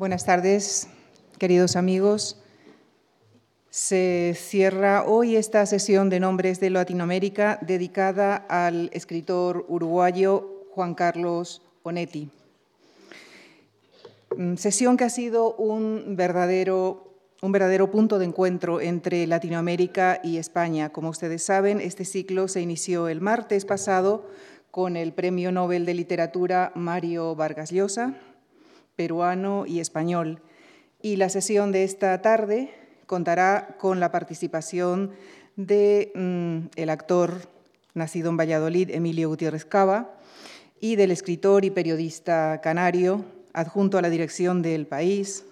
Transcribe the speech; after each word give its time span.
Buenas 0.00 0.24
tardes, 0.24 0.88
queridos 1.36 1.76
amigos. 1.76 2.42
Se 3.68 4.32
cierra 4.34 5.04
hoy 5.04 5.36
esta 5.36 5.66
sesión 5.66 6.08
de 6.08 6.20
nombres 6.20 6.58
de 6.58 6.70
Latinoamérica 6.70 7.58
dedicada 7.60 8.34
al 8.36 8.88
escritor 8.94 9.66
uruguayo 9.68 10.64
Juan 10.70 10.94
Carlos 10.94 11.60
Onetti. 11.82 12.30
Mm, 14.38 14.54
sesión 14.54 14.96
que 14.96 15.04
ha 15.04 15.10
sido 15.10 15.54
un 15.56 16.16
verdadero, 16.16 17.12
un 17.42 17.52
verdadero 17.52 17.90
punto 17.90 18.18
de 18.18 18.24
encuentro 18.24 18.80
entre 18.80 19.26
Latinoamérica 19.26 20.20
y 20.24 20.38
España. 20.38 20.88
Como 20.88 21.10
ustedes 21.10 21.42
saben, 21.42 21.78
este 21.78 22.06
ciclo 22.06 22.48
se 22.48 22.62
inició 22.62 23.06
el 23.08 23.20
martes 23.20 23.66
pasado 23.66 24.24
con 24.70 24.96
el 24.96 25.12
Premio 25.12 25.52
Nobel 25.52 25.84
de 25.84 25.92
Literatura 25.92 26.72
Mario 26.74 27.34
Vargas 27.34 27.70
Llosa, 27.70 28.14
peruano 29.00 29.64
y 29.64 29.80
español. 29.80 30.42
Y 31.00 31.16
la 31.16 31.30
sesión 31.30 31.72
de 31.72 31.84
esta 31.84 32.20
tarde 32.20 32.68
contará 33.06 33.76
con 33.78 33.98
la 33.98 34.12
participación 34.12 35.12
del 35.56 36.12
de, 36.16 36.68
mm, 36.76 36.90
actor 36.90 37.48
nacido 37.94 38.28
en 38.28 38.36
Valladolid, 38.36 38.90
Emilio 38.90 39.30
Gutiérrez 39.30 39.64
Cava, 39.64 40.18
y 40.80 40.96
del 40.96 41.12
escritor 41.12 41.64
y 41.64 41.70
periodista 41.70 42.60
canario, 42.62 43.24
adjunto 43.54 43.96
a 43.96 44.02
la 44.02 44.10
dirección 44.10 44.60
del 44.60 44.86
País, 44.86 45.46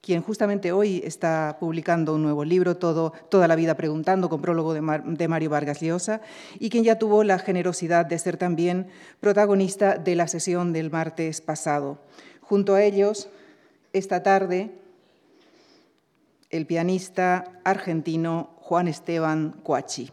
quien 0.00 0.22
justamente 0.22 0.72
hoy 0.72 1.02
está 1.04 1.58
publicando 1.60 2.14
un 2.14 2.22
nuevo 2.22 2.42
libro, 2.42 2.78
Todo, 2.78 3.12
Toda 3.28 3.48
la 3.48 3.56
vida 3.56 3.74
preguntando, 3.74 4.30
con 4.30 4.40
prólogo 4.40 4.72
de, 4.72 4.80
de, 5.04 5.28
Mario 5.28 5.50
Vargas 5.50 5.80
Llosa, 5.80 6.22
y 6.58 6.70
quien 6.70 6.84
ya 6.84 6.98
tuvo 6.98 7.22
la 7.22 7.38
generosidad 7.38 8.06
de 8.06 8.18
ser 8.18 8.38
también 8.38 8.86
protagonista 9.20 9.98
de 9.98 10.14
la 10.14 10.26
sesión 10.26 10.72
del 10.72 10.90
martes 10.90 11.42
pasado. 11.42 11.98
Junto 12.48 12.74
a 12.74 12.82
ellos, 12.82 13.28
esta 13.92 14.22
tarde, 14.22 14.70
el 16.50 16.66
pianista 16.66 17.60
argentino 17.64 18.50
Juan 18.58 18.86
Esteban 18.86 19.52
Cuachi. 19.62 20.10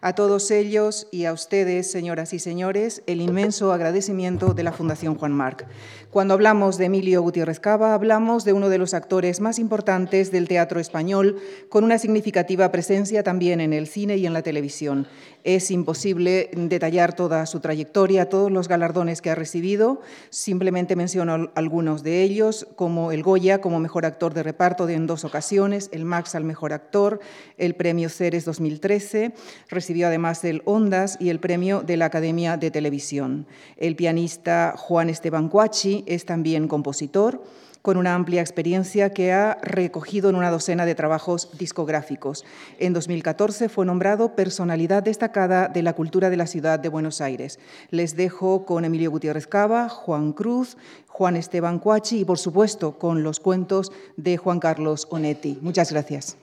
A 0.00 0.14
todos 0.14 0.50
ellos 0.50 1.06
y 1.10 1.24
a 1.24 1.32
ustedes, 1.32 1.90
señoras 1.90 2.32
y 2.32 2.38
señores, 2.38 3.02
el 3.06 3.20
inmenso 3.20 3.72
agradecimiento 3.72 4.54
de 4.54 4.62
la 4.62 4.72
Fundación 4.72 5.14
Juan 5.16 5.32
Marc. 5.32 5.66
Cuando 6.10 6.34
hablamos 6.34 6.78
de 6.78 6.86
Emilio 6.86 7.22
Gutiérrez 7.22 7.60
Cava, 7.60 7.94
hablamos 7.94 8.44
de 8.44 8.52
uno 8.52 8.68
de 8.68 8.78
los 8.78 8.94
actores 8.94 9.40
más 9.40 9.58
importantes 9.58 10.32
del 10.32 10.48
teatro 10.48 10.80
español, 10.80 11.36
con 11.68 11.84
una 11.84 11.98
significativa 11.98 12.72
presencia 12.72 13.22
también 13.22 13.60
en 13.60 13.72
el 13.72 13.86
cine 13.86 14.16
y 14.16 14.26
en 14.26 14.32
la 14.32 14.42
televisión. 14.42 15.06
Es 15.44 15.70
imposible 15.70 16.50
detallar 16.52 17.14
toda 17.14 17.46
su 17.46 17.60
trayectoria, 17.60 18.28
todos 18.28 18.50
los 18.50 18.68
galardones 18.68 19.22
que 19.22 19.30
ha 19.30 19.34
recibido. 19.34 20.00
Simplemente 20.28 20.96
menciono 20.96 21.50
algunos 21.54 22.02
de 22.02 22.22
ellos, 22.22 22.66
como 22.76 23.12
el 23.12 23.22
Goya 23.22 23.60
como 23.60 23.80
mejor 23.80 24.04
actor 24.04 24.34
de 24.34 24.42
reparto 24.42 24.88
en 24.88 25.06
dos 25.06 25.24
ocasiones, 25.24 25.88
el 25.92 26.04
Max 26.04 26.34
al 26.34 26.44
mejor 26.44 26.72
actor, 26.72 27.20
el 27.56 27.74
premio 27.74 28.08
Ceres 28.08 28.44
2013. 28.44 29.32
Recibió 29.70 30.08
además 30.08 30.44
el 30.44 30.62
Ondas 30.64 31.16
y 31.20 31.30
el 31.30 31.40
premio 31.40 31.82
de 31.82 31.96
la 31.96 32.06
Academia 32.06 32.56
de 32.56 32.70
Televisión. 32.70 33.46
El 33.76 33.96
pianista 33.96 34.74
Juan 34.76 35.08
Esteban 35.08 35.48
Cuachi 35.48 36.04
es 36.06 36.24
también 36.24 36.68
compositor 36.68 37.42
con 37.82 37.96
una 37.96 38.14
amplia 38.14 38.40
experiencia 38.40 39.10
que 39.10 39.32
ha 39.32 39.58
recogido 39.62 40.28
en 40.28 40.36
una 40.36 40.50
docena 40.50 40.84
de 40.84 40.94
trabajos 40.94 41.50
discográficos. 41.58 42.44
En 42.78 42.92
2014 42.92 43.68
fue 43.68 43.86
nombrado 43.86 44.34
personalidad 44.34 45.02
destacada 45.02 45.68
de 45.68 45.82
la 45.82 45.94
cultura 45.94 46.30
de 46.30 46.36
la 46.36 46.46
ciudad 46.46 46.78
de 46.78 46.88
Buenos 46.88 47.20
Aires. 47.20 47.58
Les 47.90 48.16
dejo 48.16 48.66
con 48.66 48.84
Emilio 48.84 49.10
Gutiérrez 49.10 49.46
Cava, 49.46 49.88
Juan 49.88 50.32
Cruz, 50.32 50.76
Juan 51.06 51.36
Esteban 51.36 51.78
Cuachi 51.78 52.20
y, 52.20 52.24
por 52.24 52.38
supuesto, 52.38 52.98
con 52.98 53.22
los 53.22 53.40
cuentos 53.40 53.92
de 54.16 54.36
Juan 54.36 54.60
Carlos 54.60 55.06
Onetti. 55.10 55.58
Muchas 55.62 55.90
gracias. 55.90 56.36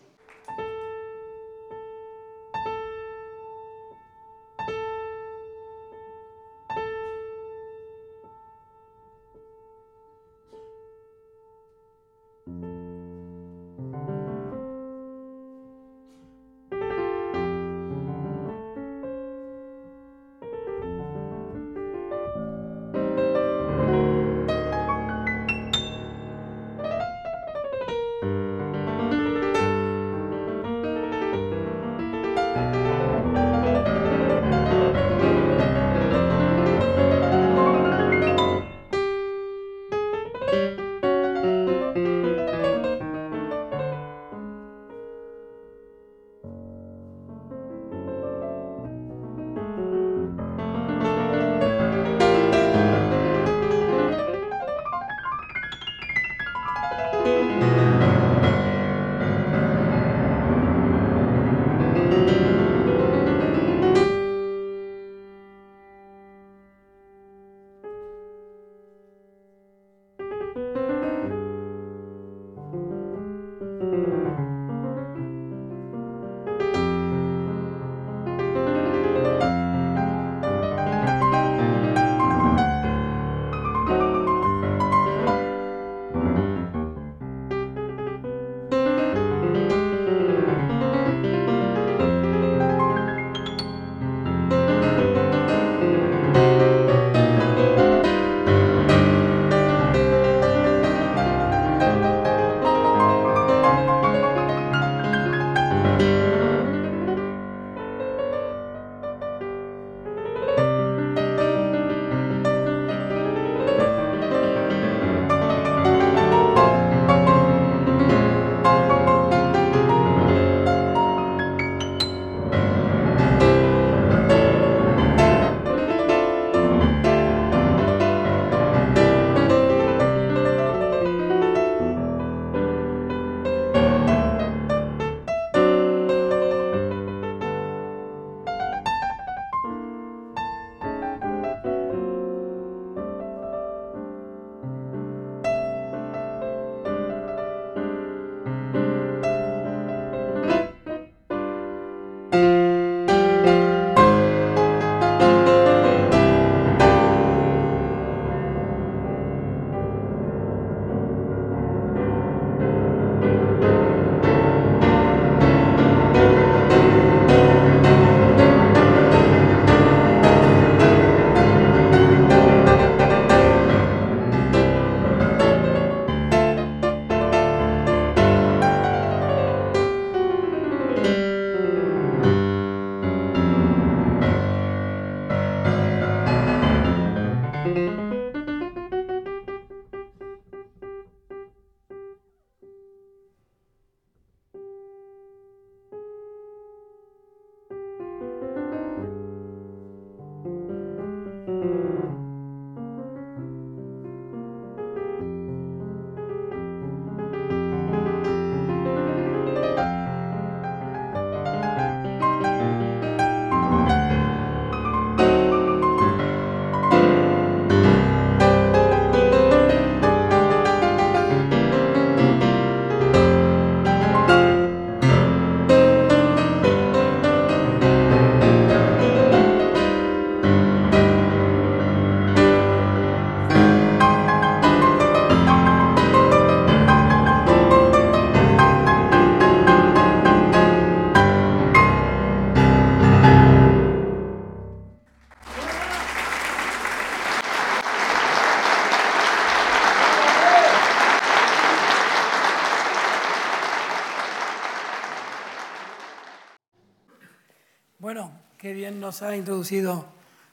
Bien 258.78 259.00
nos 259.00 259.24
ha 259.24 259.36
introducido 259.36 260.06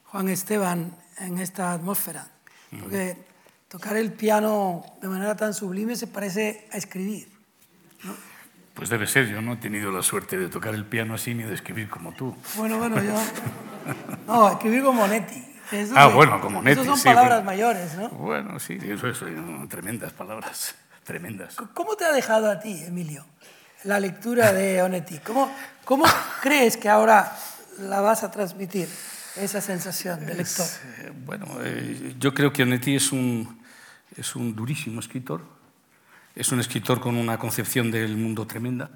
Juan 0.07 0.31
Esteban 0.31 0.97
en 1.19 1.39
esta 1.39 1.73
atmósfera, 1.73 2.27
porque 2.81 3.19
tocar 3.69 3.99
el 3.99 4.13
piano 4.13 4.83
de 5.03 5.09
manera 5.09 5.37
tan 5.37 5.53
sublime 5.53 5.95
se 5.95 6.07
parece 6.07 6.67
a 6.73 6.79
escribir. 6.79 7.29
Pues 8.73 8.89
debe 8.89 9.07
ser, 9.07 9.29
yo 9.29 9.43
no 9.43 9.53
he 9.53 9.57
tenido 9.57 9.93
la 9.93 10.03
suerte 10.03 10.39
de 10.39 10.49
tocar 10.49 10.75
el 10.75 10.87
piano 10.87 11.15
así 11.15 11.35
ni 11.35 11.43
de 11.43 11.55
escribir 11.55 11.91
como 11.91 12.13
tú. 12.13 12.35
Bueno, 12.57 12.79
bueno, 12.79 13.03
yo... 13.03 13.13
No, 14.27 14.53
escribir 14.53 14.83
como 14.83 15.07
Netti. 15.07 15.45
ah, 15.95 16.07
bueno, 16.07 16.41
como 16.41 16.63
Netti. 16.63 16.81
Esas 16.81 16.99
son 16.99 17.15
palabras 17.15 17.45
mayores, 17.45 17.95
¿no? 17.95 18.09
Bueno, 18.09 18.59
sí, 18.59 18.79
eso 18.83 19.15
son 19.15 19.69
tremendas 19.69 20.15
palabras, 20.15 20.75
tremendas. 21.05 21.57
¿Cómo 21.75 21.95
te 21.95 22.07
ha 22.07 22.13
dejado 22.13 22.51
a 22.51 22.59
ti, 22.59 22.85
Emilio, 22.85 23.27
la 23.83 24.01
lectura 24.01 24.55
de 24.55 24.83
Onetti? 24.83 25.19
¿Cómo, 25.19 25.55
cómo 25.85 26.07
crees 26.41 26.79
que 26.79 26.89
ahora 26.89 27.31
la 27.81 28.01
vas 28.01 28.25
a 28.25 28.31
transmitir, 28.31 28.89
esa 29.37 29.61
sensación 29.61 30.25
de 30.27 30.35
lector? 30.35 30.67
Eh, 30.99 31.13
bueno, 31.25 31.47
eh, 31.61 32.15
yo 32.19 32.33
creo 32.35 32.53
que 32.53 32.63
Onetti 32.63 32.95
es 32.95 33.13
un, 33.13 33.61
es 34.17 34.37
un 34.37 34.55
durísimo 34.55 35.01
escritor 35.01 35.55
es 36.35 36.51
un 36.51 36.59
escritor 36.59 37.01
con 37.01 37.17
una 37.17 37.39
concepción 37.39 37.91
del 37.91 38.17
mundo 38.17 38.47
tremenda 38.47 38.91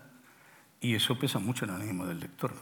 y 0.81 0.95
eso 0.95 1.19
pesa 1.19 1.39
mucho 1.39 1.65
en 1.65 1.71
el 1.71 1.83
ánimo 1.83 2.07
del 2.07 2.19
lector. 2.19 2.53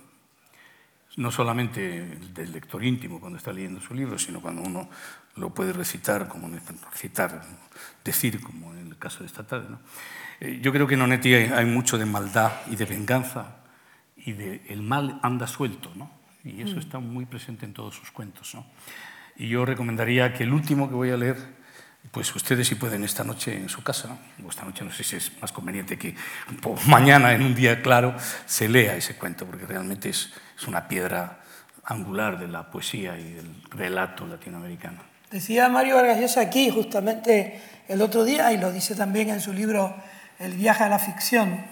No 1.17 1.31
solamente 1.31 2.19
del 2.35 2.53
lector 2.53 2.85
íntimo 2.85 3.19
cuando 3.19 3.39
está 3.39 3.53
leyendo 3.53 3.81
su 3.81 3.95
libro, 3.95 4.19
sino 4.19 4.43
cuando 4.43 4.61
uno 4.61 4.91
lo 5.37 5.55
puede 5.55 5.73
recitar, 5.73 6.29
como 6.29 6.51
recitar, 6.93 7.43
decir, 8.05 8.43
como 8.43 8.75
en 8.75 8.89
el 8.89 8.99
caso 8.99 9.21
de 9.21 9.27
esta 9.27 9.47
tarde. 9.47 9.77
Eh, 10.41 10.61
yo 10.61 10.73
creo 10.73 10.87
que 10.87 10.93
en 10.93 11.03
Onetti 11.03 11.33
hay, 11.33 11.65
mucho 11.65 11.97
de 11.97 12.05
maldad 12.05 12.53
y 12.71 12.77
de 12.77 12.85
venganza 12.85 13.57
y 14.27 14.33
de 14.33 14.61
el 14.69 14.83
mal 14.83 15.19
anda 15.23 15.47
suelto, 15.47 15.91
¿no? 15.95 16.11
y 16.45 16.63
eso 16.63 16.79
está 16.79 17.01
muy 17.01 17.25
presente 17.25 17.65
en 17.65 17.73
todos 17.73 17.95
sus 17.97 18.11
cuentos. 18.11 18.55
¿no? 18.55 18.67
Y 19.37 19.49
yo 19.49 19.65
recomendaría 19.65 20.33
que 20.33 20.45
el 20.45 20.53
último 20.53 20.89
que 20.89 20.95
voy 20.95 21.11
a 21.11 21.17
leer 21.17 21.37
pues 22.11 22.35
ustedes 22.37 22.69
si 22.69 22.77
pueden 22.77 23.03
esta 23.03 23.25
noche 23.25 23.57
en 23.57 23.69
su 23.69 23.83
casa, 23.83 24.17
o 24.45 24.49
esta 24.49 24.65
noche 24.65 24.85
no 24.85 24.93
sé 24.93 25.03
si 25.03 25.17
es 25.17 25.33
más 25.41 25.51
conveniente 25.51 25.99
que 25.99 26.15
mañana 26.87 27.33
en 27.33 27.43
un 27.43 27.55
día 27.55 27.83
claro 27.83 28.15
se 28.47 28.69
lea 28.69 28.95
ese 28.97 29.17
cuento, 29.17 29.45
porque 29.45 29.67
realmente 29.67 30.11
es, 30.11 30.33
es 30.57 30.69
una 30.69 30.87
piedra 30.87 31.41
angular 31.85 32.39
de 32.39 32.47
la 32.47 32.71
poesía 32.71 33.19
y 33.19 33.33
del 33.33 33.63
relato 33.71 34.25
latinoamericano. 34.25 35.01
Decía 35.31 35.69
Mario 35.69 35.97
Vargas 35.97 36.21
Llosa 36.21 36.43
aquí 36.43 36.71
justamente 36.71 37.61
el 37.89 38.01
otro 38.01 38.25
día, 38.25 38.53
y 38.53 38.59
lo 38.59 38.71
dice 38.71 38.95
también 38.95 39.31
en 39.31 39.41
su 39.41 39.53
libro 39.53 39.95
El 40.39 40.53
viaje 40.55 40.85
a 40.85 40.89
la 40.89 40.99
ficción, 40.99 41.65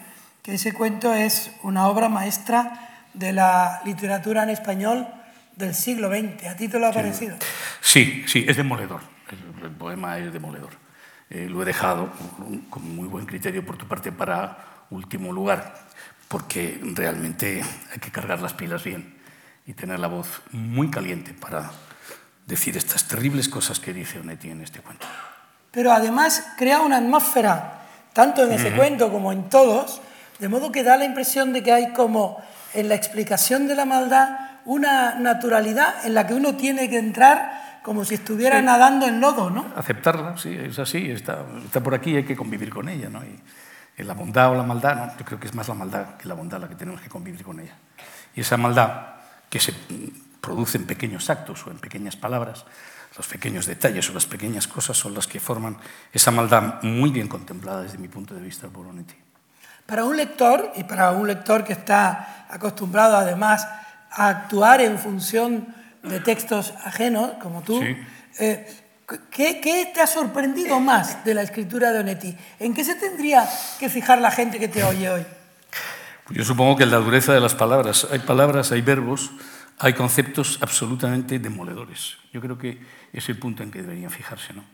que 0.44 0.54
ese 0.54 0.72
cuento 0.72 1.12
es 1.12 1.50
una 1.64 1.88
obra 1.88 2.08
maestra 2.08 3.06
de 3.14 3.32
la 3.32 3.80
literatura 3.84 4.44
en 4.44 4.50
español 4.50 5.08
del 5.56 5.74
siglo 5.74 6.08
XX. 6.08 6.46
¿A 6.46 6.56
ti 6.56 6.68
te 6.68 6.78
lo 6.78 6.86
ha 6.86 6.92
parecido? 6.92 7.34
Sí, 7.80 8.22
sí, 8.28 8.44
es 8.46 8.56
demoledor 8.56 9.14
el, 9.62 9.70
poema 9.70 10.18
es 10.18 10.32
demoledor. 10.32 10.70
Eh, 11.30 11.48
lo 11.48 11.62
he 11.62 11.64
dejado 11.64 12.10
con 12.70 12.94
muy 12.94 13.08
buen 13.08 13.26
criterio 13.26 13.64
por 13.64 13.76
tu 13.76 13.86
parte 13.86 14.12
para 14.12 14.84
último 14.90 15.32
lugar, 15.32 15.74
porque 16.28 16.80
realmente 16.94 17.62
hay 17.92 17.98
que 17.98 18.10
cargar 18.10 18.40
las 18.40 18.52
pilas 18.52 18.84
bien 18.84 19.18
y 19.66 19.72
tener 19.72 19.98
la 19.98 20.08
voz 20.08 20.42
muy 20.52 20.90
caliente 20.90 21.32
para 21.32 21.70
decir 22.46 22.76
estas 22.76 23.08
terribles 23.08 23.48
cosas 23.48 23.80
que 23.80 23.92
dice 23.92 24.20
Onetti 24.20 24.50
en 24.50 24.60
este 24.60 24.80
cuento. 24.80 25.06
Pero 25.70 25.92
además 25.92 26.46
crea 26.58 26.80
una 26.80 26.98
atmósfera, 26.98 27.86
tanto 28.12 28.44
en 28.44 28.52
ese 28.52 28.72
cuento 28.72 29.10
como 29.10 29.32
en 29.32 29.48
todos, 29.48 30.00
de 30.38 30.48
modo 30.48 30.72
que 30.72 30.82
da 30.82 30.96
la 30.96 31.04
impresión 31.04 31.52
de 31.52 31.62
que 31.62 31.72
hay 31.72 31.92
como 31.92 32.42
en 32.72 32.88
la 32.88 32.94
explicación 32.94 33.68
de 33.68 33.74
la 33.74 33.84
maldad 33.84 34.28
una 34.64 35.14
naturalidad 35.14 36.04
en 36.04 36.14
la 36.14 36.26
que 36.26 36.34
uno 36.34 36.56
tiene 36.56 36.88
que 36.88 36.98
entrar 36.98 37.80
como 37.82 38.04
si 38.04 38.14
estuviera 38.14 38.62
nadando 38.62 39.06
en 39.06 39.20
lodo, 39.20 39.50
¿no? 39.50 39.66
Aceptarla, 39.76 40.38
sí, 40.38 40.56
es 40.56 40.78
así, 40.78 41.10
está, 41.10 41.44
está 41.64 41.82
por 41.82 41.94
aquí 41.94 42.12
y 42.12 42.16
hay 42.16 42.24
que 42.24 42.34
convivir 42.34 42.70
con 42.70 42.88
ella, 42.88 43.10
¿no? 43.10 43.22
Y, 43.24 43.40
la 44.02 44.14
bondad 44.14 44.50
o 44.50 44.56
la 44.56 44.64
maldad, 44.64 44.96
¿no? 44.96 45.16
yo 45.16 45.24
creo 45.24 45.38
que 45.38 45.46
es 45.46 45.54
más 45.54 45.68
la 45.68 45.74
maldad 45.74 46.16
que 46.16 46.26
la 46.26 46.34
bondad 46.34 46.60
la 46.60 46.68
que 46.68 46.74
tenemos 46.74 47.00
que 47.00 47.08
convivir 47.08 47.44
con 47.44 47.60
ella. 47.60 47.76
Y 48.34 48.40
esa 48.40 48.56
maldad 48.56 48.90
que 49.48 49.60
se 49.60 49.72
produce 50.40 50.78
en 50.78 50.86
pequeños 50.86 51.30
actos 51.30 51.64
o 51.64 51.70
en 51.70 51.78
pequeñas 51.78 52.16
palabras, 52.16 52.64
los 53.16 53.28
pequeños 53.28 53.66
detalles 53.66 54.10
o 54.10 54.12
las 54.12 54.26
pequeñas 54.26 54.66
cosas 54.66 54.96
son 54.96 55.14
las 55.14 55.28
que 55.28 55.38
forman 55.38 55.76
esa 56.12 56.32
maldad 56.32 56.82
muy 56.82 57.10
bien 57.10 57.28
contemplada 57.28 57.82
desde 57.82 57.98
mi 57.98 58.08
punto 58.08 58.34
de 58.34 58.42
vista 58.42 58.66
por 58.66 58.84
Onetti. 58.84 59.23
Para 59.86 60.04
un 60.04 60.16
lector, 60.16 60.72
y 60.76 60.84
para 60.84 61.10
un 61.12 61.26
lector 61.26 61.64
que 61.64 61.74
está 61.74 62.46
acostumbrado 62.48 63.16
además 63.16 63.66
a 64.10 64.28
actuar 64.28 64.80
en 64.80 64.98
función 64.98 65.66
de 66.02 66.20
textos 66.20 66.72
ajenos, 66.84 67.32
como 67.42 67.62
tú, 67.62 67.82
eh, 68.38 68.66
¿qué, 69.30 69.90
te 69.92 70.00
ha 70.00 70.06
sorprendido 70.06 70.80
más 70.80 71.24
de 71.24 71.34
la 71.34 71.42
escritura 71.42 71.92
de 71.92 72.00
Onetti? 72.00 72.36
¿En 72.58 72.74
qué 72.74 72.84
se 72.84 72.94
tendría 72.94 73.46
que 73.78 73.88
fijar 73.88 74.20
la 74.20 74.30
gente 74.30 74.58
que 74.58 74.68
te 74.68 74.84
oye 74.84 75.10
hoy? 75.10 75.26
Pues 76.26 76.38
yo 76.38 76.44
supongo 76.44 76.76
que 76.76 76.84
en 76.84 76.90
la 76.90 76.98
dureza 76.98 77.34
de 77.34 77.40
las 77.40 77.54
palabras. 77.54 78.06
Hay 78.10 78.20
palabras, 78.20 78.72
hay 78.72 78.80
verbos, 78.80 79.32
hay 79.78 79.92
conceptos 79.92 80.58
absolutamente 80.62 81.38
demoledores. 81.38 82.16
Yo 82.32 82.40
creo 82.40 82.56
que 82.56 82.80
es 83.12 83.28
el 83.28 83.38
punto 83.38 83.62
en 83.62 83.70
que 83.70 83.82
deberían 83.82 84.10
fijarse. 84.10 84.54
¿no? 84.54 84.64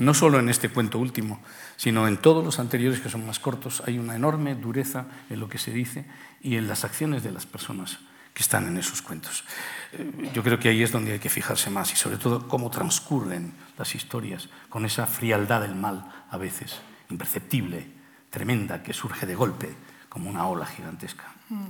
No 0.00 0.14
solo 0.14 0.40
en 0.40 0.48
este 0.48 0.70
cuento 0.70 0.98
último, 0.98 1.40
sino 1.76 2.08
en 2.08 2.16
todos 2.16 2.44
los 2.44 2.58
anteriores 2.58 3.00
que 3.00 3.10
son 3.10 3.26
más 3.26 3.38
cortos, 3.38 3.82
hay 3.86 3.98
una 3.98 4.16
enorme 4.16 4.54
dureza 4.54 5.06
en 5.28 5.38
lo 5.38 5.48
que 5.48 5.58
se 5.58 5.70
dice 5.70 6.06
y 6.42 6.56
en 6.56 6.66
las 6.66 6.84
acciones 6.84 7.22
de 7.22 7.30
las 7.30 7.46
personas 7.46 7.98
que 8.32 8.42
están 8.42 8.66
en 8.66 8.78
esos 8.78 9.02
cuentos. 9.02 9.44
Eh, 9.92 10.30
yo 10.32 10.42
creo 10.42 10.58
que 10.58 10.68
ahí 10.68 10.82
es 10.82 10.92
donde 10.92 11.12
hay 11.12 11.18
que 11.18 11.28
fijarse 11.28 11.68
más 11.68 11.92
y 11.92 11.96
sobre 11.96 12.16
todo 12.16 12.48
cómo 12.48 12.70
transcurren 12.70 13.52
las 13.76 13.94
historias 13.94 14.48
con 14.68 14.84
esa 14.84 15.06
frialdad 15.06 15.60
del 15.60 15.74
mal 15.74 16.04
a 16.30 16.36
veces, 16.38 16.80
imperceptible, 17.10 17.86
tremenda, 18.30 18.82
que 18.82 18.94
surge 18.94 19.26
de 19.26 19.34
golpe 19.34 19.74
como 20.08 20.30
una 20.30 20.46
ola 20.46 20.64
gigantesca. 20.64 21.24
Mm. 21.50 21.66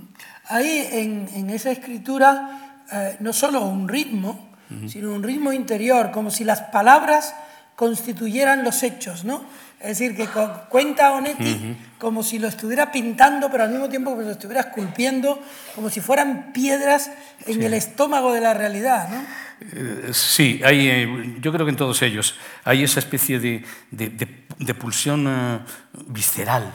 Hay 0.49 0.87
en, 0.91 1.49
esa 1.49 1.71
escritura 1.71 2.83
eh, 2.91 3.17
no 3.19 3.33
solo 3.33 3.61
un 3.61 3.87
ritmo, 3.87 4.49
sino 4.87 5.11
un 5.11 5.21
ritmo 5.21 5.51
interior, 5.51 6.11
como 6.11 6.31
si 6.31 6.45
las 6.45 6.61
palabras 6.61 7.35
constituyeran 7.75 8.63
los 8.63 8.83
hechos, 8.83 9.23
¿no? 9.23 9.43
Es 9.79 9.97
decir, 9.97 10.15
que 10.15 10.27
cuenta 10.69 11.13
Onetti 11.13 11.75
como 11.97 12.21
si 12.21 12.37
lo 12.37 12.47
estuviera 12.47 12.91
pintando, 12.91 13.49
pero 13.49 13.63
al 13.63 13.71
mismo 13.71 13.89
tiempo 13.89 14.15
que 14.15 14.23
lo 14.23 14.31
estuviera 14.31 14.61
esculpiendo, 14.61 15.41
como 15.73 15.89
si 15.89 16.01
fueran 16.01 16.53
piedras 16.53 17.09
en 17.47 17.63
el 17.63 17.73
estómago 17.73 18.31
de 18.31 18.41
la 18.41 18.53
realidad. 18.53 19.09
¿no? 19.09 19.21
Eh, 19.61 20.09
sí, 20.13 20.61
hay, 20.63 20.87
eh, 20.87 21.35
yo 21.39 21.51
creo 21.51 21.65
que 21.65 21.71
en 21.71 21.77
todos 21.77 22.01
ellos 22.01 22.35
hay 22.63 22.83
esa 22.83 22.99
especie 22.99 23.39
de, 23.39 23.63
de, 23.91 24.73
pulsión 24.73 25.25
eh, 25.27 25.59
visceral. 26.07 26.71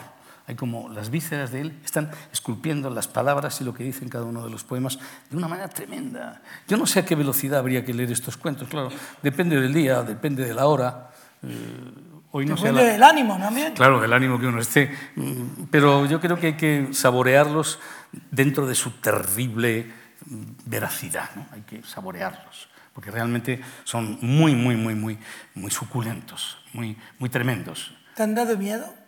Hay 0.47 0.55
como 0.55 0.87
las 0.87 1.09
vísceras 1.09 1.51
de 1.51 1.59
él 1.59 1.79
están 1.83 2.09
esculpiendo 2.31 2.89
las 2.89 3.09
palabras 3.09 3.59
y 3.59 3.65
lo 3.65 3.73
que 3.73 3.83
dice 3.83 4.05
en 4.05 4.09
cada 4.09 4.23
uno 4.23 4.45
de 4.45 4.49
los 4.49 4.63
poemas 4.63 4.97
de 5.29 5.35
una 5.35 5.49
manera 5.49 5.67
tremenda. 5.67 6.41
Yo 6.69 6.77
no 6.77 6.87
sé 6.87 7.01
a 7.01 7.05
qué 7.05 7.15
velocidad 7.15 7.59
habría 7.59 7.83
que 7.83 7.93
leer 7.93 8.09
estos 8.13 8.37
cuentos, 8.37 8.69
claro, 8.69 8.89
depende 9.21 9.59
del 9.59 9.73
día, 9.73 10.03
depende 10.03 10.45
de 10.45 10.53
la 10.53 10.67
hora. 10.67 11.11
Hoy 12.31 12.45
no 12.45 12.55
Depende 12.55 12.85
del 12.85 13.03
ánimo 13.03 13.37
también. 13.37 13.73
Claro, 13.73 13.99
del 13.99 14.13
ánimo 14.13 14.39
que 14.39 14.47
uno 14.47 14.61
esté. 14.61 14.89
Mm, 15.15 15.65
pero 15.69 16.05
yo 16.05 16.21
creo 16.21 16.39
que 16.39 16.47
hay 16.47 16.57
que 16.57 16.89
saborearlos 16.93 17.79
dentro 18.31 18.65
de 18.65 18.75
su 18.75 18.91
terrible 19.01 19.91
veracidad. 20.65 21.29
¿no? 21.35 21.45
Hay 21.51 21.61
que 21.61 21.83
saborearlos, 21.83 22.69
porque 22.93 23.11
realmente 23.11 23.59
son 23.83 24.17
muy, 24.21 24.55
muy, 24.55 24.77
muy, 24.77 24.95
muy, 24.95 25.19
muy 25.55 25.71
suculentos, 25.71 26.57
muy, 26.71 26.97
muy 27.19 27.29
tremendos. 27.29 27.93
¿Te 28.15 28.23
han 28.23 28.33
dado 28.33 28.57
miedo? 28.57 29.06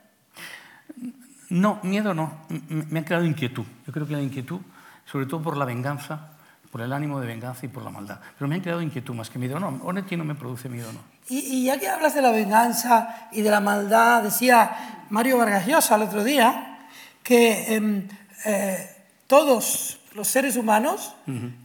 No, 1.50 1.80
miedo 1.84 2.14
no. 2.14 2.34
Me 2.70 3.00
ha 3.00 3.06
creado 3.06 3.26
inquietud. 3.26 3.66
Yo 3.86 3.94
creo 3.94 4.08
que 4.08 4.14
la 4.14 4.22
inquietud, 4.22 4.60
sobre 5.06 5.26
todo 5.26 5.42
por 5.42 5.58
la 5.58 5.66
venganza, 5.66 6.30
por 6.72 6.82
el 6.82 6.94
ánimo 6.94 7.20
de 7.20 7.28
venganza 7.28 7.66
y 7.66 7.70
por 7.70 7.84
la 7.84 7.90
maldad. 7.90 8.20
Pero 8.38 8.48
me 8.48 8.56
han 8.56 8.62
creado 8.62 8.82
inquietud 8.82 9.14
más 9.16 9.30
que 9.30 9.40
miedo. 9.40 9.60
No, 9.60 9.68
Onetti 9.84 10.16
no 10.16 10.24
me 10.24 10.36
produce 10.36 10.70
miedo, 10.70 10.92
no. 10.94 11.00
Y, 11.30 11.66
ya 11.66 11.80
que 11.80 11.88
hablas 11.88 12.16
de 12.16 12.22
la 12.22 12.32
venganza 12.32 13.30
y 13.32 13.42
de 13.42 13.50
la 13.50 13.60
maldad, 13.60 14.24
decía 14.24 15.06
Mario 15.10 15.38
Vargas 15.38 15.68
Llosa 15.68 15.96
el 15.96 16.04
otro 16.04 16.24
día 16.24 16.88
que 17.24 17.76
em, 17.76 18.08
eh, 18.46 18.90
todos 19.28 20.00
los 20.16 20.28
seres 20.28 20.56
humanos 20.56 21.14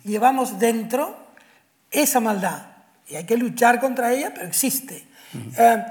llevamos 0.04 0.58
dentro 0.58 1.16
esa 1.90 2.20
maldad 2.20 2.66
y 3.08 3.16
hay 3.16 3.24
que 3.24 3.36
luchar 3.36 3.80
contra 3.80 4.12
ella, 4.12 4.32
pero 4.34 4.46
existe. 4.46 5.06
Em, 5.56 5.82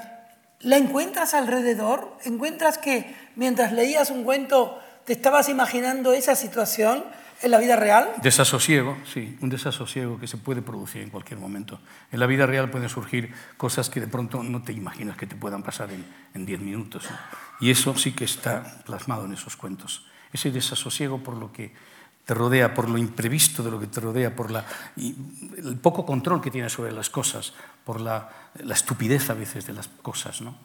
¿La 0.64 0.78
encuentras 0.78 1.34
alrededor? 1.34 2.18
¿Encuentras 2.24 2.78
que 2.78 3.14
mientras 3.36 3.74
leías 3.74 4.10
un 4.10 4.24
cuento 4.24 4.80
te 5.06 5.14
estabas 5.14 5.50
imaginando 5.50 6.14
esa 6.14 6.36
situación? 6.36 7.04
en 7.42 7.52
la 7.52 7.58
vida 7.58 7.76
real? 7.76 8.10
Desasosiego, 8.22 8.98
sí, 9.04 9.38
un 9.42 9.50
desasosiego 9.50 10.18
que 10.18 10.28
se 10.28 10.38
puede 10.38 10.62
producir 10.62 11.02
en 11.02 11.10
cualquier 11.10 11.42
momento. 11.42 11.78
En 12.10 12.22
la 12.22 12.26
vida 12.26 12.46
real 12.46 12.70
pueden 12.70 12.88
surgir 12.88 13.34
cosas 13.58 13.90
que 13.90 14.00
de 14.00 14.08
pronto 14.08 14.44
no 14.44 14.64
te 14.64 14.72
imaginas 14.72 15.18
que 15.18 15.28
te 15.28 15.36
puedan 15.36 15.62
pasar 15.62 15.90
en 15.92 16.46
diez 16.46 16.62
minutos. 16.62 17.04
Y 17.60 17.70
eso 17.70 17.98
sí 17.98 18.14
que 18.14 18.24
está 18.24 18.82
plasmado 18.86 19.26
en 19.26 19.34
esos 19.34 19.58
cuentos. 19.58 20.06
Ese 20.32 20.52
desasosiego 20.52 21.22
por 21.22 21.36
lo 21.36 21.52
que 21.52 21.74
te 22.26 22.34
rodea, 22.34 22.74
por 22.74 22.90
lo 22.90 22.98
imprevisto 22.98 23.64
de 23.64 23.72
lo 23.72 23.80
que 23.80 23.88
te 23.88 24.00
rodea, 24.00 24.36
por 24.36 24.52
la, 24.52 24.66
el 24.96 25.78
poco 25.82 26.06
control 26.06 26.42
que 26.42 26.52
tienes 26.52 26.72
sobre 26.72 26.92
las 26.92 27.10
cosas, 27.10 27.54
por 27.84 28.00
la, 28.00 28.30
la 28.64 28.74
estupidez 28.74 29.30
a 29.30 29.34
veces 29.34 29.66
de 29.66 29.74
las 29.74 29.88
cosas. 29.88 30.42
¿no? 30.42 30.56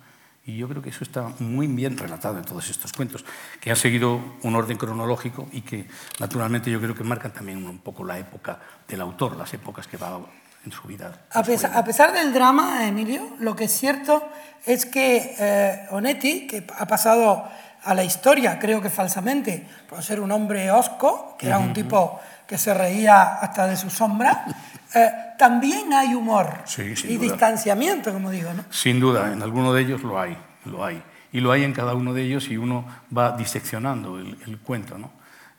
Y 0.48 0.56
yo 0.56 0.68
creo 0.68 0.80
que 0.80 0.88
eso 0.90 1.04
está 1.04 1.30
muy 1.40 1.66
bien 1.66 1.98
relatado 1.98 2.38
en 2.38 2.44
todos 2.44 2.70
estos 2.70 2.92
cuentos, 2.92 3.24
que 3.60 3.70
han 3.70 3.76
seguido 3.76 4.20
un 4.42 4.54
orden 4.54 4.78
cronológico 4.78 5.46
y 5.52 5.60
que 5.60 5.86
naturalmente 6.20 6.70
yo 6.70 6.80
creo 6.80 6.94
que 6.94 7.04
marcan 7.04 7.32
también 7.32 7.66
un 7.66 7.78
poco 7.80 8.02
la 8.02 8.18
época 8.18 8.58
del 8.88 9.00
autor, 9.00 9.36
las 9.36 9.52
épocas 9.52 9.86
que 9.86 9.98
va 9.98 10.20
en 10.64 10.72
su 10.72 10.88
vida. 10.88 11.26
A 11.32 11.42
pesar, 11.42 11.76
a 11.76 11.84
pesar 11.84 12.12
del 12.12 12.32
drama, 12.32 12.86
Emilio, 12.86 13.36
lo 13.40 13.54
que 13.54 13.64
es 13.64 13.72
cierto 13.72 14.26
es 14.64 14.86
que 14.86 15.34
eh, 15.38 15.86
Onetti, 15.90 16.46
que 16.46 16.66
ha 16.78 16.86
pasado 16.86 17.48
a 17.85 17.94
la 17.94 18.04
historia, 18.04 18.58
creo 18.58 18.80
que 18.80 18.90
falsamente, 18.90 19.66
por 19.88 20.02
ser 20.02 20.20
un 20.20 20.30
hombre 20.32 20.70
osco, 20.70 21.37
que 21.38 21.47
era 21.47 21.58
un 21.58 21.73
tipo 21.73 22.20
que 22.47 22.58
se 22.58 22.75
reía 22.75 23.35
hasta 23.35 23.66
de 23.66 23.76
su 23.76 23.90
sombra, 23.90 24.44
eh, 24.94 25.11
también 25.38 25.92
hay 25.92 26.14
humor 26.14 26.64
y 26.76 27.16
distanciamiento, 27.16 28.12
como 28.12 28.30
digo. 28.30 28.52
¿no? 28.52 28.64
Sin 28.70 28.99
duda, 28.99 29.32
en 29.32 29.42
alguno 29.42 29.73
de 29.73 29.82
ellos 29.82 30.02
lo 30.02 30.20
hay, 30.20 30.37
lo 30.64 30.85
hay. 30.85 31.02
Y 31.30 31.40
lo 31.40 31.52
hay 31.52 31.62
en 31.62 31.75
cada 31.75 31.94
uno 31.94 32.14
de 32.14 32.23
ellos 32.23 32.49
y 32.49 32.56
uno 32.56 32.87
va 33.16 33.37
diseccionando 33.37 34.18
el, 34.18 34.38
el 34.47 34.58
cuento. 34.58 34.97
¿no? 34.97 35.11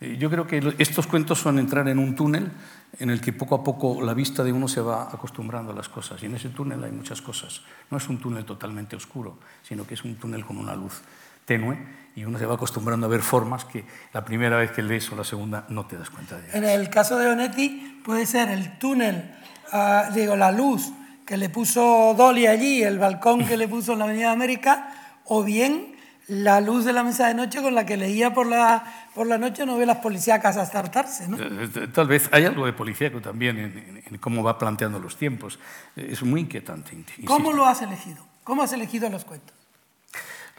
Eh, 0.02 0.18
yo 0.18 0.30
creo 0.30 0.48
que 0.48 0.76
estos 0.78 1.08
cuentos 1.08 1.40
son 1.40 1.60
entrar 1.60 1.88
en 1.88 2.00
un 2.00 2.16
túnel 2.16 2.52
en 3.00 3.10
el 3.10 3.22
que 3.22 3.34
poco 3.34 3.56
a 3.56 3.64
poco 3.64 4.02
la 4.02 4.14
vista 4.14 4.44
de 4.44 4.52
uno 4.52 4.68
se 4.68 4.82
va 4.82 5.04
acostumbrando 5.04 5.72
a 5.72 5.76
las 5.76 5.90
cosas. 5.90 6.22
Y 6.24 6.26
en 6.26 6.36
ese 6.36 6.50
túnel 6.50 6.84
hay 6.84 6.92
muchas 6.92 7.22
cosas. 7.22 7.62
No 7.92 7.98
es 7.98 8.10
un 8.10 8.18
túnel 8.18 8.46
totalmente 8.46 8.96
oscuro, 8.96 9.38
sino 9.62 9.86
que 9.86 9.94
es 9.94 10.04
un 10.04 10.16
túnel 10.16 10.46
con 10.46 10.58
una 10.58 10.76
luz 10.76 11.02
tenue 11.50 11.78
y 12.16 12.26
uno 12.26 12.38
se 12.38 12.46
va 12.46 12.54
acostumbrando 12.54 13.08
a 13.08 13.10
ver 13.10 13.22
formas 13.22 13.66
que 13.66 13.84
la 14.14 14.24
primera 14.24 14.56
vez 14.58 14.72
que 14.72 14.84
lees 14.84 15.12
o 15.12 15.16
la 15.16 15.24
segunda 15.24 15.66
no 15.70 15.88
te 15.88 15.98
das 15.98 16.12
cuenta 16.12 16.38
de 16.38 16.44
ellas. 16.44 16.56
En 16.56 16.64
el 16.64 16.90
caso 16.90 17.18
de 17.18 17.28
Onetti 17.28 18.02
puede 18.06 18.28
ser 18.28 18.50
el 18.50 18.78
túnel, 18.78 19.36
uh, 19.74 20.14
digo, 20.14 20.36
la 20.36 20.52
luz 20.52 20.92
que 21.26 21.38
le 21.38 21.50
puso 21.50 22.14
Dolly 22.16 22.46
allí, 22.46 22.84
el 22.84 23.00
balcón 23.00 23.46
que 23.48 23.58
le 23.58 23.68
puso 23.68 23.94
en 23.94 24.00
la 24.00 24.06
Avenida 24.06 24.32
América, 24.32 24.94
o 25.26 25.44
bien 25.44 25.96
la 26.28 26.62
luz 26.62 26.86
de 26.86 26.94
la 26.94 27.04
mesa 27.04 27.28
de 27.28 27.34
noche 27.34 27.64
con 27.64 27.74
la 27.74 27.84
que 27.86 27.98
leía 27.98 28.32
por 28.32 28.46
la, 28.46 29.08
por 29.16 29.26
la 29.26 29.40
noche 29.40 29.66
novelas 29.66 29.98
policíacas 29.98 30.58
hasta 30.58 30.78
hartarse. 30.78 31.28
¿no? 31.28 31.38
Eh, 31.38 31.70
eh, 31.76 31.88
tal 31.92 32.08
vez 32.08 32.30
hay 32.32 32.46
algo 32.46 32.68
de 32.68 32.74
policíaco 32.74 33.22
también 33.22 33.58
en, 33.58 34.04
en, 34.06 34.18
cómo 34.20 34.44
va 34.44 34.60
planteando 34.60 35.00
los 35.00 35.18
tiempos. 35.18 35.60
Es 35.96 36.22
muy 36.22 36.42
inquietante. 36.42 36.96
Insisto. 36.96 37.26
¿Cómo 37.26 37.54
lo 37.54 37.66
has 37.66 37.82
elegido? 37.82 38.24
¿Cómo 38.44 38.62
has 38.62 38.74
elegido 38.74 39.10
los 39.10 39.26
cuentos? 39.26 39.59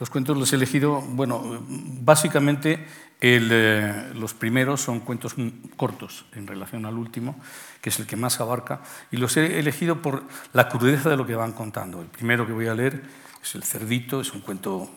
Los 0.00 0.08
cuentos 0.08 0.34
los 0.34 0.50
he 0.52 0.56
elegido, 0.56 1.02
bueno, 1.02 1.62
básicamente 1.68 2.86
eh, 3.20 4.10
los 4.14 4.32
primeros 4.32 4.80
son 4.80 5.00
cuentos 5.00 5.36
cortos 5.76 6.24
en 6.32 6.46
relación 6.46 6.86
al 6.86 6.94
último, 6.94 7.38
que 7.82 7.90
es 7.90 7.98
el 7.98 8.06
que 8.06 8.16
más 8.16 8.40
abarca, 8.40 8.80
y 9.10 9.18
los 9.18 9.36
he 9.36 9.58
elegido 9.58 10.00
por 10.00 10.24
la 10.54 10.70
crudeza 10.70 11.10
de 11.10 11.18
lo 11.18 11.26
que 11.26 11.34
van 11.34 11.52
contando. 11.52 12.00
El 12.00 12.06
primero 12.06 12.46
que 12.46 12.54
voy 12.54 12.66
a 12.66 12.74
leer 12.74 13.02
es 13.42 13.54
El 13.54 13.62
Cerdito, 13.62 14.22
es 14.22 14.32
un 14.32 14.40
cuento 14.40 14.90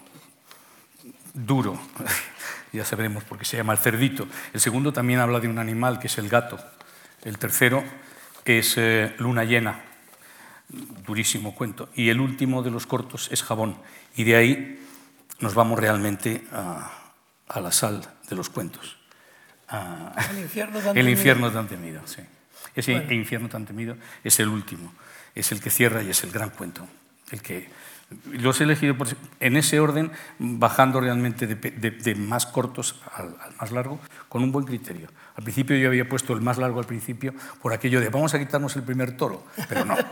duro, 1.33 1.77
ya 2.71 2.85
sabremos 2.85 3.25
por 3.25 3.37
qué 3.37 3.43
se 3.43 3.57
llama 3.57 3.73
El 3.73 3.79
Cerdito. 3.79 4.25
El 4.53 4.61
segundo 4.61 4.93
también 4.93 5.19
habla 5.19 5.41
de 5.41 5.49
un 5.49 5.59
animal, 5.59 5.99
que 5.99 6.07
es 6.07 6.17
el 6.17 6.29
gato. 6.29 6.57
El 7.25 7.37
tercero 7.37 7.83
es 8.45 8.75
eh, 8.77 9.13
Luna 9.17 9.43
Llena, 9.43 9.83
durísimo 11.05 11.53
cuento. 11.53 11.89
Y 11.93 12.07
el 12.07 12.21
último 12.21 12.63
de 12.63 12.71
los 12.71 12.87
cortos 12.87 13.27
es 13.33 13.43
Jabón. 13.43 13.75
Y 14.15 14.23
de 14.23 14.35
ahí 14.37 14.79
nos 15.39 15.53
vamos 15.53 15.79
realmente 15.79 16.45
a, 16.51 16.91
a 17.47 17.61
la 17.61 17.71
sal 17.71 18.01
de 18.29 18.35
los 18.35 18.49
cuentos. 18.49 18.97
A, 19.67 20.13
el 20.31 20.39
infierno 20.39 20.79
tan 20.79 20.97
el 20.97 21.09
infierno 21.09 21.51
tan 21.51 21.67
temido. 21.67 22.01
Sí. 22.05 22.21
Ese 22.75 22.93
bueno. 22.93 23.13
infierno 23.13 23.49
tan 23.49 23.65
temido 23.65 23.97
es 24.23 24.39
el 24.39 24.47
último, 24.47 24.93
es 25.35 25.51
el 25.51 25.61
que 25.61 25.69
cierra 25.69 26.01
y 26.01 26.09
es 26.09 26.23
el 26.23 26.31
gran 26.31 26.49
cuento. 26.49 26.87
El 27.31 27.41
que, 27.41 27.69
los 28.31 28.59
he 28.61 28.63
elegido 28.63 28.97
por, 28.97 29.07
en 29.39 29.57
ese 29.57 29.79
orden, 29.79 30.11
bajando 30.39 30.99
realmente 30.99 31.47
de, 31.47 31.55
de, 31.55 31.91
de 31.91 32.15
más 32.15 32.45
cortos 32.45 33.01
al, 33.15 33.35
al 33.41 33.55
más 33.59 33.71
largo, 33.71 33.99
con 34.29 34.43
un 34.43 34.51
buen 34.51 34.65
criterio. 34.65 35.09
Al 35.35 35.43
principio 35.43 35.75
yo 35.77 35.87
había 35.87 36.07
puesto 36.07 36.33
el 36.33 36.41
más 36.41 36.57
largo 36.57 36.79
al 36.79 36.85
principio 36.85 37.33
por 37.61 37.73
aquello 37.73 37.99
de 37.99 38.09
vamos 38.09 38.33
a 38.33 38.39
quitarnos 38.39 38.75
el 38.75 38.83
primer 38.83 39.17
toro, 39.17 39.43
pero 39.67 39.85
no. 39.85 39.95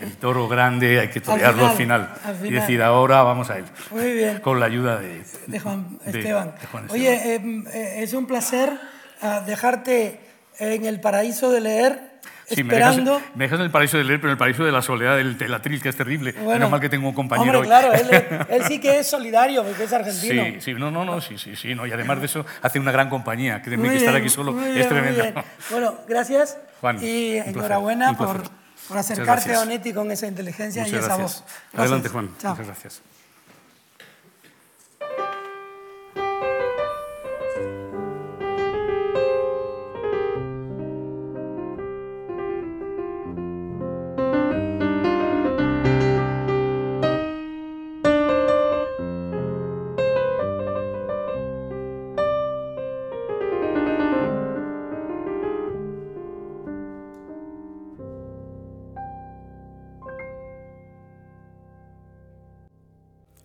El 0.00 0.16
toro 0.16 0.48
grande 0.48 0.98
hay 0.98 1.10
que 1.10 1.20
torearlo 1.20 1.66
al 1.66 1.76
final, 1.76 2.10
al 2.24 2.34
final, 2.34 2.50
y 2.50 2.54
decir 2.54 2.82
ahora 2.82 3.22
vamos 3.22 3.50
a 3.50 3.58
él. 3.58 3.66
Muy 3.90 4.14
bien. 4.14 4.40
Con 4.40 4.58
la 4.58 4.64
ayuda 4.64 4.98
de, 4.98 5.22
de, 5.46 5.60
Juan, 5.60 5.98
Esteban. 6.06 6.54
Juan 6.72 6.84
Esteban. 6.84 6.88
Oye, 6.88 7.34
eh, 7.34 8.02
es 8.02 8.14
un 8.14 8.26
placer 8.26 8.80
uh, 9.20 9.44
dejarte 9.44 10.18
en 10.58 10.86
el 10.86 11.00
paraíso 11.00 11.50
de 11.50 11.60
leer 11.60 12.10
Sí, 12.50 12.62
esperando. 12.62 13.14
Me 13.14 13.20
dejas, 13.20 13.36
me 13.36 13.44
dejas, 13.44 13.58
en 13.60 13.64
el 13.66 13.70
paraíso 13.70 13.96
de 13.98 14.04
leer, 14.04 14.20
pero 14.20 14.30
en 14.30 14.32
el 14.32 14.38
paraíso 14.38 14.64
de 14.64 14.72
la 14.72 14.82
soledad 14.82 15.16
del 15.16 15.38
telatril, 15.38 15.80
que 15.80 15.88
es 15.88 15.96
terrible. 15.96 16.32
Bueno, 16.32 16.50
Menos 16.52 16.70
mal 16.70 16.80
que 16.80 16.88
tengo 16.88 17.08
un 17.08 17.14
compañero. 17.14 17.60
Hombre, 17.60 17.68
claro, 17.68 17.92
él, 17.92 18.08
él, 18.48 18.64
sí 18.66 18.80
que 18.80 18.98
es 18.98 19.06
solidario, 19.08 19.62
porque 19.62 19.84
es 19.84 19.92
argentino. 19.92 20.44
Sí, 20.44 20.60
sí, 20.60 20.74
no, 20.74 20.90
no, 20.90 21.04
no, 21.04 21.20
sí, 21.20 21.38
sí, 21.38 21.54
sí. 21.54 21.74
No, 21.74 21.86
y 21.86 21.92
además 21.92 22.18
de 22.18 22.26
eso, 22.26 22.44
hace 22.60 22.80
una 22.80 22.90
gran 22.90 23.08
compañía. 23.08 23.62
Créeme 23.62 23.88
que 23.90 23.96
estar 23.96 24.16
aquí 24.16 24.28
solo 24.28 24.52
bien, 24.52 24.76
es 24.76 24.88
tremendo. 24.88 25.24
Bueno, 25.70 25.94
gracias. 26.08 26.58
Juan, 26.80 26.98
y 27.02 27.36
enhorabuena 27.36 28.16
por, 28.16 28.42
por 28.88 28.98
acercarte 28.98 29.54
a 29.54 29.60
Onetti 29.60 29.92
con 29.92 30.10
esa 30.10 30.26
inteligencia 30.26 30.82
Muchas 30.82 30.94
y 30.94 30.98
esa 30.98 31.06
gracias. 31.06 31.22
voz. 31.22 31.44
Gracias. 31.44 31.80
Adelante, 31.80 32.08
Juan. 32.08 32.30
Chao. 32.40 32.50
Muchas 32.52 32.66
gracias. 32.66 33.09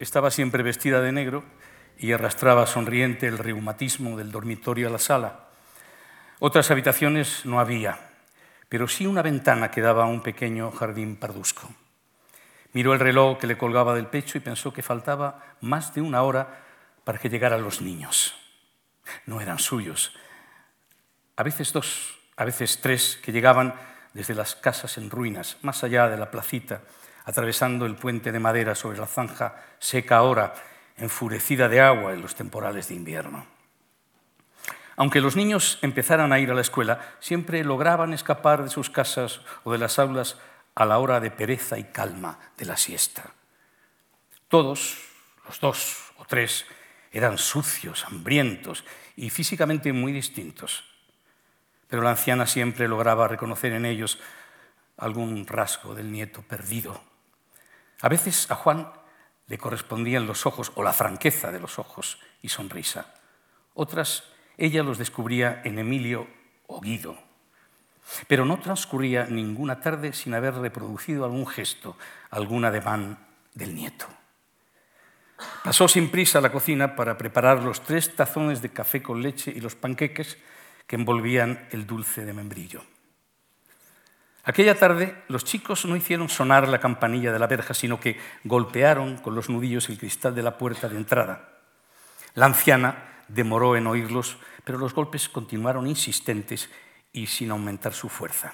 Estaba 0.05 0.29
siempre 0.29 0.61
vestida 0.61 1.01
de 1.01 1.11
negro 1.11 1.43
y 1.97 2.11
arrastraba 2.11 2.67
sonriente 2.67 3.25
el 3.25 3.39
reumatismo 3.39 4.15
del 4.15 4.31
dormitorio 4.31 4.87
a 4.87 4.91
la 4.91 4.99
sala. 4.99 5.47
Otras 6.37 6.69
habitaciones 6.69 7.43
no 7.43 7.59
había, 7.59 7.97
pero 8.69 8.87
sí 8.87 9.07
una 9.07 9.23
ventana 9.23 9.71
que 9.71 9.81
daba 9.81 10.03
a 10.03 10.07
un 10.07 10.21
pequeño 10.21 10.69
jardín 10.69 11.15
pardusco. 11.15 11.73
Miró 12.73 12.93
el 12.93 12.99
reloj 12.99 13.39
que 13.39 13.47
le 13.47 13.57
colgaba 13.57 13.95
del 13.95 14.05
pecho 14.05 14.37
y 14.37 14.41
pensó 14.41 14.71
que 14.71 14.83
faltaba 14.83 15.55
más 15.61 15.95
de 15.95 16.01
una 16.01 16.21
hora 16.21 16.63
para 17.03 17.17
que 17.17 17.29
llegaran 17.29 17.63
los 17.63 17.81
niños. 17.81 18.35
No 19.25 19.41
eran 19.41 19.57
suyos. 19.57 20.13
A 21.35 21.41
veces 21.41 21.73
dos, 21.73 22.19
a 22.37 22.45
veces 22.45 22.79
tres, 22.79 23.19
que 23.23 23.31
llegaban 23.31 23.73
desde 24.13 24.35
las 24.35 24.53
casas 24.53 24.99
en 24.99 25.09
ruinas, 25.09 25.57
más 25.63 25.83
allá 25.83 26.07
de 26.09 26.17
la 26.17 26.29
placita, 26.29 26.81
atravesando 27.25 27.85
el 27.85 27.95
puente 27.95 28.31
de 28.31 28.39
madera 28.39 28.75
sobre 28.75 28.99
la 28.99 29.07
zanja 29.07 29.55
seca 29.79 30.17
ahora, 30.17 30.53
enfurecida 30.97 31.67
de 31.67 31.81
agua 31.81 32.13
en 32.13 32.21
los 32.21 32.35
temporales 32.35 32.87
de 32.87 32.95
invierno. 32.95 33.45
Aunque 34.95 35.19
los 35.19 35.35
niños 35.35 35.77
empezaran 35.81 36.31
a 36.31 36.39
ir 36.39 36.51
a 36.51 36.53
la 36.53 36.61
escuela, 36.61 37.15
siempre 37.19 37.63
lograban 37.63 38.13
escapar 38.13 38.63
de 38.63 38.69
sus 38.69 38.89
casas 38.89 39.41
o 39.63 39.71
de 39.73 39.77
las 39.77 39.99
aulas 39.99 40.37
a 40.73 40.85
la 40.85 40.99
hora 40.99 41.19
de 41.19 41.31
pereza 41.31 41.77
y 41.77 41.83
calma 41.85 42.39
de 42.57 42.65
la 42.65 42.77
siesta. 42.77 43.33
Todos, 44.47 44.97
los 45.45 45.59
dos 45.59 46.13
o 46.17 46.25
tres, 46.25 46.65
eran 47.11 47.37
sucios, 47.37 48.05
hambrientos 48.05 48.85
y 49.15 49.29
físicamente 49.29 49.91
muy 49.91 50.11
distintos. 50.11 50.83
Pero 51.87 52.01
la 52.01 52.11
anciana 52.11 52.45
siempre 52.45 52.87
lograba 52.87 53.27
reconocer 53.27 53.73
en 53.73 53.85
ellos 53.85 54.19
algún 54.97 55.45
rasgo 55.45 55.93
del 55.93 56.11
nieto 56.11 56.41
perdido. 56.41 57.01
A 58.05 58.07
veces 58.07 58.51
a 58.51 58.55
Juan 58.55 58.87
le 59.47 59.57
correspondían 59.57 60.27
los 60.27 60.45
ojos 60.45 60.71
o 60.75 60.83
la 60.83 60.93
franqueza 60.93 61.51
de 61.51 61.59
los 61.59 61.79
ojos 61.79 62.19
y 62.43 62.49
sonrisa. 62.49 63.15
Otras 63.73 64.25
ella 64.57 64.83
los 64.83 64.99
descubría 64.99 65.63
en 65.63 65.79
Emilio 65.79 66.27
o 66.67 66.81
Guido. 66.81 67.17
Pero 68.27 68.45
no 68.45 68.59
transcurría 68.59 69.25
ninguna 69.25 69.79
tarde 69.79 70.13
sin 70.13 70.35
haber 70.35 70.53
reproducido 70.53 71.25
algún 71.25 71.47
gesto, 71.47 71.97
algún 72.29 72.63
ademán 72.65 73.25
del 73.55 73.73
nieto. 73.73 74.05
Pasó 75.63 75.87
sin 75.87 76.11
prisa 76.11 76.37
a 76.37 76.41
la 76.41 76.51
cocina 76.51 76.95
para 76.95 77.17
preparar 77.17 77.63
los 77.63 77.81
tres 77.81 78.15
tazones 78.15 78.61
de 78.61 78.69
café 78.69 79.01
con 79.01 79.23
leche 79.23 79.49
y 79.49 79.61
los 79.61 79.73
panqueques 79.73 80.37
que 80.85 80.95
envolvían 80.95 81.67
el 81.71 81.87
dulce 81.87 82.23
de 82.23 82.33
membrillo. 82.33 82.83
Aquella 84.45 84.77
tarde 84.77 85.23
los 85.27 85.43
chicos 85.43 85.85
no 85.85 85.95
hicieron 85.95 86.29
sonar 86.29 86.67
la 86.67 86.79
campanilla 86.79 87.33
de 87.33 87.39
la 87.39 87.47
verja, 87.47 87.73
sino 87.73 87.99
que 87.99 88.19
golpearon 88.43 89.17
con 89.17 89.33
los 89.33 89.49
nudillos 89.49 89.89
el 89.89 89.97
cristal 89.97 90.35
de 90.35 90.43
la 90.43 90.57
puerta 90.57 90.87
de 90.87 90.97
entrada. 90.97 91.49
La 92.35 92.45
anciana 92.45 93.23
demoró 93.27 93.75
en 93.75 93.87
oírlos, 93.87 94.37
pero 94.63 94.77
los 94.77 94.93
golpes 94.93 95.29
continuaron 95.29 95.87
insistentes 95.87 96.69
y 97.11 97.25
sin 97.25 97.49
aumentar 97.49 97.93
su 97.93 98.07
fuerza. 98.07 98.53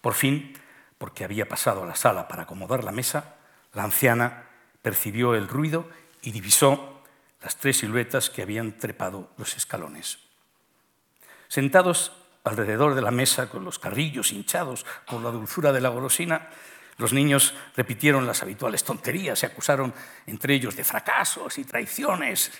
Por 0.00 0.14
fin, 0.14 0.58
porque 0.98 1.24
había 1.24 1.48
pasado 1.48 1.84
a 1.84 1.86
la 1.86 1.94
sala 1.94 2.26
para 2.26 2.42
acomodar 2.42 2.82
la 2.82 2.90
mesa, 2.90 3.36
la 3.74 3.84
anciana 3.84 4.46
percibió 4.82 5.36
el 5.36 5.46
ruido 5.46 5.88
y 6.22 6.32
divisó 6.32 7.02
las 7.40 7.56
tres 7.56 7.78
siluetas 7.78 8.30
que 8.30 8.42
habían 8.42 8.78
trepado 8.78 9.30
los 9.36 9.56
escalones. 9.56 10.18
Sentados 11.46 12.12
alrededor 12.44 12.94
de 12.94 13.02
la 13.02 13.10
mesa 13.10 13.48
con 13.48 13.64
los 13.64 13.78
carrillos 13.78 14.32
hinchados 14.32 14.86
por 15.06 15.22
la 15.22 15.30
dulzura 15.30 15.72
de 15.72 15.80
la 15.80 15.88
golosina, 15.88 16.48
los 16.96 17.12
niños 17.12 17.54
repitieron 17.76 18.26
las 18.26 18.42
habituales 18.42 18.82
tonterías, 18.82 19.38
se 19.38 19.46
acusaron 19.46 19.94
entre 20.26 20.54
ellos 20.54 20.74
de 20.74 20.84
fracasos 20.84 21.58
y 21.58 21.64
traiciones. 21.64 22.50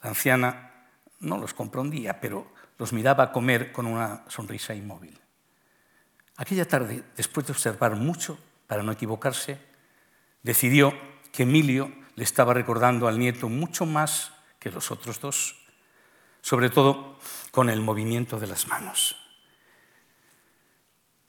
La 0.00 0.10
anciana 0.10 0.86
no 1.20 1.38
los 1.38 1.52
comprendía, 1.52 2.20
pero 2.20 2.52
los 2.78 2.92
miraba 2.92 3.32
comer 3.32 3.72
con 3.72 3.86
una 3.86 4.24
sonrisa 4.28 4.74
inmóvil. 4.74 5.18
Aquella 6.36 6.66
tarde, 6.66 7.02
después 7.16 7.46
de 7.46 7.52
observar 7.52 7.96
mucho 7.96 8.38
para 8.66 8.82
no 8.82 8.92
equivocarse, 8.92 9.58
decidió 10.42 10.94
que 11.32 11.42
Emilio 11.42 11.92
le 12.14 12.24
estaba 12.24 12.54
recordando 12.54 13.08
al 13.08 13.18
nieto 13.18 13.48
mucho 13.48 13.86
más 13.86 14.32
que 14.58 14.70
los 14.70 14.90
otros 14.90 15.20
dos, 15.20 15.61
sobre 16.42 16.68
todo 16.68 17.18
con 17.50 17.70
el 17.70 17.80
movimiento 17.80 18.38
de 18.38 18.48
las 18.48 18.66
manos. 18.66 19.16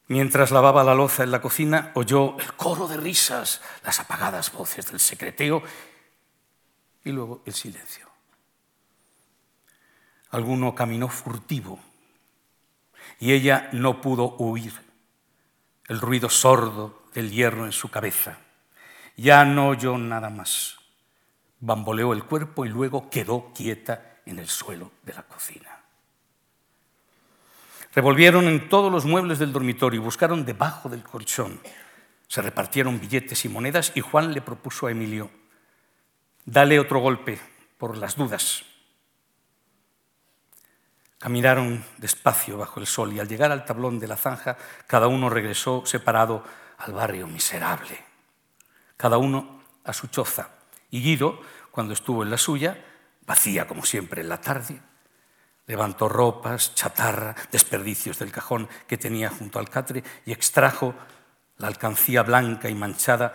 Mientras 0.08 0.52
lavaba 0.52 0.84
la 0.84 0.96
loza 0.96 1.24
en 1.24 1.32
la 1.32 1.42
cocina, 1.42 1.92
oyó 1.94 2.38
el 2.40 2.54
coro 2.54 2.88
de 2.88 2.98
risas, 2.98 3.62
las 3.86 4.00
apagadas 4.00 4.52
voces 4.52 4.92
del 4.92 5.00
secreteo 5.00 5.64
y 7.06 7.12
luego 7.12 7.42
el 7.46 7.54
silencio. 7.54 8.10
Alguno 10.32 10.76
caminó 10.76 11.08
furtivo 11.08 11.80
y 13.20 13.32
ella 13.32 13.70
no 13.72 14.02
pudo 14.02 14.36
huir. 14.38 14.74
El 15.88 16.02
ruido 16.02 16.30
sordo 16.30 17.04
del 17.14 17.32
hierro 17.32 17.66
en 17.66 17.72
su 17.72 17.90
cabeza. 17.90 18.40
Ya 19.16 19.46
no 19.46 19.70
oyó 19.70 19.98
nada 19.98 20.30
más. 20.30 20.78
Bamboleó 21.60 22.14
el 22.14 22.24
cuerpo 22.24 22.66
y 22.66 22.70
luego 22.70 23.10
quedó 23.10 23.52
quieta 23.54 24.12
en 24.26 24.40
el 24.40 24.48
suelo 24.48 24.92
de 25.04 25.14
la 25.14 25.24
cocina. 25.24 25.84
Revolvieron 27.96 28.48
en 28.48 28.70
todos 28.70 28.92
los 28.92 29.06
muebles 29.06 29.40
del 29.40 29.54
dormitorio 29.54 30.02
y 30.02 30.04
buscaron 30.04 30.46
debajo 30.46 30.90
del 30.90 31.04
colchón. 31.04 31.60
Se 32.28 32.42
repartieron 32.42 33.00
billetes 33.00 33.46
y 33.46 33.50
monedas 33.50 33.92
y 33.96 34.02
Juan 34.02 34.34
le 34.34 34.42
propuso 34.42 34.88
a 34.88 34.92
Emilio, 34.92 35.30
dale 36.46 36.80
otro 36.80 37.00
golpe 37.00 37.40
por 37.78 37.96
las 37.98 38.16
dudas. 38.16 38.64
Caminaron 41.20 41.86
despacio 42.00 42.58
bajo 42.58 42.80
el 42.80 42.88
sol 42.88 43.14
y 43.14 43.20
al 43.20 43.28
llegar 43.28 43.52
al 43.52 43.64
tablón 43.64 44.00
de 44.00 44.08
la 44.08 44.18
zanja, 44.18 44.58
cada 44.88 45.08
uno 45.08 45.30
regresó 45.30 45.86
separado 45.86 46.44
al 46.80 46.94
barrio 46.94 47.28
miserable. 47.28 47.98
Cada 48.98 49.18
uno 49.18 49.64
a 49.84 49.94
su 49.94 50.08
choza. 50.08 50.50
Y 50.90 51.02
Guido, 51.02 51.40
cuando 51.72 51.94
estuvo 51.94 52.24
en 52.24 52.30
la 52.30 52.38
suya, 52.38 52.78
vacía 53.26 53.68
como 53.68 53.86
siempre 53.86 54.22
en 54.22 54.30
la 54.30 54.42
tarde, 54.42 54.82
Levantó 55.66 56.10
ropas, 56.10 56.76
chatarra, 56.76 57.36
desperdicios 57.52 58.20
del 58.20 58.32
cajón 58.32 58.68
que 58.86 58.98
tenía 58.98 59.30
junto 59.30 59.60
al 59.60 59.70
catre 59.70 60.04
y 60.26 60.34
extrajo 60.34 60.94
la 61.58 61.68
alcancía 61.68 62.24
blanca 62.24 62.70
y 62.70 62.76
manchada 62.76 63.34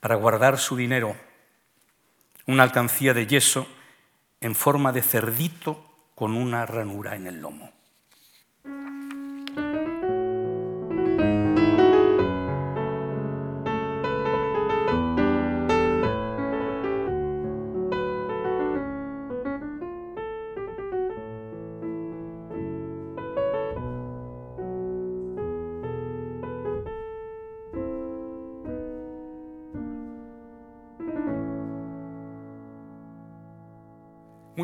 para 0.00 0.14
guardar 0.14 0.58
su 0.58 0.76
dinero, 0.76 1.14
una 2.46 2.62
alcancía 2.62 3.12
de 3.12 3.26
yeso 3.26 3.68
en 4.40 4.54
forma 4.54 4.92
de 4.92 5.02
cerdito 5.02 5.84
con 6.14 6.34
una 6.34 6.64
ranura 6.64 7.14
en 7.14 7.26
el 7.26 7.40
lomo. 7.42 7.75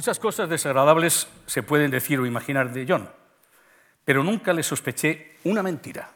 Muchas 0.02 0.18
cosas 0.18 0.48
desagradables 0.48 1.28
se 1.46 1.62
pueden 1.62 1.88
decir 1.88 2.18
o 2.18 2.26
imaginar 2.26 2.72
de 2.72 2.84
John, 2.88 3.08
pero 4.04 4.24
nunca 4.24 4.52
le 4.52 4.64
sospeché 4.64 5.36
una 5.44 5.62
mentira. 5.62 6.10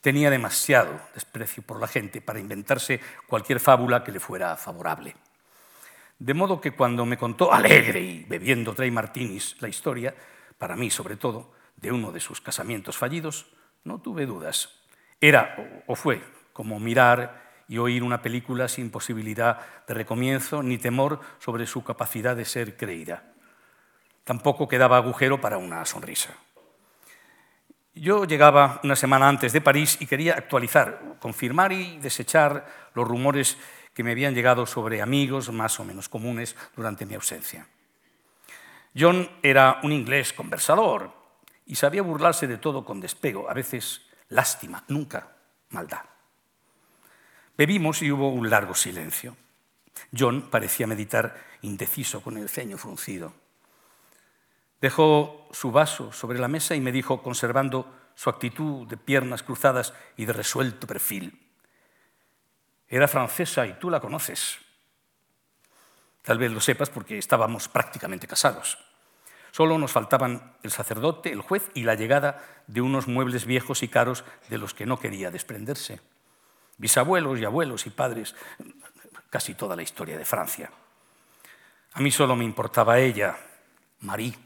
Tenía 0.00 0.30
demasiado 0.30 1.00
desprecio 1.12 1.64
por 1.64 1.80
la 1.80 1.88
gente 1.88 2.20
para 2.20 2.38
inventarse 2.38 3.00
cualquier 3.26 3.58
fábula 3.58 4.04
que 4.04 4.12
le 4.12 4.20
fuera 4.20 4.56
favorable. 4.56 5.16
De 6.20 6.34
modo 6.34 6.60
que 6.60 6.70
cuando 6.70 7.04
me 7.04 7.18
contó 7.18 7.52
alegre 7.52 8.00
y 8.00 8.24
bebiendo 8.28 8.74
Trey 8.74 8.92
Martinis 8.92 9.56
la 9.58 9.66
historia, 9.66 10.14
para 10.56 10.76
mí 10.76 10.88
sobre 10.88 11.16
todo, 11.16 11.50
de 11.74 11.90
uno 11.90 12.12
de 12.12 12.20
sus 12.20 12.40
casamientos 12.40 12.96
fallidos, 12.96 13.46
no 13.82 14.00
tuve 14.00 14.24
dudas. 14.24 14.70
Era 15.20 15.82
o 15.88 15.96
fue 15.96 16.22
como 16.52 16.78
mirar 16.78 17.43
y 17.68 17.78
oír 17.78 18.02
una 18.02 18.22
película 18.22 18.68
sin 18.68 18.90
posibilidad 18.90 19.60
de 19.86 19.94
recomienzo 19.94 20.62
ni 20.62 20.78
temor 20.78 21.20
sobre 21.38 21.66
su 21.66 21.82
capacidad 21.84 22.36
de 22.36 22.44
ser 22.44 22.76
creída. 22.76 23.32
Tampoco 24.24 24.68
quedaba 24.68 24.96
agujero 24.96 25.40
para 25.40 25.58
una 25.58 25.84
sonrisa. 25.84 26.34
Yo 27.94 28.24
llegaba 28.24 28.80
una 28.82 28.96
semana 28.96 29.28
antes 29.28 29.52
de 29.52 29.60
París 29.60 29.98
y 30.00 30.06
quería 30.06 30.34
actualizar, 30.34 31.16
confirmar 31.20 31.72
y 31.72 31.98
desechar 31.98 32.66
los 32.94 33.06
rumores 33.06 33.56
que 33.92 34.02
me 34.02 34.10
habían 34.10 34.34
llegado 34.34 34.66
sobre 34.66 35.00
amigos 35.00 35.52
más 35.52 35.78
o 35.78 35.84
menos 35.84 36.08
comunes 36.08 36.56
durante 36.74 37.06
mi 37.06 37.14
ausencia. 37.14 37.68
John 38.98 39.28
era 39.42 39.78
un 39.82 39.92
inglés 39.92 40.32
conversador 40.32 41.12
y 41.66 41.76
sabía 41.76 42.02
burlarse 42.02 42.46
de 42.46 42.58
todo 42.58 42.84
con 42.84 43.00
despego, 43.00 43.48
a 43.48 43.54
veces 43.54 44.02
lástima, 44.28 44.84
nunca 44.88 45.36
maldad. 45.70 46.13
Bebimos 47.56 48.02
y 48.02 48.10
hubo 48.10 48.30
un 48.30 48.50
largo 48.50 48.74
silencio. 48.74 49.36
John 50.16 50.50
parecía 50.50 50.88
meditar 50.88 51.36
indeciso 51.62 52.20
con 52.20 52.36
el 52.36 52.48
ceño 52.48 52.76
fruncido. 52.78 53.32
Dejó 54.80 55.48
su 55.52 55.70
vaso 55.70 56.12
sobre 56.12 56.40
la 56.40 56.48
mesa 56.48 56.74
y 56.74 56.80
me 56.80 56.90
dijo, 56.90 57.22
conservando 57.22 58.10
su 58.16 58.28
actitud 58.28 58.88
de 58.88 58.96
piernas 58.96 59.44
cruzadas 59.44 59.94
y 60.16 60.24
de 60.24 60.32
resuelto 60.32 60.86
perfil, 60.86 61.40
era 62.88 63.08
francesa 63.08 63.66
y 63.66 63.74
tú 63.74 63.88
la 63.88 64.00
conoces. 64.00 64.58
Tal 66.22 66.38
vez 66.38 66.50
lo 66.50 66.60
sepas 66.60 66.90
porque 66.90 67.18
estábamos 67.18 67.68
prácticamente 67.68 68.26
casados. 68.26 68.78
Solo 69.52 69.78
nos 69.78 69.92
faltaban 69.92 70.56
el 70.62 70.70
sacerdote, 70.70 71.30
el 71.30 71.40
juez 71.40 71.70
y 71.74 71.84
la 71.84 71.94
llegada 71.94 72.44
de 72.66 72.80
unos 72.80 73.06
muebles 73.06 73.46
viejos 73.46 73.82
y 73.82 73.88
caros 73.88 74.24
de 74.48 74.58
los 74.58 74.74
que 74.74 74.86
no 74.86 74.98
quería 74.98 75.30
desprenderse 75.30 76.00
bisabuelos 76.78 77.38
y 77.38 77.44
abuelos 77.44 77.86
y 77.86 77.90
padres, 77.90 78.34
casi 79.30 79.54
toda 79.54 79.76
la 79.76 79.82
historia 79.82 80.18
de 80.18 80.24
Francia. 80.24 80.70
A 81.94 82.00
mí 82.00 82.10
solo 82.10 82.34
me 82.34 82.44
importaba 82.44 82.98
ella, 82.98 83.36
Marie. 84.00 84.36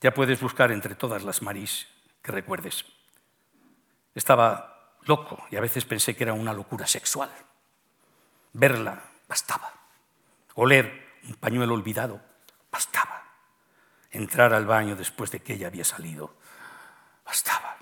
Ya 0.00 0.12
puedes 0.12 0.40
buscar 0.40 0.70
entre 0.70 0.94
todas 0.94 1.24
las 1.24 1.42
Marís 1.42 1.88
que 2.22 2.32
recuerdes. 2.32 2.84
Estaba 4.14 4.94
loco 5.04 5.44
y 5.50 5.56
a 5.56 5.60
veces 5.60 5.84
pensé 5.84 6.14
que 6.14 6.24
era 6.24 6.34
una 6.34 6.52
locura 6.52 6.86
sexual. 6.86 7.30
Verla 8.52 9.02
bastaba. 9.26 9.72
Oler 10.54 11.16
un 11.26 11.34
pañuelo 11.34 11.74
olvidado 11.74 12.20
bastaba. 12.70 13.24
Entrar 14.10 14.52
al 14.52 14.66
baño 14.66 14.96
después 14.96 15.30
de 15.30 15.40
que 15.40 15.54
ella 15.54 15.68
había 15.68 15.84
salido 15.84 16.34
bastaba. 17.24 17.77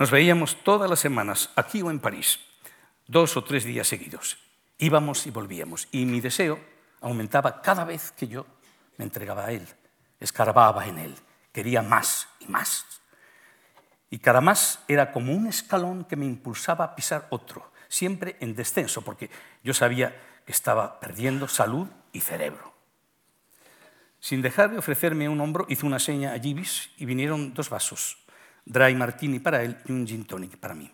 Nos 0.00 0.10
veíamos 0.10 0.56
todas 0.64 0.88
las 0.88 0.98
semanas, 0.98 1.50
aquí 1.56 1.82
o 1.82 1.90
en 1.90 2.00
París, 2.00 2.40
dos 3.06 3.36
o 3.36 3.44
tres 3.44 3.64
días 3.64 3.86
seguidos. 3.86 4.38
Íbamos 4.78 5.26
y 5.26 5.30
volvíamos. 5.30 5.88
Y 5.92 6.06
mi 6.06 6.22
deseo 6.22 6.58
aumentaba 7.02 7.60
cada 7.60 7.84
vez 7.84 8.10
que 8.12 8.26
yo 8.26 8.46
me 8.96 9.04
entregaba 9.04 9.44
a 9.44 9.52
él, 9.52 9.68
escarbaba 10.18 10.86
en 10.86 10.96
él, 10.96 11.14
quería 11.52 11.82
más 11.82 12.28
y 12.40 12.46
más. 12.46 12.86
Y 14.08 14.20
cada 14.20 14.40
más 14.40 14.80
era 14.88 15.12
como 15.12 15.34
un 15.34 15.46
escalón 15.46 16.06
que 16.06 16.16
me 16.16 16.24
impulsaba 16.24 16.86
a 16.86 16.94
pisar 16.96 17.26
otro, 17.28 17.70
siempre 17.86 18.38
en 18.40 18.54
descenso, 18.54 19.02
porque 19.02 19.28
yo 19.62 19.74
sabía 19.74 20.18
que 20.46 20.52
estaba 20.52 20.98
perdiendo 20.98 21.46
salud 21.46 21.88
y 22.14 22.20
cerebro. 22.20 22.72
Sin 24.18 24.40
dejar 24.40 24.70
de 24.70 24.78
ofrecerme 24.78 25.28
un 25.28 25.42
hombro, 25.42 25.66
hizo 25.68 25.86
una 25.86 25.98
seña 25.98 26.32
a 26.32 26.38
Givis 26.38 26.88
y 26.96 27.04
vinieron 27.04 27.52
dos 27.52 27.68
vasos 27.68 28.16
dry 28.64 28.94
martini 28.94 29.38
para 29.38 29.62
él 29.62 29.78
y 29.86 29.92
un 29.92 30.06
gin 30.06 30.24
tonic 30.24 30.56
para 30.56 30.74
mí. 30.74 30.90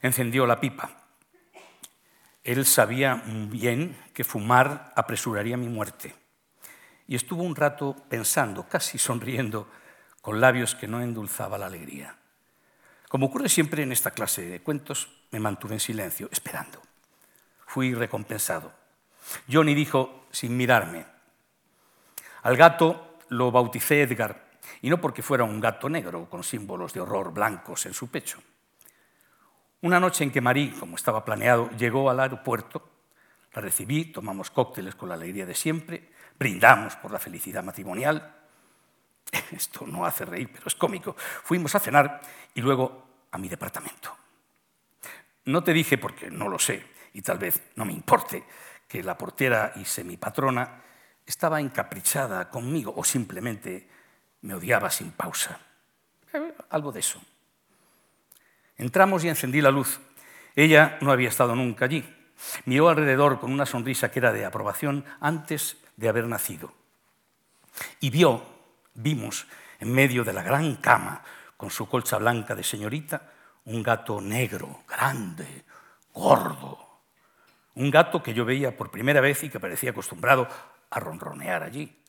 Encendió 0.00 0.46
la 0.46 0.60
pipa. 0.60 0.90
Él 2.42 2.66
sabía 2.66 3.22
bien 3.26 3.96
que 4.12 4.24
fumar 4.24 4.92
apresuraría 4.96 5.56
mi 5.56 5.68
muerte. 5.68 6.14
Y 7.06 7.14
estuvo 7.14 7.42
un 7.42 7.54
rato 7.54 7.96
pensando, 8.08 8.68
casi 8.68 8.98
sonriendo, 8.98 9.68
con 10.20 10.40
labios 10.40 10.74
que 10.74 10.88
no 10.88 11.00
endulzaba 11.00 11.58
la 11.58 11.66
alegría. 11.66 12.16
Como 13.08 13.26
ocurre 13.26 13.48
siempre 13.48 13.82
en 13.82 13.92
esta 13.92 14.12
clase 14.12 14.42
de 14.42 14.62
cuentos, 14.62 15.08
me 15.30 15.40
mantuve 15.40 15.74
en 15.74 15.80
silencio, 15.80 16.28
esperando. 16.32 16.80
Fui 17.66 17.94
recompensado. 17.94 18.72
Johnny 19.50 19.74
dijo, 19.74 20.26
sin 20.30 20.56
mirarme, 20.56 21.06
al 22.42 22.56
gato 22.56 23.18
lo 23.28 23.52
bauticé 23.52 24.02
Edgar, 24.02 24.51
y 24.82 24.90
no 24.90 25.00
porque 25.00 25.22
fuera 25.22 25.44
un 25.44 25.60
gato 25.60 25.88
negro 25.88 26.28
con 26.28 26.42
símbolos 26.42 26.92
de 26.92 27.00
horror 27.00 27.32
blancos 27.32 27.86
en 27.86 27.94
su 27.94 28.10
pecho. 28.10 28.42
Una 29.80 29.98
noche 29.98 30.24
en 30.24 30.30
que 30.30 30.40
Marie, 30.40 30.74
como 30.78 30.96
estaba 30.96 31.24
planeado, 31.24 31.70
llegó 31.70 32.10
al 32.10 32.20
aeropuerto, 32.20 32.90
la 33.54 33.62
recibí, 33.62 34.06
tomamos 34.06 34.50
cócteles 34.50 34.96
con 34.96 35.08
la 35.08 35.14
alegría 35.14 35.46
de 35.46 35.54
siempre, 35.54 36.10
brindamos 36.38 36.96
por 36.96 37.12
la 37.12 37.18
felicidad 37.18 37.62
matrimonial. 37.62 38.34
Esto 39.52 39.86
no 39.86 40.04
hace 40.04 40.24
reír, 40.24 40.50
pero 40.52 40.66
es 40.66 40.74
cómico. 40.74 41.14
Fuimos 41.16 41.74
a 41.74 41.80
cenar 41.80 42.20
y 42.54 42.60
luego 42.60 43.06
a 43.30 43.38
mi 43.38 43.48
departamento. 43.48 44.16
No 45.44 45.62
te 45.62 45.72
dije, 45.72 45.98
porque 45.98 46.30
no 46.30 46.48
lo 46.48 46.58
sé, 46.58 46.84
y 47.12 47.22
tal 47.22 47.38
vez 47.38 47.70
no 47.76 47.84
me 47.84 47.92
importe, 47.92 48.44
que 48.88 49.02
la 49.02 49.16
portera 49.16 49.72
y 49.76 49.84
semipatrona 49.84 50.82
estaba 51.24 51.60
encaprichada 51.60 52.50
conmigo 52.50 52.92
o 52.96 53.04
simplemente 53.04 53.88
me 54.42 54.54
odiaba 54.54 54.90
sin 54.90 55.12
pausa. 55.12 55.58
Eh, 56.32 56.54
algo 56.70 56.92
de 56.92 57.00
eso. 57.00 57.20
Entramos 58.76 59.24
y 59.24 59.28
encendí 59.28 59.60
la 59.60 59.70
luz. 59.70 60.00
Ella 60.54 60.98
no 61.00 61.12
había 61.12 61.28
estado 61.28 61.54
nunca 61.54 61.86
allí. 61.86 62.04
Miró 62.64 62.88
alrededor 62.88 63.38
con 63.38 63.52
una 63.52 63.66
sonrisa 63.66 64.10
que 64.10 64.18
era 64.18 64.32
de 64.32 64.44
aprobación 64.44 65.04
antes 65.20 65.76
de 65.96 66.08
haber 66.08 66.26
nacido. 66.26 66.72
Y 68.00 68.10
vio, 68.10 68.44
vimos, 68.94 69.46
en 69.78 69.92
medio 69.92 70.24
de 70.24 70.32
la 70.32 70.42
gran 70.42 70.76
cama, 70.76 71.22
con 71.56 71.70
su 71.70 71.88
colcha 71.88 72.18
blanca 72.18 72.54
de 72.54 72.64
señorita, 72.64 73.30
un 73.64 73.82
gato 73.82 74.20
negro, 74.20 74.82
grande, 74.88 75.64
gordo. 76.12 76.78
Un 77.74 77.90
gato 77.90 78.22
que 78.22 78.34
yo 78.34 78.44
veía 78.44 78.76
por 78.76 78.90
primera 78.90 79.20
vez 79.20 79.44
y 79.44 79.48
que 79.48 79.60
parecía 79.60 79.90
acostumbrado 79.90 80.48
a 80.90 81.00
ronronear 81.00 81.62
allí. 81.62 82.01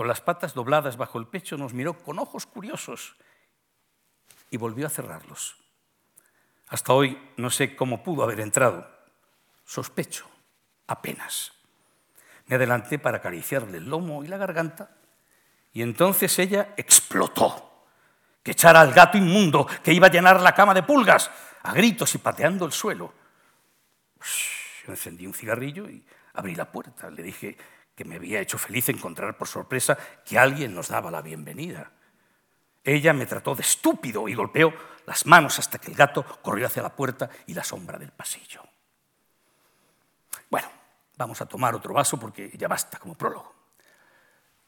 Con 0.00 0.08
las 0.08 0.22
patas 0.22 0.54
dobladas 0.54 0.96
bajo 0.96 1.18
el 1.18 1.26
pecho 1.26 1.58
nos 1.58 1.74
miró 1.74 1.92
con 1.92 2.18
ojos 2.18 2.46
curiosos 2.46 3.16
y 4.48 4.56
volvió 4.56 4.86
a 4.86 4.88
cerrarlos. 4.88 5.56
Hasta 6.68 6.94
hoy 6.94 7.20
no 7.36 7.50
sé 7.50 7.76
cómo 7.76 8.02
pudo 8.02 8.22
haber 8.22 8.40
entrado. 8.40 8.90
Sospecho, 9.62 10.26
apenas. 10.86 11.52
Me 12.46 12.56
adelanté 12.56 12.98
para 12.98 13.18
acariciarle 13.18 13.76
el 13.76 13.90
lomo 13.90 14.24
y 14.24 14.28
la 14.28 14.38
garganta 14.38 14.96
y 15.70 15.82
entonces 15.82 16.38
ella 16.38 16.72
explotó. 16.78 17.84
Que 18.42 18.52
echara 18.52 18.80
al 18.80 18.94
gato 18.94 19.18
inmundo 19.18 19.66
que 19.84 19.92
iba 19.92 20.06
a 20.06 20.10
llenar 20.10 20.40
la 20.40 20.54
cama 20.54 20.72
de 20.72 20.82
pulgas, 20.82 21.30
a 21.62 21.74
gritos 21.74 22.14
y 22.14 22.18
pateando 22.18 22.64
el 22.64 22.72
suelo. 22.72 23.12
Encendí 24.86 25.26
un 25.26 25.34
cigarrillo 25.34 25.90
y 25.90 26.02
abrí 26.32 26.54
la 26.54 26.72
puerta. 26.72 27.10
Le 27.10 27.22
dije 27.22 27.58
que 28.00 28.08
me 28.08 28.16
había 28.16 28.40
hecho 28.40 28.56
feliz 28.56 28.88
encontrar 28.88 29.36
por 29.36 29.46
sorpresa 29.46 29.98
que 30.24 30.38
alguien 30.38 30.74
nos 30.74 30.88
daba 30.88 31.10
la 31.10 31.20
bienvenida. 31.20 31.92
Ella 32.82 33.12
me 33.12 33.26
trató 33.26 33.54
de 33.54 33.60
estúpido 33.60 34.26
y 34.26 34.32
golpeó 34.32 34.72
las 35.04 35.26
manos 35.26 35.58
hasta 35.58 35.78
que 35.78 35.90
el 35.90 35.96
gato 35.98 36.24
corrió 36.40 36.66
hacia 36.66 36.82
la 36.82 36.96
puerta 36.96 37.28
y 37.46 37.52
la 37.52 37.62
sombra 37.62 37.98
del 37.98 38.10
pasillo. 38.10 38.62
Bueno, 40.48 40.66
vamos 41.18 41.42
a 41.42 41.44
tomar 41.44 41.74
otro 41.74 41.92
vaso 41.92 42.18
porque 42.18 42.50
ya 42.56 42.68
basta 42.68 42.98
como 42.98 43.16
prólogo. 43.16 43.54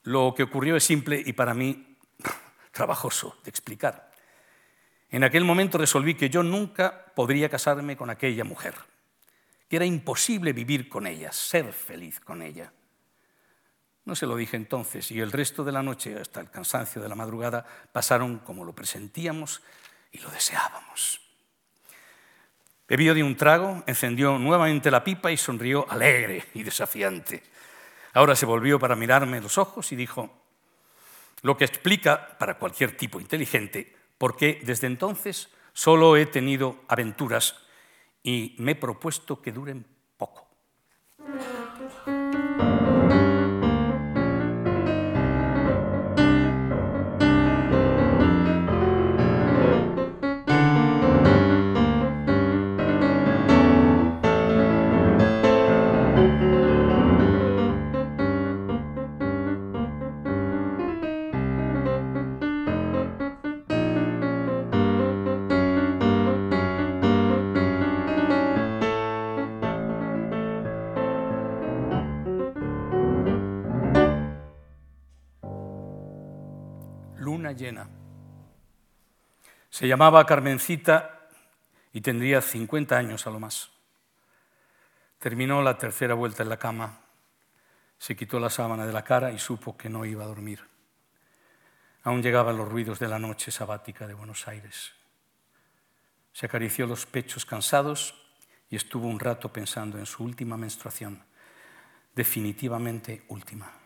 Lo 0.03 0.35
que 0.37 0.42
ocurrió 0.42 0.77
es 0.77 0.85
simple 0.85 1.23
y 1.25 1.33
para 1.33 1.55
mí 1.55 1.97
trabajoso 2.71 3.38
de 3.45 3.49
explicar. 3.49 4.11
En 5.09 5.25
aquel 5.25 5.45
momento 5.45 5.79
resolví 5.79 6.16
que 6.16 6.29
yo 6.29 6.42
nunca 6.42 7.07
podría 7.14 7.49
casarme 7.49 7.97
con 7.97 8.11
aquella 8.11 8.45
mujer, 8.45 8.75
que 9.71 9.77
era 9.77 9.87
imposible 9.87 10.53
vivir 10.53 10.90
con 10.90 11.07
ella, 11.07 11.33
ser 11.33 11.73
feliz 11.73 12.21
con 12.21 12.42
ella. 12.42 12.75
No 14.05 14.17
se 14.17 14.27
lo 14.27 14.37
dije 14.37 14.57
entonces 14.57 15.11
y 15.11 15.21
el 15.21 15.33
resto 15.33 15.65
de 15.65 15.73
la 15.73 15.83
noche, 15.83 16.19
hasta 16.19 16.41
el 16.41 16.51
cansancio 16.51 17.01
de 17.01 17.09
la 17.09 17.15
madrugada, 17.15 17.65
pasaron 17.93 18.38
como 18.41 18.65
lo 18.65 18.75
presentíamos 18.75 19.62
y 20.11 20.19
lo 20.19 20.31
deseábamos. 20.31 21.21
Bebió 22.88 23.15
de 23.15 23.23
un 23.23 23.37
trago, 23.37 23.85
encendió 23.87 24.38
nuevamente 24.38 24.91
la 24.91 25.05
pipa 25.05 25.31
y 25.31 25.37
sonrió 25.37 25.91
alegre 25.91 26.45
y 26.55 26.62
desafiante. 26.62 27.43
Ahora 28.12 28.37
se 28.37 28.45
volvió 28.45 28.79
para 28.79 28.97
mirarme 28.97 29.41
los 29.41 29.57
ojos 29.57 29.93
y 29.93 29.97
dijo, 29.97 30.43
lo 31.43 31.57
que 31.57 31.65
explica 31.65 32.37
para 32.38 32.59
cualquier 32.59 32.97
tipo 32.97 33.21
inteligente 33.21 33.97
por 34.19 34.37
qué 34.37 34.61
desde 34.62 34.87
entonces 34.87 35.49
solo 35.73 36.17
he 36.17 36.27
tenido 36.27 36.85
aventuras 36.87 37.57
y 38.23 38.55
me 38.59 38.73
he 38.73 38.77
propuesto 38.77 39.43
que 39.43 39.53
duren 39.53 39.85
Se 79.70 79.87
llamaba 79.87 80.27
Carmencita 80.27 81.29
y 81.92 82.01
tendría 82.01 82.40
50 82.40 82.96
años 82.96 83.27
a 83.27 83.31
lo 83.31 83.38
más. 83.38 83.70
Terminó 85.18 85.62
la 85.62 85.79
tercera 85.79 86.14
vuelta 86.14 86.42
en 86.42 86.48
la 86.48 86.59
cama, 86.59 87.01
se 87.98 88.16
quitó 88.16 88.40
la 88.40 88.51
sábana 88.51 88.85
de 88.85 88.92
la 88.92 89.05
cara 89.05 89.31
y 89.31 89.38
supo 89.38 89.77
que 89.77 89.88
no 89.88 90.05
iba 90.05 90.25
a 90.25 90.27
dormir. 90.27 90.61
Aún 92.03 92.20
llegaban 92.20 92.57
los 92.57 92.68
ruidos 92.68 92.98
de 92.98 93.07
la 93.07 93.20
noche 93.20 93.53
sabática 93.53 94.09
de 94.09 94.14
Buenos 94.14 94.48
Aires. 94.48 94.92
Se 96.33 96.46
acarició 96.46 96.87
los 96.87 97.07
pechos 97.07 97.46
cansados 97.46 98.14
y 98.68 98.75
estuvo 98.75 99.07
un 99.07 99.20
rato 99.20 99.53
pensando 99.53 99.98
en 99.98 100.07
su 100.07 100.25
última 100.25 100.57
menstruación, 100.57 101.22
definitivamente 102.14 103.22
última. 103.29 103.82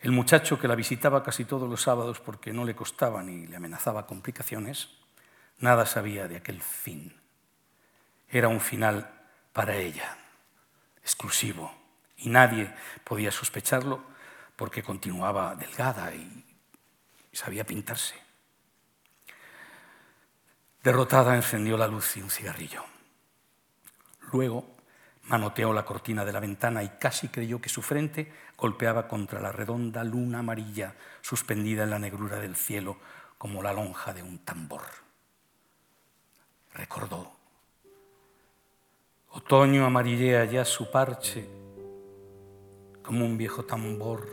El 0.00 0.12
muchacho 0.12 0.58
que 0.58 0.68
la 0.68 0.76
visitaba 0.76 1.24
casi 1.24 1.44
todos 1.44 1.68
los 1.68 1.82
sábados 1.82 2.20
porque 2.20 2.52
no 2.52 2.64
le 2.64 2.76
costaba 2.76 3.22
ni 3.22 3.46
le 3.46 3.56
amenazaba 3.56 4.06
complicaciones, 4.06 4.88
nada 5.58 5.86
sabía 5.86 6.28
de 6.28 6.36
aquel 6.36 6.62
fin. 6.62 7.16
Era 8.28 8.48
un 8.48 8.60
final 8.60 9.10
para 9.52 9.76
ella, 9.76 10.16
exclusivo, 11.02 11.74
y 12.16 12.28
nadie 12.28 12.72
podía 13.02 13.32
sospecharlo 13.32 14.04
porque 14.54 14.82
continuaba 14.82 15.56
delgada 15.56 16.14
y 16.14 16.44
sabía 17.32 17.64
pintarse. 17.64 18.14
Derrotada 20.82 21.34
encendió 21.34 21.76
la 21.76 21.88
luz 21.88 22.16
y 22.16 22.22
un 22.22 22.30
cigarrillo. 22.30 22.84
Luego 24.32 24.78
Manoteó 25.28 25.74
la 25.74 25.84
cortina 25.84 26.24
de 26.24 26.32
la 26.32 26.40
ventana 26.40 26.82
y 26.82 26.88
casi 26.88 27.28
creyó 27.28 27.60
que 27.60 27.68
su 27.68 27.82
frente 27.82 28.32
golpeaba 28.58 29.06
contra 29.06 29.40
la 29.40 29.52
redonda 29.52 30.02
luna 30.02 30.40
amarilla 30.40 30.94
suspendida 31.22 31.84
en 31.84 31.90
la 31.90 31.98
negrura 32.00 32.40
del 32.40 32.56
cielo 32.56 32.96
como 33.38 33.62
la 33.62 33.72
lonja 33.72 34.12
de 34.12 34.22
un 34.22 34.38
tambor. 34.40 34.82
Recordó. 36.74 37.30
Otoño 39.30 39.86
amarillea 39.86 40.44
ya 40.44 40.64
su 40.64 40.90
parche 40.90 41.48
como 43.02 43.24
un 43.24 43.38
viejo 43.38 43.64
tambor 43.64 44.28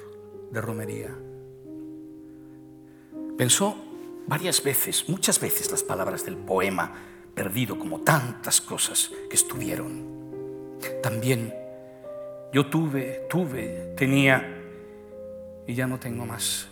de 0.51 0.59
romería. 0.59 1.15
Pensó 3.37 3.75
varias 4.27 4.63
veces, 4.63 5.07
muchas 5.07 5.39
veces, 5.39 5.69
las 5.69 5.83
palabras 5.83 6.25
del 6.25 6.37
poema 6.37 6.91
perdido 7.35 7.77
como 7.77 8.01
tantas 8.01 8.59
cosas 8.61 9.11
que 9.29 9.35
estuvieron 9.35 10.15
también 11.03 11.53
yo 12.55 12.67
tuve, 12.67 13.27
tuve, 13.29 13.93
tenía 13.97 14.41
y 15.67 15.75
ya 15.75 15.85
no 15.87 15.99
tengo 15.99 16.25
más. 16.25 16.69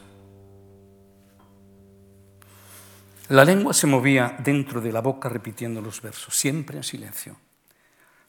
La 3.27 3.43
lengua 3.43 3.73
se 3.73 3.85
movía 3.85 4.37
dentro 4.39 4.79
de 4.79 4.93
la 4.93 5.01
boca 5.01 5.27
repitiendo 5.27 5.81
los 5.81 6.01
versos, 6.01 6.37
siempre 6.37 6.77
en 6.77 6.83
silencio. 6.83 7.35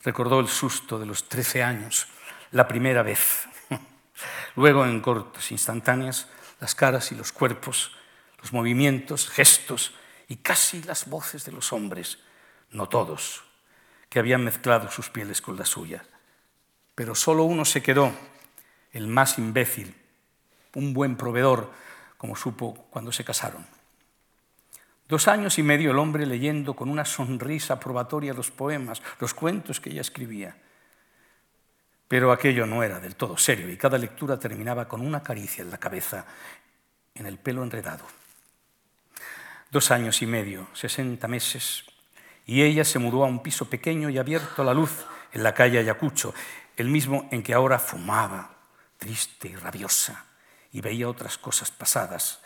Recordó 0.02 0.40
el 0.40 0.48
susto 0.48 0.98
de 0.98 1.06
los 1.06 1.28
trece 1.28 1.62
años, 1.62 2.08
la 2.50 2.66
primera 2.66 3.04
vez. 3.04 3.46
Luego, 4.56 4.84
en 4.84 5.00
cortes 5.00 5.52
instantáneas, 5.52 6.26
las 6.58 6.74
caras 6.74 7.12
y 7.12 7.14
los 7.14 7.30
cuerpos, 7.30 7.92
los 8.42 8.52
movimientos, 8.52 9.30
gestos 9.30 9.94
y 10.26 10.38
casi 10.38 10.82
las 10.82 11.08
voces 11.08 11.44
de 11.44 11.52
los 11.52 11.72
hombres, 11.72 12.18
no 12.72 12.88
todos, 12.88 13.44
que 14.08 14.18
habían 14.18 14.42
mezclado 14.42 14.90
sus 14.90 15.08
pieles 15.08 15.40
con 15.40 15.56
las 15.56 15.68
suyas. 15.68 16.02
Pero 16.94 17.14
solo 17.14 17.44
uno 17.44 17.64
se 17.64 17.82
quedó, 17.82 18.12
el 18.92 19.08
más 19.08 19.38
imbécil, 19.38 19.94
un 20.74 20.94
buen 20.94 21.16
proveedor, 21.16 21.72
como 22.16 22.36
supo 22.36 22.86
cuando 22.90 23.12
se 23.12 23.24
casaron. 23.24 23.66
Dos 25.08 25.28
años 25.28 25.58
y 25.58 25.62
medio 25.62 25.90
el 25.90 25.98
hombre 25.98 26.24
leyendo 26.24 26.74
con 26.74 26.88
una 26.88 27.04
sonrisa 27.04 27.78
probatoria 27.78 28.32
los 28.32 28.50
poemas, 28.50 29.02
los 29.20 29.34
cuentos 29.34 29.80
que 29.80 29.90
ella 29.90 30.00
escribía. 30.00 30.56
Pero 32.08 32.32
aquello 32.32 32.66
no 32.66 32.82
era 32.82 33.00
del 33.00 33.16
todo 33.16 33.36
serio 33.36 33.70
y 33.70 33.76
cada 33.76 33.98
lectura 33.98 34.38
terminaba 34.38 34.88
con 34.88 35.00
una 35.00 35.22
caricia 35.22 35.62
en 35.62 35.70
la 35.70 35.78
cabeza, 35.78 36.24
en 37.14 37.26
el 37.26 37.38
pelo 37.38 37.62
enredado. 37.62 38.04
Dos 39.70 39.90
años 39.90 40.22
y 40.22 40.26
medio, 40.26 40.68
sesenta 40.72 41.28
meses, 41.28 41.84
y 42.46 42.62
ella 42.62 42.84
se 42.84 42.98
mudó 42.98 43.24
a 43.24 43.28
un 43.28 43.42
piso 43.42 43.68
pequeño 43.68 44.08
y 44.08 44.18
abierto 44.18 44.62
a 44.62 44.64
la 44.64 44.74
luz 44.74 45.04
en 45.32 45.42
la 45.42 45.52
calle 45.52 45.78
Ayacucho, 45.78 46.32
el 46.76 46.88
mismo 46.88 47.28
en 47.30 47.42
que 47.42 47.54
ahora 47.54 47.78
fumaba, 47.78 48.56
triste 48.98 49.48
y 49.48 49.56
rabiosa, 49.56 50.26
y 50.72 50.80
veía 50.80 51.08
otras 51.08 51.38
cosas 51.38 51.70
pasadas, 51.70 52.40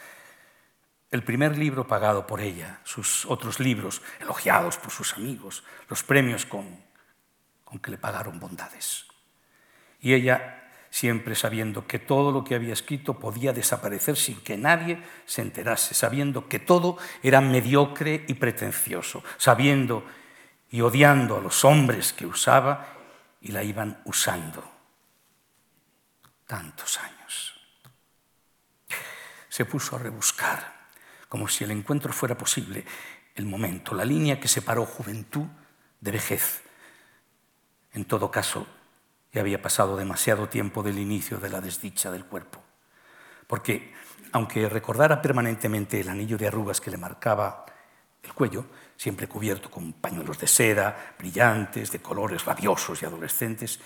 el 1.10 1.24
primer 1.24 1.56
libro 1.56 1.86
pagado 1.86 2.26
por 2.26 2.40
ella, 2.40 2.80
sus 2.84 3.24
otros 3.26 3.60
libros 3.60 4.02
elogiados 4.20 4.76
por 4.76 4.90
sus 4.90 5.14
amigos, 5.14 5.64
los 5.88 6.02
premios 6.02 6.44
con, 6.44 6.84
con 7.64 7.78
que 7.78 7.90
le 7.90 7.96
pagaron 7.96 8.38
bondades. 8.38 9.06
Y 10.00 10.12
ella 10.12 10.58
siempre 10.90 11.34
sabiendo 11.34 11.86
que 11.86 11.98
todo 11.98 12.32
lo 12.32 12.44
que 12.44 12.54
había 12.54 12.72
escrito 12.72 13.18
podía 13.18 13.52
desaparecer 13.52 14.16
sin 14.16 14.40
que 14.40 14.56
nadie 14.56 15.02
se 15.26 15.42
enterase, 15.42 15.94
sabiendo 15.94 16.48
que 16.48 16.58
todo 16.58 16.98
era 17.22 17.40
mediocre 17.40 18.24
y 18.26 18.34
pretencioso, 18.34 19.22
sabiendo 19.36 20.04
y 20.70 20.80
odiando 20.80 21.38
a 21.38 21.40
los 21.40 21.64
hombres 21.64 22.12
que 22.12 22.26
usaba 22.26 22.97
y 23.48 23.52
la 23.52 23.64
iban 23.64 24.00
usando. 24.04 24.62
Tantos 26.46 26.98
años. 26.98 27.54
Se 29.48 29.64
puso 29.64 29.96
a 29.96 29.98
rebuscar 29.98 30.88
como 31.28 31.48
si 31.48 31.64
el 31.64 31.70
encuentro 31.70 32.12
fuera 32.12 32.36
posible, 32.36 32.84
el 33.34 33.46
momento, 33.46 33.94
la 33.94 34.04
línea 34.04 34.38
que 34.38 34.48
separó 34.48 34.84
juventud 34.84 35.46
de 36.00 36.10
vejez. 36.10 36.62
En 37.92 38.04
todo 38.04 38.30
caso, 38.30 38.66
ya 39.32 39.40
había 39.40 39.62
pasado 39.62 39.96
demasiado 39.96 40.48
tiempo 40.48 40.82
del 40.82 40.98
inicio 40.98 41.38
de 41.38 41.50
la 41.50 41.60
desdicha 41.60 42.10
del 42.10 42.26
cuerpo. 42.26 42.62
Porque, 43.46 43.94
aunque 44.32 44.68
recordara 44.68 45.22
permanentemente 45.22 46.00
el 46.00 46.08
anillo 46.08 46.36
de 46.36 46.48
arrugas 46.48 46.80
que 46.80 46.90
le 46.90 46.96
marcaba 46.98 47.64
el 48.22 48.32
cuello, 48.34 48.66
siempre 48.98 49.26
cubierto 49.26 49.70
con 49.70 49.94
pañuelos 49.94 50.38
de 50.38 50.46
seda, 50.46 51.14
brillantes, 51.18 51.90
de 51.90 52.02
colores 52.02 52.44
rabiosos 52.44 53.00
y 53.00 53.06
adolescentes, 53.06 53.80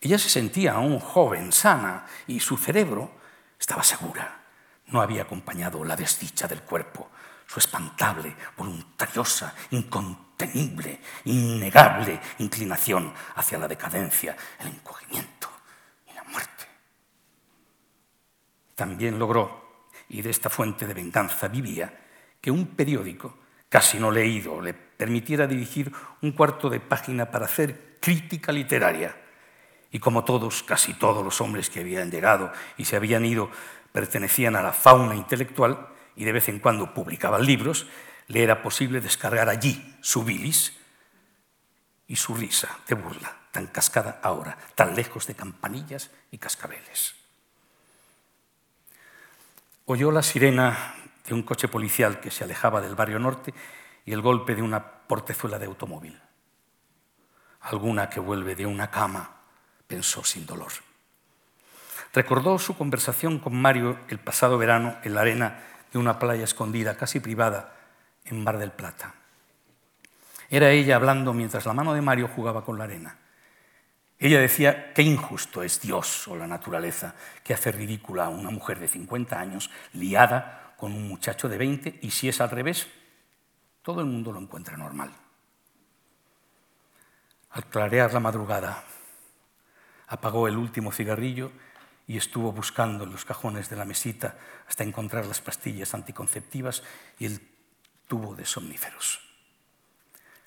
ella 0.00 0.18
se 0.18 0.30
sentía 0.30 0.72
aún 0.72 0.98
joven, 0.98 1.52
sana, 1.52 2.06
y 2.26 2.40
su 2.40 2.56
cerebro 2.56 3.12
estaba 3.58 3.82
segura 3.82 4.44
no 4.88 5.00
había 5.00 5.22
acompañado 5.22 5.84
la 5.84 5.96
desdicha 5.96 6.46
del 6.46 6.62
cuerpo, 6.62 7.10
su 7.46 7.58
espantable, 7.58 8.34
voluntariosa, 8.56 9.54
incontenible, 9.70 11.00
innegable 11.24 12.20
inclinación 12.38 13.12
hacia 13.36 13.58
la 13.58 13.68
decadencia, 13.68 14.36
el 14.60 14.68
encogimiento 14.68 15.48
y 16.10 16.14
la 16.14 16.24
muerte. 16.24 16.64
También 18.74 19.18
logró, 19.18 19.88
y 20.08 20.22
de 20.22 20.30
esta 20.30 20.50
fuente 20.50 20.86
de 20.86 20.94
venganza 20.94 21.48
vivía, 21.48 21.92
que 22.40 22.50
un 22.50 22.66
periódico, 22.68 23.38
casi 23.74 23.98
no 23.98 24.12
leído, 24.12 24.60
le 24.60 24.72
permitiera 24.72 25.48
dirigir 25.48 25.90
un 26.22 26.30
cuarto 26.30 26.70
de 26.70 26.78
página 26.78 27.32
para 27.32 27.46
hacer 27.46 27.96
crítica 27.98 28.52
literaria. 28.52 29.16
Y 29.90 29.98
como 29.98 30.22
todos, 30.22 30.62
casi 30.62 30.94
todos 30.94 31.24
los 31.24 31.40
hombres 31.40 31.70
que 31.70 31.80
habían 31.80 32.08
llegado 32.08 32.52
y 32.76 32.84
se 32.84 32.94
habían 32.94 33.24
ido 33.24 33.50
pertenecían 33.90 34.54
a 34.54 34.62
la 34.62 34.72
fauna 34.72 35.16
intelectual 35.16 35.88
y 36.14 36.24
de 36.24 36.30
vez 36.30 36.48
en 36.48 36.60
cuando 36.60 36.94
publicaban 36.94 37.44
libros, 37.44 37.88
le 38.28 38.44
era 38.44 38.62
posible 38.62 39.00
descargar 39.00 39.48
allí 39.48 39.96
su 40.02 40.22
bilis 40.22 40.76
y 42.06 42.14
su 42.14 42.32
risa 42.36 42.78
de 42.86 42.94
burla, 42.94 43.36
tan 43.50 43.66
cascada 43.66 44.20
ahora, 44.22 44.56
tan 44.76 44.94
lejos 44.94 45.26
de 45.26 45.34
campanillas 45.34 46.12
y 46.30 46.38
cascabeles. 46.38 47.16
Oyó 49.86 50.12
la 50.12 50.22
sirena 50.22 50.94
de 51.26 51.34
un 51.34 51.42
coche 51.42 51.68
policial 51.68 52.20
que 52.20 52.30
se 52.30 52.44
alejaba 52.44 52.80
del 52.80 52.94
barrio 52.94 53.18
norte 53.18 53.54
y 54.04 54.12
el 54.12 54.20
golpe 54.20 54.54
de 54.54 54.62
una 54.62 54.84
portezuela 54.84 55.58
de 55.58 55.66
automóvil. 55.66 56.20
Alguna 57.60 58.10
que 58.10 58.20
vuelve 58.20 58.54
de 58.54 58.66
una 58.66 58.90
cama, 58.90 59.36
pensó 59.86 60.22
sin 60.24 60.44
dolor. 60.44 60.72
Recordó 62.12 62.58
su 62.58 62.76
conversación 62.76 63.38
con 63.38 63.60
Mario 63.60 63.98
el 64.08 64.18
pasado 64.18 64.58
verano 64.58 64.96
en 65.02 65.14
la 65.14 65.22
arena 65.22 65.62
de 65.92 65.98
una 65.98 66.18
playa 66.18 66.44
escondida, 66.44 66.96
casi 66.96 67.20
privada, 67.20 67.74
en 68.24 68.44
Mar 68.44 68.58
del 68.58 68.70
Plata. 68.70 69.14
Era 70.50 70.70
ella 70.70 70.96
hablando 70.96 71.32
mientras 71.32 71.66
la 71.66 71.72
mano 71.72 71.94
de 71.94 72.02
Mario 72.02 72.28
jugaba 72.28 72.64
con 72.64 72.78
la 72.78 72.84
arena. 72.84 73.18
Ella 74.18 74.40
decía, 74.40 74.92
qué 74.92 75.02
injusto 75.02 75.62
es 75.62 75.80
Dios 75.80 76.28
o 76.28 76.36
la 76.36 76.46
naturaleza 76.46 77.14
que 77.42 77.54
hace 77.54 77.72
ridícula 77.72 78.26
a 78.26 78.28
una 78.28 78.50
mujer 78.50 78.78
de 78.78 78.88
50 78.88 79.38
años 79.38 79.70
liada 79.92 80.63
con 80.84 80.92
un 80.92 81.08
muchacho 81.08 81.48
de 81.48 81.56
20 81.56 82.00
y 82.02 82.10
si 82.10 82.28
es 82.28 82.42
al 82.42 82.50
revés, 82.50 82.86
todo 83.80 84.02
el 84.02 84.06
mundo 84.06 84.32
lo 84.32 84.38
encuentra 84.38 84.76
normal. 84.76 85.16
Al 87.52 87.64
clarear 87.70 88.12
la 88.12 88.20
madrugada, 88.20 88.84
apagó 90.08 90.46
el 90.46 90.58
último 90.58 90.92
cigarrillo 90.92 91.52
y 92.06 92.18
estuvo 92.18 92.52
buscando 92.52 93.04
en 93.04 93.12
los 93.12 93.24
cajones 93.24 93.70
de 93.70 93.76
la 93.76 93.86
mesita 93.86 94.36
hasta 94.68 94.84
encontrar 94.84 95.24
las 95.24 95.40
pastillas 95.40 95.94
anticonceptivas 95.94 96.82
y 97.18 97.24
el 97.24 97.40
tubo 98.06 98.34
de 98.34 98.44
somníferos. 98.44 99.20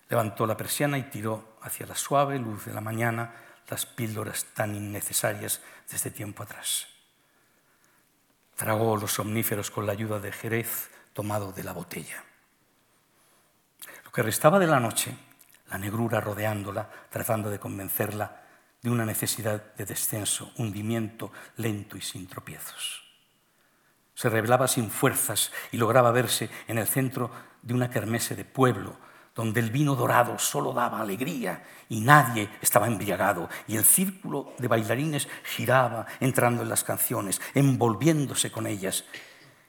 Levantó 0.07 0.45
la 0.45 0.55
persiana 0.55 0.99
y 0.99 1.09
tiró 1.09 1.57
hacia 1.63 1.87
la 1.87 1.95
suave 1.95 2.37
luz 2.37 2.65
de 2.65 2.75
la 2.75 2.81
mañana 2.81 3.33
las 3.71 3.87
píldoras 3.87 4.45
tan 4.53 4.75
innecesarias 4.75 5.63
desde 5.89 6.11
tiempo 6.11 6.43
atrás. 6.43 6.89
Tragó 8.57 8.97
los 8.97 9.13
somníferos 9.13 9.69
con 9.69 9.85
la 9.85 9.91
ayuda 9.91 10.19
de 10.19 10.31
Jerez 10.31 10.89
tomado 11.13 11.51
de 11.51 11.63
la 11.63 11.73
botella. 11.73 12.23
Lo 14.03 14.11
que 14.11 14.23
restaba 14.23 14.57
de 14.57 14.65
la 14.65 14.79
noche, 14.79 15.15
la 15.69 15.77
negrura 15.77 16.19
rodeándola, 16.19 16.89
tratando 17.11 17.51
de 17.51 17.59
convencerla, 17.59 18.41
de 18.81 18.89
una 18.89 19.05
necesidad 19.05 19.75
de 19.75 19.85
descenso, 19.85 20.51
hundimiento 20.57 21.31
lento 21.57 21.97
y 21.97 22.01
sin 22.01 22.27
tropiezos. 22.27 23.03
Se 24.15 24.27
revelaba 24.27 24.67
sin 24.67 24.89
fuerzas 24.89 25.51
y 25.71 25.77
lograba 25.77 26.11
verse 26.11 26.49
en 26.67 26.79
el 26.79 26.87
centro 26.87 27.29
de 27.61 27.75
una 27.75 27.91
kermese 27.91 28.35
de 28.35 28.43
pueblo, 28.43 28.97
donde 29.37 29.59
el 29.59 29.69
vino 29.69 29.95
dorado 29.95 30.39
solo 30.39 30.73
daba 30.73 30.99
alegría 30.99 31.63
y 31.89 32.01
nadie 32.01 32.49
estaba 32.59 32.87
embriagado, 32.87 33.47
y 33.67 33.77
el 33.77 33.85
círculo 33.85 34.53
de 34.57 34.67
bailarines 34.67 35.27
giraba 35.45 36.07
entrando 36.19 36.63
en 36.63 36.69
las 36.69 36.83
canciones, 36.83 37.39
envolviéndose 37.53 38.51
con 38.51 38.65
ellas, 38.65 39.05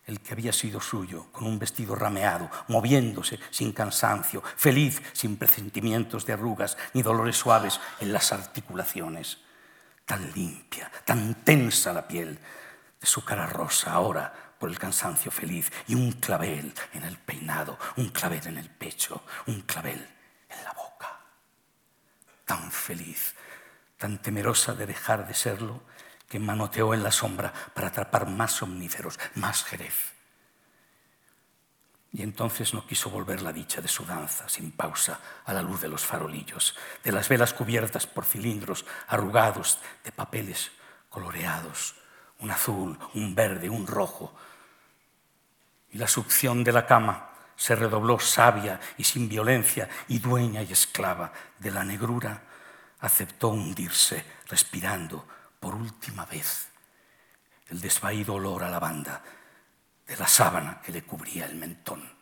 el 0.07 0.21
que 0.21 0.33
había 0.33 0.55
sido 0.55 0.81
suyo, 0.81 1.27
con 1.33 1.47
un 1.47 1.59
vestido 1.59 1.95
rameado, 1.95 2.51
moviéndose 2.69 3.39
sin 3.51 3.73
cansancio, 3.73 4.43
feliz 4.57 5.03
sin 5.13 5.37
presentimientos 5.37 6.25
de 6.25 6.33
arrugas 6.33 6.79
ni 6.95 7.03
dolores 7.03 7.37
suaves 7.37 7.79
en 8.01 8.15
las 8.15 8.33
articulaciones. 8.33 9.37
Tan 10.07 10.33
limpia, 10.33 10.91
tan 11.05 11.45
tensa 11.45 11.93
la 11.93 12.09
piel 12.09 12.39
de 12.99 13.07
su 13.07 13.23
cara 13.23 13.47
rosa 13.47 13.93
ahora 13.93 14.48
por 14.59 14.71
el 14.71 14.79
cansancio 14.79 15.31
feliz 15.31 15.71
y 15.87 15.95
un 15.95 16.13
clavel 16.13 16.73
en 16.93 17.05
el 17.05 17.17
peinado, 17.19 17.79
un 17.97 18.09
clavel 18.09 18.47
en 18.47 18.59
el 18.59 18.71
pecho, 18.71 19.23
un 19.47 19.63
clavel 19.63 20.07
en 20.49 20.65
la 20.65 20.73
boca. 20.73 21.21
Tan 22.45 22.71
feliz, 22.71 23.35
tan 23.97 24.19
temerosa 24.19 24.75
de 24.75 24.87
dejar 24.87 25.27
de 25.27 25.35
serlo, 25.35 25.83
que 26.29 26.39
manoteó 26.39 26.93
en 26.93 27.03
la 27.03 27.11
sombra 27.11 27.53
para 27.75 27.89
atrapar 27.89 28.29
más 28.29 28.53
somníferos, 28.53 29.19
más 29.35 29.65
jerez. 29.65 30.13
Y 32.13 32.23
entonces 32.23 32.73
no 32.73 32.87
quiso 32.87 33.11
volver 33.11 33.43
la 33.43 33.53
dicha 33.53 33.81
de 33.81 33.89
su 33.89 34.05
danza, 34.05 34.49
sin 34.49 34.73
pausa, 34.73 35.21
a 35.45 35.53
la 35.53 35.63
luz 35.63 35.81
de 35.81 35.89
los 35.89 36.05
farolillos, 36.05 36.75
de 37.05 37.13
las 37.13 37.29
velas 37.29 37.53
cubiertas 37.53 38.07
por 38.07 38.25
cilindros 38.25 38.87
arrugados 39.09 39.79
de 40.05 40.13
papeles 40.13 40.71
coloreados, 41.11 41.95
un 42.41 42.51
azul, 42.51 42.99
un 43.15 43.35
verde, 43.35 43.69
un 43.69 43.87
rojo. 43.87 44.35
Y 45.91 45.99
la 45.99 46.09
succión 46.09 46.65
de 46.65 46.73
la 46.73 46.87
cama 46.87 47.31
se 47.57 47.75
redobló 47.75 48.21
sabia 48.21 48.81
y 48.97 49.05
sin 49.05 49.29
violencia 49.29 49.89
y 50.09 50.19
dueña 50.19 50.63
y 50.63 50.73
esclava 50.73 51.33
de 51.59 51.71
la 51.71 51.85
negrura 51.85 52.43
aceptó 53.01 53.49
hundirse, 53.49 54.25
respirando 54.49 55.27
por 55.61 55.75
última 55.75 56.25
vez 56.27 56.69
el 57.69 57.81
desvaído 57.81 58.35
olor 58.35 58.65
a 58.65 58.71
lavanda 58.71 59.23
de 60.07 60.17
la 60.17 60.27
sábana 60.27 60.81
que 60.83 60.93
le 60.93 61.03
cubría 61.03 61.45
el 61.45 61.55
mentón. 61.55 62.18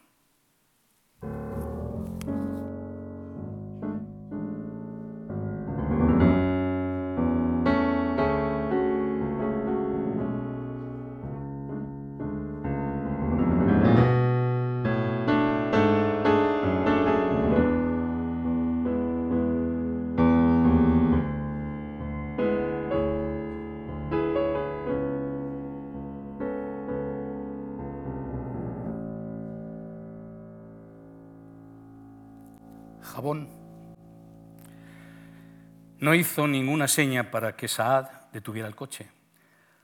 No 36.06 36.14
hizo 36.14 36.46
ninguna 36.46 36.86
seña 36.86 37.32
para 37.32 37.56
que 37.56 37.66
Saad 37.66 38.06
detuviera 38.32 38.68
el 38.68 38.76
coche. 38.76 39.08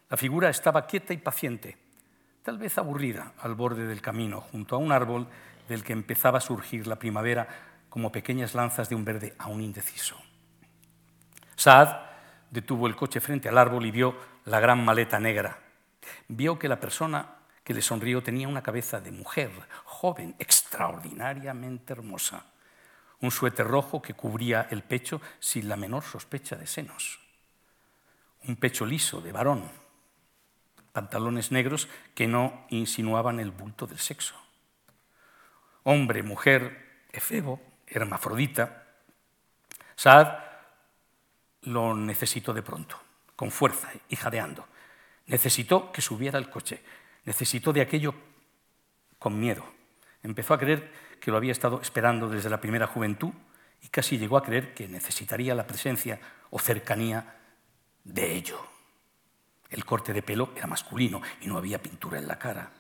La 0.08 0.16
figura 0.16 0.50
estaba 0.50 0.86
quieta 0.86 1.12
y 1.12 1.16
paciente, 1.16 1.76
tal 2.44 2.58
vez 2.58 2.78
aburrida, 2.78 3.32
al 3.40 3.56
borde 3.56 3.88
del 3.88 4.00
camino, 4.00 4.40
junto 4.40 4.76
a 4.76 4.78
un 4.78 4.92
árbol 4.92 5.26
del 5.68 5.82
que 5.82 5.92
empezaba 5.92 6.38
a 6.38 6.40
surgir 6.40 6.86
la 6.86 6.94
primavera 6.94 7.48
como 7.88 8.12
pequeñas 8.12 8.54
lanzas 8.54 8.88
de 8.88 8.94
un 8.94 9.04
verde 9.04 9.34
aún 9.36 9.62
indeciso. 9.62 10.16
Saad 11.56 11.88
detuvo 12.52 12.86
el 12.86 12.94
coche 12.94 13.20
frente 13.20 13.48
al 13.48 13.58
árbol 13.58 13.84
y 13.84 13.90
vio 13.90 14.14
la 14.44 14.60
gran 14.60 14.84
maleta 14.84 15.18
negra. 15.18 15.58
Vio 16.28 16.56
que 16.56 16.68
la 16.68 16.78
persona 16.78 17.30
que 17.64 17.74
le 17.74 17.82
sonrió 17.82 18.22
tenía 18.22 18.46
una 18.46 18.62
cabeza 18.62 19.00
de 19.00 19.10
mujer, 19.10 19.50
joven, 19.82 20.36
extraordinariamente 20.38 21.94
hermosa 21.94 22.44
un 23.22 23.30
suéter 23.30 23.66
rojo 23.66 24.02
que 24.02 24.14
cubría 24.14 24.68
el 24.70 24.82
pecho 24.82 25.20
sin 25.40 25.68
la 25.68 25.76
menor 25.76 26.02
sospecha 26.02 26.56
de 26.56 26.66
senos, 26.66 27.20
un 28.44 28.56
pecho 28.56 28.84
liso 28.84 29.20
de 29.20 29.32
varón, 29.32 29.70
pantalones 30.92 31.52
negros 31.52 31.88
que 32.14 32.26
no 32.26 32.66
insinuaban 32.68 33.40
el 33.40 33.50
bulto 33.50 33.86
del 33.86 33.98
sexo. 33.98 34.34
Hombre, 35.84 36.22
mujer, 36.22 37.06
efebo, 37.12 37.60
hermafrodita, 37.86 38.82
Saad 39.94 40.38
lo 41.62 41.94
necesitó 41.94 42.52
de 42.52 42.62
pronto, 42.62 43.00
con 43.36 43.50
fuerza 43.50 43.90
y 44.08 44.16
jadeando. 44.16 44.66
Necesitó 45.26 45.92
que 45.92 46.02
subiera 46.02 46.38
el 46.38 46.50
coche, 46.50 46.82
necesitó 47.24 47.72
de 47.72 47.82
aquello 47.82 48.14
con 49.18 49.38
miedo. 49.38 49.64
Empezó 50.24 50.54
a 50.54 50.58
creer 50.58 50.90
que 51.22 51.30
lo 51.30 51.36
había 51.36 51.52
estado 51.52 51.80
esperando 51.80 52.28
desde 52.28 52.50
la 52.50 52.60
primera 52.60 52.88
juventud 52.88 53.30
y 53.80 53.86
casi 53.90 54.18
llegó 54.18 54.36
a 54.36 54.42
creer 54.42 54.74
que 54.74 54.88
necesitaría 54.88 55.54
la 55.54 55.68
presencia 55.68 56.18
o 56.50 56.58
cercanía 56.58 57.36
de 58.02 58.34
ello. 58.34 58.58
El 59.70 59.84
corte 59.84 60.12
de 60.12 60.22
pelo 60.22 60.50
era 60.56 60.66
masculino 60.66 61.22
y 61.40 61.46
no 61.46 61.56
había 61.56 61.80
pintura 61.80 62.18
en 62.18 62.26
la 62.26 62.40
cara, 62.40 62.72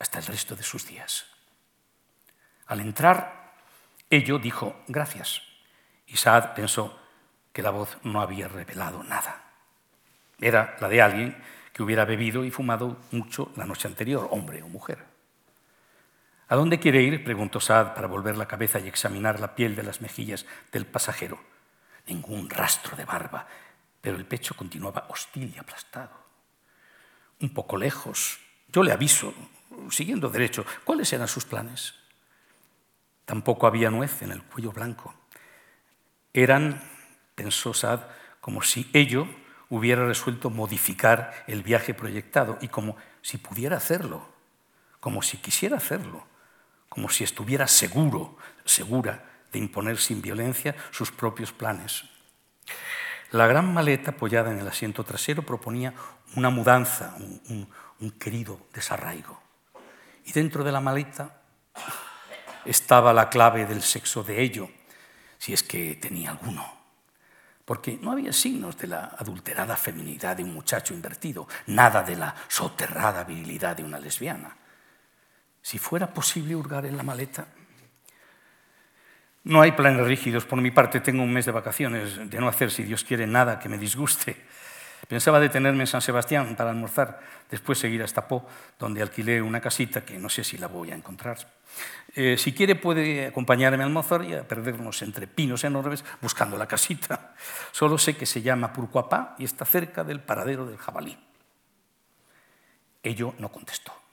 hasta 0.00 0.18
el 0.18 0.26
resto 0.26 0.56
de 0.56 0.64
sus 0.64 0.88
días. 0.88 1.24
Al 2.66 2.80
entrar, 2.80 3.54
ello 4.10 4.40
dijo 4.40 4.82
gracias 4.88 5.40
y 6.04 6.16
Saad 6.16 6.52
pensó 6.52 6.98
que 7.52 7.62
la 7.62 7.70
voz 7.70 7.96
no 8.02 8.20
había 8.20 8.48
revelado 8.48 9.04
nada. 9.04 9.52
Era 10.40 10.76
la 10.80 10.88
de 10.88 11.00
alguien 11.00 11.44
que 11.72 11.84
hubiera 11.84 12.04
bebido 12.04 12.44
y 12.44 12.50
fumado 12.50 12.96
mucho 13.12 13.52
la 13.54 13.66
noche 13.66 13.86
anterior, 13.86 14.26
hombre 14.32 14.64
o 14.64 14.68
mujer. 14.68 15.15
¿A 16.48 16.54
dónde 16.54 16.78
quiere 16.78 17.02
ir? 17.02 17.24
preguntó 17.24 17.58
Saad 17.58 17.94
para 17.94 18.06
volver 18.06 18.36
la 18.36 18.46
cabeza 18.46 18.78
y 18.78 18.86
examinar 18.86 19.40
la 19.40 19.56
piel 19.56 19.74
de 19.74 19.82
las 19.82 20.00
mejillas 20.00 20.46
del 20.70 20.86
pasajero. 20.86 21.40
Ningún 22.06 22.48
rastro 22.48 22.96
de 22.96 23.04
barba, 23.04 23.48
pero 24.00 24.16
el 24.16 24.26
pecho 24.26 24.54
continuaba 24.54 25.06
hostil 25.08 25.52
y 25.54 25.58
aplastado. 25.58 26.12
Un 27.40 27.52
poco 27.52 27.76
lejos. 27.76 28.38
Yo 28.68 28.84
le 28.84 28.92
aviso, 28.92 29.34
siguiendo 29.90 30.28
derecho, 30.28 30.64
¿cuáles 30.84 31.12
eran 31.12 31.26
sus 31.26 31.44
planes? 31.44 31.94
Tampoco 33.24 33.66
había 33.66 33.90
nuez 33.90 34.22
en 34.22 34.30
el 34.30 34.44
cuello 34.44 34.70
blanco. 34.70 35.14
Eran, 36.32 36.80
pensó 37.34 37.74
Saad, 37.74 38.02
como 38.40 38.62
si 38.62 38.88
ello 38.92 39.26
hubiera 39.68 40.06
resuelto 40.06 40.50
modificar 40.50 41.44
el 41.48 41.64
viaje 41.64 41.92
proyectado 41.92 42.56
y 42.60 42.68
como 42.68 42.96
si 43.20 43.36
pudiera 43.36 43.78
hacerlo, 43.78 44.28
como 45.00 45.22
si 45.22 45.38
quisiera 45.38 45.78
hacerlo 45.78 46.24
como 46.96 47.10
si 47.10 47.24
estuviera 47.24 47.68
seguro, 47.68 48.38
segura 48.64 49.22
de 49.52 49.58
imponer 49.58 49.98
sin 49.98 50.22
violencia 50.22 50.74
sus 50.90 51.12
propios 51.12 51.52
planes. 51.52 52.04
La 53.32 53.46
gran 53.46 53.70
maleta 53.70 54.12
apoyada 54.12 54.50
en 54.50 54.60
el 54.60 54.66
asiento 54.66 55.04
trasero 55.04 55.42
proponía 55.42 55.92
una 56.36 56.48
mudanza, 56.48 57.14
un, 57.18 57.68
un 58.00 58.10
querido 58.12 58.68
desarraigo. 58.72 59.38
Y 60.24 60.32
dentro 60.32 60.64
de 60.64 60.72
la 60.72 60.80
maleta 60.80 61.42
estaba 62.64 63.12
la 63.12 63.28
clave 63.28 63.66
del 63.66 63.82
sexo 63.82 64.24
de 64.24 64.40
ello, 64.40 64.70
si 65.36 65.52
es 65.52 65.62
que 65.62 65.96
tenía 65.96 66.30
alguno. 66.30 66.64
Porque 67.66 67.98
no 68.00 68.10
había 68.10 68.32
signos 68.32 68.78
de 68.78 68.86
la 68.86 69.04
adulterada 69.18 69.76
feminidad 69.76 70.34
de 70.34 70.44
un 70.44 70.54
muchacho 70.54 70.94
invertido, 70.94 71.46
nada 71.66 72.02
de 72.02 72.16
la 72.16 72.34
soterrada 72.48 73.22
virilidad 73.24 73.76
de 73.76 73.84
una 73.84 73.98
lesbiana 73.98 74.56
si 75.66 75.80
fuera 75.80 76.14
posible 76.14 76.54
hurgar 76.54 76.86
en 76.86 76.96
la 76.96 77.02
maleta. 77.02 77.48
No 79.42 79.62
hay 79.62 79.72
planes 79.72 80.06
rígidos. 80.06 80.44
Por 80.44 80.60
mi 80.60 80.70
parte, 80.70 81.00
tengo 81.00 81.24
un 81.24 81.32
mes 81.32 81.44
de 81.44 81.50
vacaciones, 81.50 82.30
de 82.30 82.38
no 82.38 82.46
hacer, 82.46 82.70
si 82.70 82.84
Dios 82.84 83.02
quiere, 83.02 83.26
nada 83.26 83.58
que 83.58 83.68
me 83.68 83.76
disguste. 83.76 84.36
Pensaba 85.08 85.40
detenerme 85.40 85.82
en 85.82 85.88
San 85.88 86.02
Sebastián 86.02 86.54
para 86.54 86.70
almorzar, 86.70 87.18
después 87.50 87.80
seguir 87.80 88.00
hasta 88.04 88.28
Po, 88.28 88.46
donde 88.78 89.02
alquilé 89.02 89.42
una 89.42 89.60
casita 89.60 90.04
que 90.04 90.20
no 90.20 90.28
sé 90.28 90.44
si 90.44 90.56
la 90.56 90.68
voy 90.68 90.92
a 90.92 90.94
encontrar. 90.94 91.36
Eh, 92.14 92.36
si 92.38 92.52
quiere 92.52 92.76
puede 92.76 93.26
acompañarme 93.26 93.82
a 93.82 93.86
almorzar 93.86 94.22
y 94.22 94.34
a 94.34 94.46
perdernos 94.46 95.02
entre 95.02 95.26
pinos 95.26 95.64
enormes 95.64 96.04
buscando 96.22 96.56
la 96.56 96.68
casita. 96.68 97.34
Solo 97.72 97.98
sé 97.98 98.16
que 98.16 98.24
se 98.24 98.40
llama 98.40 98.72
Purcuapá 98.72 99.34
y 99.36 99.44
está 99.44 99.64
cerca 99.64 100.04
del 100.04 100.20
paradero 100.20 100.64
del 100.64 100.78
jabalí. 100.78 101.18
Ello 103.02 103.34
no 103.40 103.50
contestó. 103.50 104.05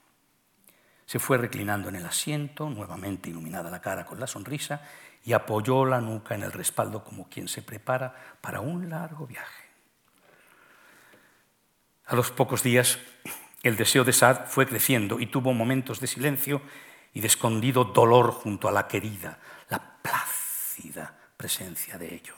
Se 1.14 1.20
fue 1.20 1.38
reclinando 1.38 1.90
en 1.90 1.96
el 1.96 2.08
asiento, 2.08 2.68
nuevamente 2.72 3.30
iluminada 3.30 3.70
la 3.70 3.80
cara 3.80 4.04
con 4.04 4.20
la 4.20 4.26
sonrisa, 4.26 4.82
y 5.24 5.34
apoyó 5.34 5.86
la 5.86 6.02
nuca 6.02 6.34
en 6.34 6.42
el 6.42 6.52
respaldo 6.52 7.04
como 7.04 7.30
quien 7.30 7.48
se 7.48 7.62
prepara 7.62 8.16
para 8.42 8.62
un 8.62 8.90
largo 8.90 9.28
viaje. 9.28 9.64
A 12.08 12.16
los 12.16 12.32
pocos 12.32 12.64
días, 12.64 12.98
el 13.62 13.76
deseo 13.76 14.04
de 14.04 14.12
Saad 14.12 14.48
fue 14.48 14.66
creciendo 14.66 15.20
y 15.20 15.28
tuvo 15.28 15.54
momentos 15.54 16.00
de 16.00 16.08
silencio 16.08 16.64
y 17.14 17.22
de 17.22 17.28
escondido 17.28 17.84
dolor 17.84 18.32
junto 18.32 18.68
a 18.68 18.72
la 18.72 18.88
querida, 18.88 19.38
la 19.70 20.02
plácida 20.02 21.16
presencia 21.38 22.00
de 22.00 22.12
ello. 22.12 22.34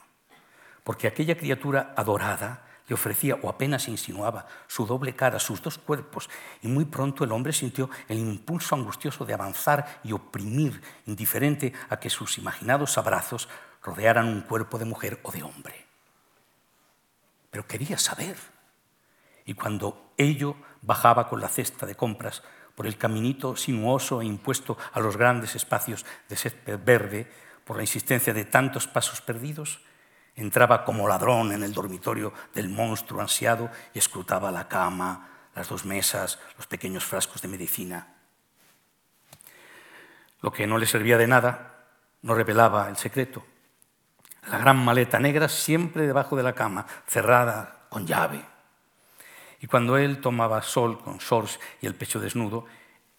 Porque 0.84 1.08
aquella 1.08 1.38
criatura 1.38 1.94
adorada 1.96 2.68
le 2.88 2.94
ofrecía 2.94 3.36
o 3.42 3.50
apenas 3.50 3.88
insinuaba 3.88 4.48
su 4.68 4.86
doble 4.86 5.16
cara, 5.16 5.40
sus 5.40 5.62
dos 5.62 5.78
cuerpos, 5.78 6.30
y 6.62 6.68
muy 6.68 6.86
pronto 6.86 7.24
el 7.24 7.32
hombre 7.32 7.54
sintió 7.54 7.90
el 8.08 8.20
impulso 8.20 8.76
angustioso 8.76 9.26
de 9.26 9.34
avanzar 9.34 10.02
y 10.04 10.12
oprimir, 10.12 10.82
indiferente 11.06 11.74
a 11.90 12.00
que 12.00 12.10
sus 12.10 12.38
imaginados 12.38 12.98
abrazos 12.98 13.50
rodearan 13.82 14.28
un 14.28 14.42
cuerpo 14.42 14.78
de 14.78 14.86
mujer 14.86 15.20
o 15.24 15.32
de 15.32 15.44
hombre. 15.44 15.86
Pero 17.52 17.68
quería 17.68 17.98
saber. 17.98 18.36
Y 19.46 19.54
cuando 19.54 20.12
ello 20.18 20.56
bajaba 20.82 21.30
con 21.30 21.40
la 21.40 21.50
cesta 21.50 21.86
de 21.86 21.96
compras 21.96 22.44
por 22.76 22.88
el 22.88 22.98
caminito 22.98 23.56
sinuoso 23.56 24.22
e 24.22 24.26
impuesto 24.26 24.78
a 24.92 25.00
los 25.00 25.18
grandes 25.18 25.56
espacios 25.56 26.06
de 26.28 26.36
césped 26.36 26.80
verde, 26.84 27.32
por 27.64 27.78
la 27.78 27.84
insistencia 27.84 28.34
de 28.34 28.46
tantos 28.46 28.88
pasos 28.88 29.22
perdidos, 29.22 29.82
Entraba 30.36 30.84
como 30.84 31.08
ladrón 31.08 31.52
en 31.54 31.64
el 31.64 31.74
dormitorio 31.74 32.34
del 32.54 32.70
monstruo 32.70 33.22
ansiado 33.22 33.70
y 33.94 34.00
escrutaba 34.00 34.52
la 34.52 34.68
cama, 34.68 35.30
las 35.56 35.70
dos 35.70 35.86
mesas, 35.86 36.40
los 36.58 36.68
pequeños 36.68 37.06
frascos 37.06 37.42
de 37.42 37.48
medicina. 37.48 38.16
Lo 40.42 40.52
que 40.52 40.68
no 40.68 40.78
le 40.78 40.86
servía 40.86 41.18
de 41.18 41.28
nada 41.28 41.86
no 42.22 42.36
revelaba 42.36 42.90
el 42.90 42.98
secreto. 42.98 43.46
La 44.50 44.58
gran 44.58 44.78
maleta 44.78 45.20
negra 45.20 45.48
siempre 45.48 46.06
debajo 46.06 46.36
de 46.36 46.44
la 46.44 46.54
cama, 46.54 46.86
cerrada 47.08 47.86
con 47.90 48.06
llave. 48.06 48.44
Y 49.62 49.68
cuando 49.68 49.98
él 49.98 50.22
tomaba 50.22 50.62
sol 50.62 51.02
con 51.02 51.18
shorts 51.18 51.60
y 51.82 51.88
el 51.88 51.96
pecho 51.96 52.20
desnudo, 52.20 52.66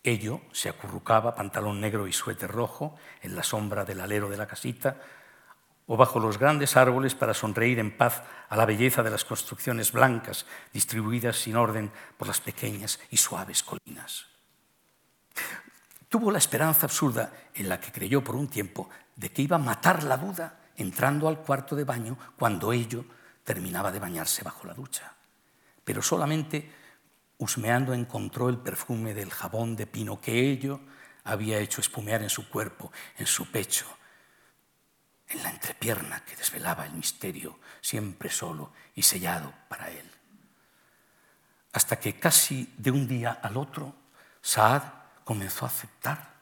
ello 0.04 0.40
se 0.52 0.68
acurrucaba, 0.68 1.34
pantalón 1.34 1.80
negro 1.80 2.06
y 2.06 2.12
suéter 2.12 2.50
rojo, 2.50 2.96
en 3.22 3.34
la 3.34 3.42
sombra 3.42 3.84
del 3.84 4.00
alero 4.00 4.28
de 4.28 4.36
la 4.36 4.46
casita, 4.46 5.00
o 5.86 5.96
bajo 5.96 6.18
los 6.18 6.38
grandes 6.38 6.76
árboles 6.76 7.14
para 7.14 7.34
sonreír 7.34 7.78
en 7.78 7.96
paz 7.96 8.22
a 8.48 8.56
la 8.56 8.66
belleza 8.66 9.02
de 9.02 9.10
las 9.10 9.24
construcciones 9.24 9.92
blancas 9.92 10.46
distribuidas 10.72 11.36
sin 11.36 11.56
orden 11.56 11.92
por 12.16 12.26
las 12.28 12.40
pequeñas 12.40 12.98
y 13.10 13.16
suaves 13.16 13.62
colinas. 13.62 14.26
Tuvo 16.08 16.30
la 16.30 16.38
esperanza 16.38 16.86
absurda 16.86 17.32
en 17.54 17.68
la 17.68 17.80
que 17.80 17.92
creyó 17.92 18.22
por 18.22 18.36
un 18.36 18.48
tiempo 18.48 18.88
de 19.14 19.30
que 19.30 19.42
iba 19.42 19.56
a 19.56 19.60
matar 19.60 20.02
la 20.02 20.16
duda 20.16 20.58
entrando 20.76 21.28
al 21.28 21.38
cuarto 21.38 21.76
de 21.76 21.84
baño 21.84 22.16
cuando 22.36 22.72
ello 22.72 23.04
terminaba 23.44 23.92
de 23.92 23.98
bañarse 23.98 24.42
bajo 24.42 24.66
la 24.66 24.74
ducha. 24.74 25.14
Pero 25.84 26.02
solamente 26.02 26.72
husmeando 27.38 27.92
encontró 27.92 28.48
el 28.48 28.58
perfume 28.58 29.14
del 29.14 29.30
jabón 29.30 29.76
de 29.76 29.86
pino 29.86 30.20
que 30.20 30.50
ello 30.50 30.80
había 31.24 31.58
hecho 31.58 31.80
espumear 31.80 32.22
en 32.22 32.30
su 32.30 32.48
cuerpo, 32.48 32.92
en 33.18 33.26
su 33.26 33.50
pecho, 33.50 33.86
en 35.28 35.42
la 35.42 35.50
entrepierna 35.50 36.24
que 36.24 36.36
desvelaba 36.36 36.86
el 36.86 36.92
misterio, 36.92 37.58
siempre 37.80 38.30
solo 38.30 38.72
y 38.94 39.02
sellado 39.02 39.52
para 39.68 39.90
él. 39.90 40.10
Hasta 41.72 41.98
que 41.98 42.18
casi 42.18 42.72
de 42.78 42.90
un 42.90 43.06
día 43.08 43.32
al 43.42 43.56
otro, 43.56 43.94
Saad 44.40 44.82
comenzó 45.24 45.64
a 45.64 45.68
aceptar, 45.68 46.34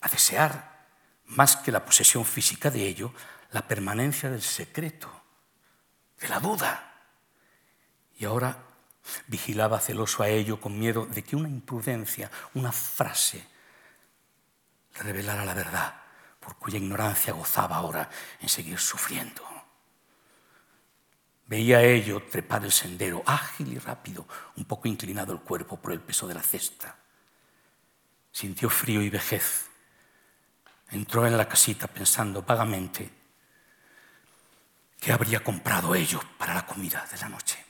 a 0.00 0.08
desear, 0.08 0.78
más 1.26 1.56
que 1.56 1.72
la 1.72 1.84
posesión 1.84 2.24
física 2.24 2.70
de 2.70 2.86
ello, 2.86 3.12
la 3.52 3.66
permanencia 3.66 4.30
del 4.30 4.42
secreto, 4.42 5.08
de 6.20 6.28
la 6.28 6.40
duda. 6.40 6.92
Y 8.18 8.24
ahora 8.24 8.58
vigilaba 9.26 9.80
celoso 9.80 10.22
a 10.22 10.28
ello 10.28 10.60
con 10.60 10.78
miedo 10.78 11.06
de 11.06 11.22
que 11.22 11.36
una 11.36 11.48
imprudencia, 11.48 12.30
una 12.54 12.72
frase, 12.72 13.46
revelara 14.94 15.44
la 15.44 15.54
verdad, 15.54 16.02
por 16.48 16.56
cuya 16.56 16.78
ignorancia 16.78 17.34
gozaba 17.34 17.76
ahora 17.76 18.08
en 18.40 18.48
seguir 18.48 18.78
sufriendo. 18.78 19.42
Veía 21.46 21.76
a 21.76 21.82
ello 21.82 22.22
trepar 22.22 22.64
el 22.64 22.72
sendero, 22.72 23.22
ágil 23.26 23.74
y 23.74 23.78
rápido, 23.78 24.26
un 24.56 24.64
poco 24.64 24.88
inclinado 24.88 25.34
el 25.34 25.40
cuerpo 25.40 25.76
por 25.76 25.92
el 25.92 26.00
peso 26.00 26.26
de 26.26 26.32
la 26.32 26.42
cesta. 26.42 26.96
Sintió 28.32 28.70
frío 28.70 29.02
y 29.02 29.10
vejez. 29.10 29.68
Entró 30.90 31.26
en 31.26 31.36
la 31.36 31.46
casita 31.46 31.86
pensando 31.86 32.40
vagamente 32.40 33.10
qué 34.98 35.12
habría 35.12 35.44
comprado 35.44 35.94
ello 35.94 36.22
para 36.38 36.54
la 36.54 36.64
comida 36.64 37.06
de 37.12 37.18
la 37.18 37.28
noche. 37.28 37.62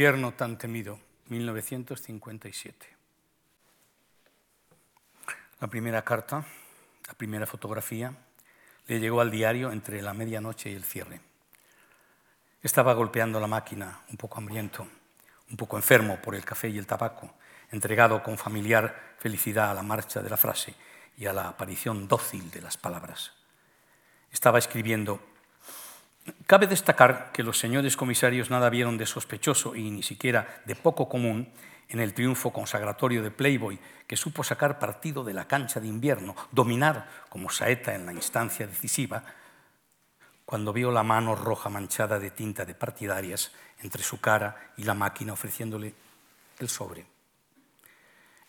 Infierno 0.00 0.32
tan 0.32 0.56
temido, 0.56 0.98
1957. 1.28 2.86
La 5.60 5.66
primera 5.66 6.00
carta, 6.02 6.42
la 7.06 7.12
primera 7.12 7.44
fotografía, 7.44 8.10
le 8.86 8.98
llegó 8.98 9.20
al 9.20 9.30
diario 9.30 9.70
entre 9.70 10.00
la 10.00 10.14
medianoche 10.14 10.70
y 10.70 10.74
el 10.74 10.84
cierre. 10.84 11.20
Estaba 12.62 12.94
golpeando 12.94 13.40
la 13.40 13.46
máquina, 13.46 14.00
un 14.08 14.16
poco 14.16 14.38
hambriento, 14.38 14.88
un 15.50 15.58
poco 15.58 15.76
enfermo 15.76 16.18
por 16.22 16.34
el 16.34 16.46
café 16.46 16.70
y 16.70 16.78
el 16.78 16.86
tabaco, 16.86 17.34
entregado 17.70 18.22
con 18.22 18.38
familiar 18.38 19.16
felicidad 19.18 19.70
a 19.70 19.74
la 19.74 19.82
marcha 19.82 20.22
de 20.22 20.30
la 20.30 20.38
frase 20.38 20.74
y 21.18 21.26
a 21.26 21.34
la 21.34 21.46
aparición 21.46 22.08
dócil 22.08 22.50
de 22.50 22.62
las 22.62 22.78
palabras. 22.78 23.32
Estaba 24.32 24.58
escribiendo 24.58 25.20
Cabe 26.46 26.66
destacar 26.66 27.30
que 27.32 27.42
los 27.42 27.58
señores 27.58 27.96
comisarios 27.96 28.50
nada 28.50 28.70
vieron 28.70 28.98
de 28.98 29.06
sospechoso 29.06 29.74
y 29.74 29.90
ni 29.90 30.02
siquiera 30.02 30.62
de 30.64 30.74
poco 30.76 31.08
común 31.08 31.52
en 31.88 32.00
el 32.00 32.14
triunfo 32.14 32.52
consagratorio 32.52 33.22
de 33.22 33.30
Playboy, 33.30 33.78
que 34.06 34.16
supo 34.16 34.44
sacar 34.44 34.78
partido 34.78 35.24
de 35.24 35.34
la 35.34 35.46
cancha 35.46 35.80
de 35.80 35.88
invierno, 35.88 36.36
dominar 36.52 37.08
como 37.28 37.50
saeta 37.50 37.94
en 37.94 38.06
la 38.06 38.12
instancia 38.12 38.66
decisiva, 38.66 39.24
cuando 40.44 40.72
vio 40.72 40.90
la 40.90 41.02
mano 41.02 41.34
roja 41.34 41.68
manchada 41.68 42.18
de 42.18 42.30
tinta 42.30 42.64
de 42.64 42.74
partidarias 42.74 43.52
entre 43.82 44.02
su 44.02 44.20
cara 44.20 44.72
y 44.76 44.84
la 44.84 44.94
máquina 44.94 45.32
ofreciéndole 45.32 45.94
el 46.58 46.68
sobre. 46.68 47.06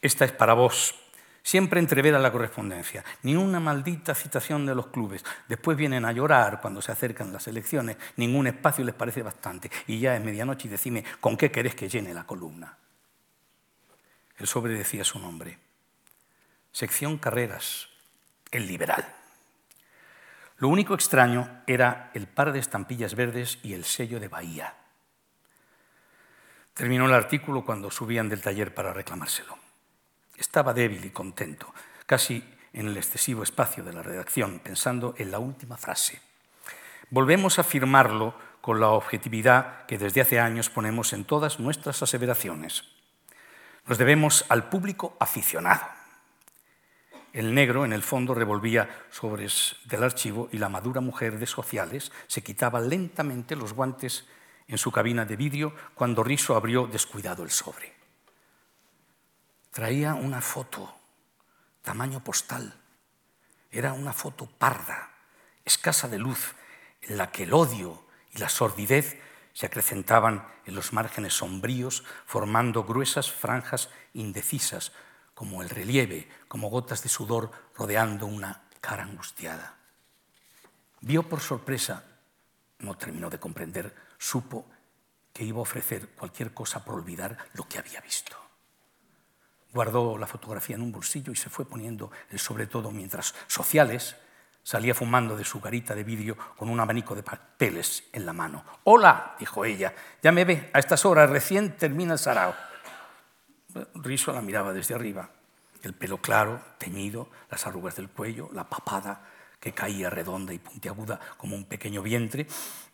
Esta 0.01 0.25
es 0.25 0.31
para 0.31 0.53
vos, 0.53 0.95
Siempre 1.43 1.79
entrevera 1.79 2.19
la 2.19 2.31
correspondencia, 2.31 3.03
ni 3.23 3.35
una 3.35 3.59
maldita 3.59 4.13
citación 4.13 4.65
de 4.65 4.75
los 4.75 4.87
clubes. 4.87 5.25
Después 5.47 5.75
vienen 5.75 6.05
a 6.05 6.11
llorar 6.11 6.61
cuando 6.61 6.81
se 6.81 6.91
acercan 6.91 7.33
las 7.33 7.47
elecciones, 7.47 7.97
ningún 8.17 8.47
espacio 8.47 8.85
les 8.85 8.93
parece 8.93 9.23
bastante. 9.23 9.71
Y 9.87 9.99
ya 9.99 10.15
es 10.15 10.23
medianoche 10.23 10.67
y 10.67 10.71
decime, 10.71 11.03
¿con 11.19 11.37
qué 11.37 11.51
querés 11.51 11.75
que 11.75 11.89
llene 11.89 12.13
la 12.13 12.25
columna? 12.25 12.77
El 14.37 14.47
sobre 14.47 14.73
decía 14.73 15.03
su 15.03 15.19
nombre. 15.19 15.57
Sección 16.71 17.17
Carreras, 17.17 17.89
el 18.51 18.67
liberal. 18.67 19.05
Lo 20.57 20.67
único 20.67 20.93
extraño 20.93 21.63
era 21.65 22.11
el 22.13 22.27
par 22.27 22.53
de 22.53 22.59
estampillas 22.59 23.15
verdes 23.15 23.57
y 23.63 23.73
el 23.73 23.83
sello 23.83 24.19
de 24.19 24.27
Bahía. 24.27 24.75
Terminó 26.75 27.07
el 27.07 27.13
artículo 27.13 27.65
cuando 27.65 27.89
subían 27.89 28.29
del 28.29 28.41
taller 28.41 28.73
para 28.73 28.93
reclamárselo. 28.93 29.60
Estaba 30.41 30.73
débil 30.73 31.05
y 31.05 31.11
contento, 31.11 31.71
casi 32.07 32.43
en 32.73 32.87
el 32.87 32.97
excesivo 32.97 33.43
espacio 33.43 33.83
de 33.83 33.93
la 33.93 34.01
redacción, 34.01 34.57
pensando 34.57 35.13
en 35.19 35.29
la 35.29 35.37
última 35.37 35.77
frase. 35.77 36.19
Volvemos 37.11 37.59
a 37.59 37.61
afirmarlo 37.61 38.33
con 38.59 38.79
la 38.79 38.87
objetividad 38.87 39.85
que 39.85 39.99
desde 39.99 40.21
hace 40.21 40.39
años 40.39 40.71
ponemos 40.71 41.13
en 41.13 41.25
todas 41.25 41.59
nuestras 41.59 42.01
aseveraciones. 42.01 42.85
Nos 43.85 43.99
debemos 43.99 44.43
al 44.49 44.67
público 44.67 45.15
aficionado. 45.19 45.85
El 47.33 47.53
negro, 47.53 47.85
en 47.85 47.93
el 47.93 48.01
fondo, 48.01 48.33
revolvía 48.33 48.89
sobres 49.11 49.75
del 49.85 50.03
archivo 50.03 50.49
y 50.51 50.57
la 50.57 50.69
madura 50.69 51.01
mujer 51.01 51.37
de 51.37 51.45
sociales 51.45 52.11
se 52.25 52.41
quitaba 52.41 52.79
lentamente 52.81 53.55
los 53.55 53.73
guantes 53.73 54.25
en 54.67 54.79
su 54.79 54.91
cabina 54.91 55.23
de 55.23 55.35
vidrio 55.35 55.75
cuando 55.93 56.23
Riso 56.23 56.55
abrió 56.55 56.87
descuidado 56.87 57.43
el 57.43 57.51
sobre. 57.51 58.00
Traía 59.71 60.15
una 60.15 60.41
foto, 60.41 60.93
tamaño 61.81 62.21
postal. 62.21 62.73
Era 63.71 63.93
una 63.93 64.11
foto 64.11 64.45
parda, 64.45 65.11
escasa 65.63 66.09
de 66.09 66.19
luz, 66.19 66.55
en 67.03 67.15
la 67.15 67.31
que 67.31 67.43
el 67.43 67.53
odio 67.53 68.03
y 68.33 68.39
la 68.39 68.49
sordidez 68.49 69.17
se 69.53 69.65
acrecentaban 69.65 70.45
en 70.65 70.75
los 70.75 70.91
márgenes 70.91 71.35
sombríos, 71.35 72.03
formando 72.25 72.83
gruesas 72.83 73.31
franjas 73.31 73.89
indecisas, 74.13 74.91
como 75.33 75.61
el 75.61 75.69
relieve, 75.69 76.27
como 76.49 76.69
gotas 76.69 77.01
de 77.01 77.07
sudor 77.07 77.49
rodeando 77.73 78.25
una 78.25 78.63
cara 78.81 79.03
angustiada. 79.03 79.77
Vio 80.99 81.23
por 81.23 81.39
sorpresa, 81.39 82.03
no 82.79 82.97
terminó 82.97 83.29
de 83.29 83.39
comprender, 83.39 83.95
supo 84.17 84.69
que 85.31 85.45
iba 85.45 85.59
a 85.59 85.61
ofrecer 85.61 86.09
cualquier 86.09 86.53
cosa 86.53 86.83
por 86.83 86.95
olvidar 86.95 87.37
lo 87.53 87.69
que 87.69 87.77
había 87.77 88.01
visto. 88.01 88.40
Guardó 89.73 90.17
la 90.17 90.27
fotografía 90.27 90.75
en 90.75 90.81
un 90.81 90.91
bolsillo 90.91 91.31
y 91.31 91.35
se 91.35 91.49
fue 91.49 91.65
poniendo 91.65 92.11
el 92.29 92.39
sobre 92.39 92.67
todo 92.67 92.91
mientras 92.91 93.33
Sociales 93.47 94.15
salía 94.63 94.93
fumando 94.93 95.35
de 95.35 95.45
su 95.45 95.59
garita 95.59 95.95
de 95.95 96.03
vidrio 96.03 96.37
con 96.57 96.69
un 96.69 96.79
abanico 96.79 97.15
de 97.15 97.23
papeles 97.23 98.03
en 98.11 98.25
la 98.25 98.33
mano. 98.33 98.63
Hola, 98.83 99.35
dijo 99.39 99.65
ella, 99.65 99.93
ya 100.21 100.31
me 100.31 100.45
ve, 100.45 100.69
a 100.73 100.79
estas 100.79 101.05
horas 101.05 101.29
recién 101.29 101.77
termina 101.77 102.13
el 102.13 102.19
sarao. 102.19 102.53
Riso 103.95 104.33
la 104.33 104.41
miraba 104.41 104.73
desde 104.73 104.93
arriba, 104.93 105.29
el 105.81 105.93
pelo 105.93 106.17
claro, 106.17 106.61
teñido, 106.77 107.29
las 107.49 107.65
arrugas 107.65 107.95
del 107.95 108.09
cuello, 108.09 108.49
la 108.53 108.69
papada 108.69 109.27
que 109.59 109.73
caía 109.73 110.09
redonda 110.09 110.53
y 110.53 110.59
puntiaguda 110.59 111.19
como 111.37 111.55
un 111.55 111.65
pequeño 111.65 112.01
vientre, 112.01 112.47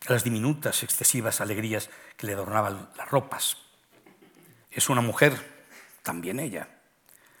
las 0.06 0.22
diminutas, 0.22 0.82
excesivas 0.82 1.40
alegrías 1.40 1.90
que 2.16 2.26
le 2.26 2.34
adornaban 2.34 2.90
las 2.96 3.10
ropas. 3.10 3.56
Es 4.70 4.90
una 4.90 5.00
mujer 5.00 5.57
también 6.08 6.40
ella. 6.40 6.70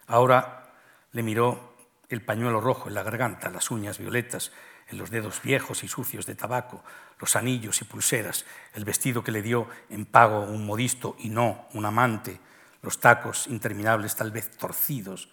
Ahora 0.06 0.74
Le 1.12 1.22
miró 1.22 1.74
el 2.10 2.22
pañuelo 2.22 2.60
rojo 2.60 2.88
en 2.88 2.94
la 2.94 3.02
garganta, 3.02 3.48
las 3.48 3.70
uñas 3.70 3.96
violetas 3.96 4.52
en 4.88 4.98
los 4.98 5.10
dedos 5.10 5.40
viejos 5.40 5.84
y 5.84 5.88
sucios 5.88 6.26
de 6.26 6.34
tabaco, 6.34 6.84
los 7.18 7.34
anillos 7.34 7.80
y 7.80 7.86
pulseras, 7.86 8.44
el 8.74 8.84
vestido 8.84 9.24
que 9.24 9.32
le 9.32 9.40
dio 9.40 9.70
en 9.88 10.04
pago 10.04 10.40
un 10.40 10.66
modisto 10.66 11.16
y 11.18 11.30
no 11.30 11.66
un 11.72 11.86
amante, 11.86 12.40
los 12.82 13.00
tacos 13.00 13.46
interminables 13.46 14.14
tal 14.14 14.32
vez 14.32 14.50
torcidos, 14.50 15.30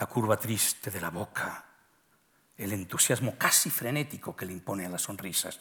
la 0.00 0.06
curva 0.06 0.36
triste 0.36 0.90
de 0.90 1.00
la 1.00 1.10
boca, 1.10 1.66
el 2.56 2.72
entusiasmo 2.72 3.38
casi 3.38 3.70
frenético 3.70 4.34
que 4.34 4.46
le 4.46 4.52
impone 4.52 4.84
a 4.84 4.88
las 4.88 5.02
sonrisas. 5.02 5.60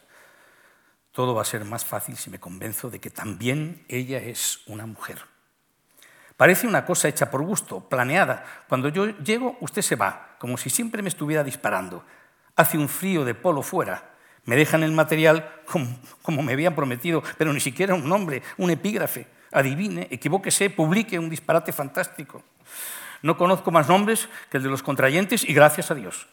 Todo 1.11 1.35
va 1.35 1.43
a 1.43 1.45
ser 1.45 1.63
más 1.63 1.85
fácil 1.85 2.17
si 2.17 2.31
me 2.31 2.39
convenzo 2.39 2.89
de 2.89 2.99
que 2.99 3.11
también 3.11 3.85
ella 3.87 4.17
es 4.17 4.61
una 4.65 4.87
mujer. 4.87 5.32
Parece 6.43 6.67
una 6.67 6.83
cosa 6.83 7.07
hecha 7.07 7.31
por 7.31 7.41
gusto, 7.41 7.79
planeada. 7.79 8.43
Cuando 8.67 8.89
yo 8.89 9.17
llego, 9.19 9.55
usted 9.61 9.81
se 9.81 9.95
va, 9.95 10.35
como 10.37 10.57
si 10.57 10.69
siempre 10.69 11.01
me 11.01 11.07
estuviera 11.07 11.41
disparando. 11.41 12.03
Hace 12.57 12.77
un 12.77 12.89
frío 12.89 13.23
de 13.23 13.33
polo 13.33 13.61
fuera. 13.61 14.09
Me 14.43 14.57
dejan 14.57 14.83
el 14.83 14.91
material 14.91 15.61
como, 16.21 16.43
me 16.43 16.51
habían 16.51 16.75
prometido, 16.75 17.23
pero 17.37 17.53
ni 17.53 17.61
siquiera 17.61 17.93
un 17.93 18.09
nombre, 18.09 18.43
un 18.57 18.69
epígrafe. 18.69 19.25
Adivine, 19.53 20.09
equivóquese, 20.11 20.69
publique 20.69 21.17
un 21.17 21.29
disparate 21.29 21.71
fantástico. 21.71 22.43
No 23.21 23.37
conozco 23.37 23.71
más 23.71 23.87
nombres 23.87 24.27
que 24.51 24.57
el 24.57 24.63
de 24.63 24.69
los 24.69 24.83
contrayentes 24.83 25.47
y 25.47 25.53
gracias 25.53 25.91
a 25.91 25.95
Dios. 25.95 26.27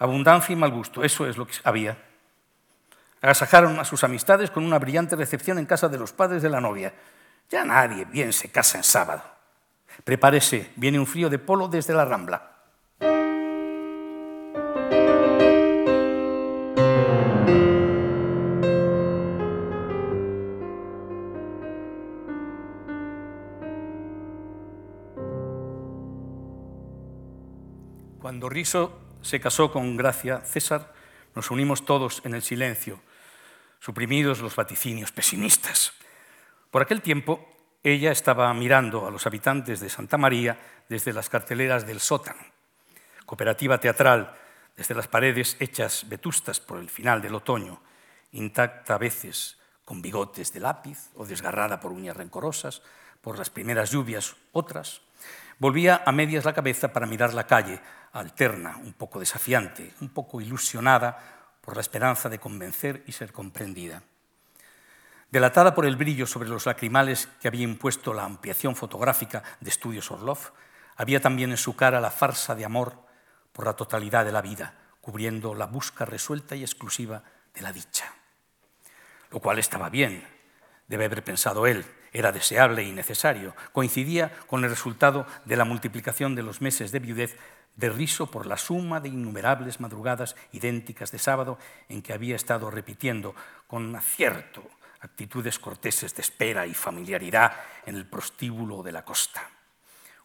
Abundancia 0.00 0.52
y 0.52 0.56
mal 0.56 0.72
gusto, 0.72 1.04
eso 1.04 1.28
es 1.28 1.36
lo 1.36 1.46
que 1.46 1.54
había. 1.62 1.96
Agasajaron 3.22 3.78
a 3.78 3.84
sus 3.84 4.02
amistades 4.02 4.50
con 4.50 4.64
una 4.64 4.80
brillante 4.80 5.14
recepción 5.14 5.60
en 5.60 5.66
casa 5.66 5.88
de 5.88 5.98
los 5.98 6.12
padres 6.12 6.42
de 6.42 6.50
la 6.50 6.60
novia. 6.60 6.92
Ya 7.48 7.64
nadie 7.64 8.04
bien 8.04 8.32
se 8.32 8.50
casa 8.50 8.78
en 8.78 8.82
sábado. 8.82 9.33
Prepárese, 10.02 10.72
viene 10.76 10.98
un 10.98 11.06
frío 11.06 11.30
de 11.30 11.38
polo 11.38 11.68
desde 11.68 11.94
la 11.94 12.04
Rambla. 12.04 12.50
Cuando 28.20 28.48
Riso 28.48 28.98
se 29.22 29.38
casó 29.38 29.70
con 29.70 29.96
Gracia 29.96 30.40
César, 30.40 30.92
nos 31.34 31.50
unimos 31.50 31.84
todos 31.84 32.22
en 32.24 32.34
el 32.34 32.42
silencio 32.42 33.00
suprimidos 33.84 34.40
los 34.40 34.56
vaticinios 34.56 35.12
pesimistas. 35.12 35.92
Por 36.70 36.80
aquel 36.80 37.02
tiempo, 37.02 37.53
ella 37.84 38.10
estaba 38.10 38.52
mirando 38.54 39.06
a 39.06 39.10
los 39.10 39.26
habitantes 39.26 39.78
de 39.78 39.90
Santa 39.90 40.16
María 40.16 40.58
desde 40.88 41.12
las 41.12 41.28
carteleras 41.28 41.86
del 41.86 42.00
sótano, 42.00 42.40
cooperativa 43.26 43.78
teatral 43.78 44.34
desde 44.74 44.94
las 44.94 45.06
paredes 45.06 45.56
hechas 45.60 46.08
vetustas 46.08 46.60
por 46.60 46.78
el 46.78 46.88
final 46.88 47.20
del 47.20 47.34
otoño, 47.34 47.82
intacta 48.32 48.94
a 48.94 48.98
veces 48.98 49.58
con 49.84 50.00
bigotes 50.00 50.50
de 50.54 50.60
lápiz 50.60 51.10
o 51.14 51.26
desgarrada 51.26 51.78
por 51.78 51.92
uñas 51.92 52.16
rencorosas, 52.16 52.80
por 53.20 53.38
las 53.38 53.50
primeras 53.50 53.90
lluvias, 53.90 54.34
otras. 54.52 55.02
Volvía 55.58 56.02
a 56.06 56.10
medias 56.10 56.46
la 56.46 56.54
cabeza 56.54 56.90
para 56.90 57.06
mirar 57.06 57.34
la 57.34 57.46
calle, 57.46 57.80
alterna, 58.12 58.78
un 58.78 58.94
poco 58.94 59.20
desafiante, 59.20 59.92
un 60.00 60.08
poco 60.08 60.40
ilusionada 60.40 61.18
por 61.60 61.74
la 61.74 61.82
esperanza 61.82 62.30
de 62.30 62.38
convencer 62.38 63.04
y 63.06 63.12
ser 63.12 63.30
comprendida. 63.30 64.02
Delatada 65.34 65.74
por 65.74 65.84
el 65.84 65.96
brillo 65.96 66.28
sobre 66.28 66.48
los 66.48 66.64
lacrimales 66.64 67.28
que 67.40 67.48
había 67.48 67.64
impuesto 67.64 68.14
la 68.14 68.22
ampliación 68.22 68.76
fotográfica 68.76 69.42
de 69.58 69.68
Estudios 69.68 70.12
Orlov, 70.12 70.38
había 70.94 71.20
también 71.20 71.50
en 71.50 71.56
su 71.56 71.74
cara 71.74 72.00
la 72.00 72.12
farsa 72.12 72.54
de 72.54 72.64
amor 72.64 73.02
por 73.52 73.66
la 73.66 73.72
totalidad 73.72 74.24
de 74.24 74.30
la 74.30 74.42
vida, 74.42 74.74
cubriendo 75.00 75.52
la 75.56 75.66
busca 75.66 76.04
resuelta 76.04 76.54
y 76.54 76.62
exclusiva 76.62 77.24
de 77.52 77.62
la 77.62 77.72
dicha. 77.72 78.14
Lo 79.32 79.40
cual 79.40 79.58
estaba 79.58 79.90
bien, 79.90 80.24
debe 80.86 81.06
haber 81.06 81.24
pensado 81.24 81.66
él, 81.66 81.84
era 82.12 82.30
deseable 82.30 82.84
y 82.84 82.92
necesario, 82.92 83.56
coincidía 83.72 84.30
con 84.46 84.62
el 84.62 84.70
resultado 84.70 85.26
de 85.46 85.56
la 85.56 85.64
multiplicación 85.64 86.36
de 86.36 86.44
los 86.44 86.60
meses 86.60 86.92
de 86.92 87.00
viudez 87.00 87.36
de 87.74 87.90
riso 87.90 88.30
por 88.30 88.46
la 88.46 88.56
suma 88.56 89.00
de 89.00 89.08
innumerables 89.08 89.80
madrugadas 89.80 90.36
idénticas 90.52 91.10
de 91.10 91.18
sábado 91.18 91.58
en 91.88 92.02
que 92.02 92.12
había 92.12 92.36
estado 92.36 92.70
repitiendo 92.70 93.34
con 93.66 93.96
acierto 93.96 94.62
actitudes 95.04 95.58
corteses 95.58 96.14
de 96.14 96.22
espera 96.22 96.66
y 96.66 96.74
familiaridad 96.74 97.52
en 97.86 97.96
el 97.96 98.06
prostíbulo 98.06 98.82
de 98.82 98.92
la 98.92 99.04
costa. 99.04 99.48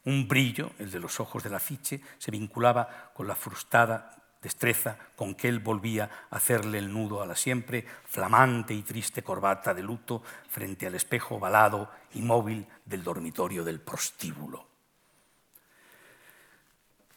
Un 0.05 0.27
brillo, 0.27 0.71
el 0.79 0.89
de 0.89 0.99
los 0.99 1.19
ojos 1.19 1.43
del 1.43 1.53
afiche, 1.53 2.01
se 2.17 2.31
vinculaba 2.31 3.11
con 3.13 3.27
la 3.27 3.35
frustrada 3.35 4.15
destreza 4.41 4.97
con 5.17 5.35
que 5.35 5.49
él 5.49 5.59
volvía 5.59 6.09
a 6.29 6.37
hacerle 6.37 6.77
el 6.77 6.91
nudo 6.91 7.21
a 7.21 7.25
la 7.25 7.35
siempre 7.35 7.85
flamante 8.05 8.73
y 8.73 8.83
triste 8.83 9.21
corbata 9.21 9.73
de 9.73 9.83
luto 9.83 10.23
frente 10.47 10.87
al 10.87 10.95
espejo 10.95 11.35
ovalado 11.35 11.91
y 12.13 12.21
móvil 12.21 12.65
del 12.85 13.03
dormitorio 13.03 13.65
del 13.65 13.81
prostíbulo. 13.81 14.65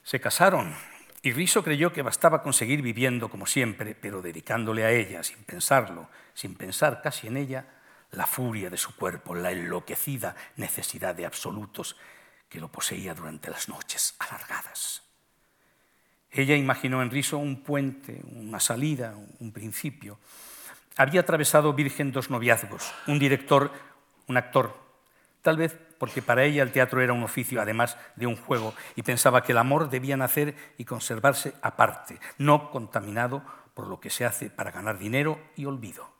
Se 0.02 0.20
casaron 0.20 0.74
y 1.22 1.32
Riso 1.32 1.62
creyó 1.62 1.92
que 1.92 2.02
bastaba 2.02 2.42
conseguir 2.42 2.82
viviendo 2.82 3.30
como 3.30 3.46
siempre, 3.46 3.94
pero 3.94 4.20
dedicándole 4.20 4.84
a 4.84 4.90
ella, 4.90 5.22
sin 5.22 5.44
pensarlo, 5.44 6.08
sin 6.34 6.54
pensar 6.54 7.00
casi 7.02 7.26
en 7.26 7.36
ella, 7.36 7.66
la 8.12 8.26
furia 8.26 8.70
de 8.70 8.76
su 8.76 8.94
cuerpo, 8.94 9.34
la 9.34 9.52
enloquecida 9.52 10.36
necesidad 10.56 11.14
de 11.14 11.26
absolutos 11.26 11.96
que 12.48 12.60
lo 12.60 12.68
poseía 12.68 13.14
durante 13.14 13.50
las 13.50 13.68
noches 13.68 14.14
alargadas. 14.18 15.02
Ella 16.30 16.56
imaginó 16.56 17.02
en 17.02 17.10
Riso 17.10 17.38
un 17.38 17.62
puente, 17.62 18.22
una 18.24 18.60
salida, 18.60 19.14
un 19.40 19.52
principio. 19.52 20.18
Había 20.96 21.20
atravesado 21.20 21.72
Virgen 21.72 22.12
dos 22.12 22.30
noviazgos, 22.30 22.92
un 23.06 23.18
director, 23.18 23.72
un 24.28 24.36
actor, 24.36 24.76
tal 25.42 25.56
vez 25.56 25.78
porque 25.98 26.22
para 26.22 26.44
ella 26.44 26.62
el 26.62 26.72
teatro 26.72 27.00
era 27.00 27.12
un 27.12 27.22
oficio 27.22 27.60
además 27.60 27.96
de 28.16 28.26
un 28.26 28.36
juego 28.36 28.74
y 28.96 29.02
pensaba 29.02 29.42
que 29.42 29.52
el 29.52 29.58
amor 29.58 29.88
debía 29.88 30.16
nacer 30.16 30.54
y 30.76 30.84
conservarse 30.84 31.54
aparte, 31.62 32.18
no 32.38 32.70
contaminado 32.70 33.42
por 33.74 33.86
lo 33.86 34.00
que 34.00 34.10
se 34.10 34.24
hace 34.24 34.50
para 34.50 34.70
ganar 34.70 34.98
dinero 34.98 35.38
y 35.56 35.64
olvido. 35.64 36.10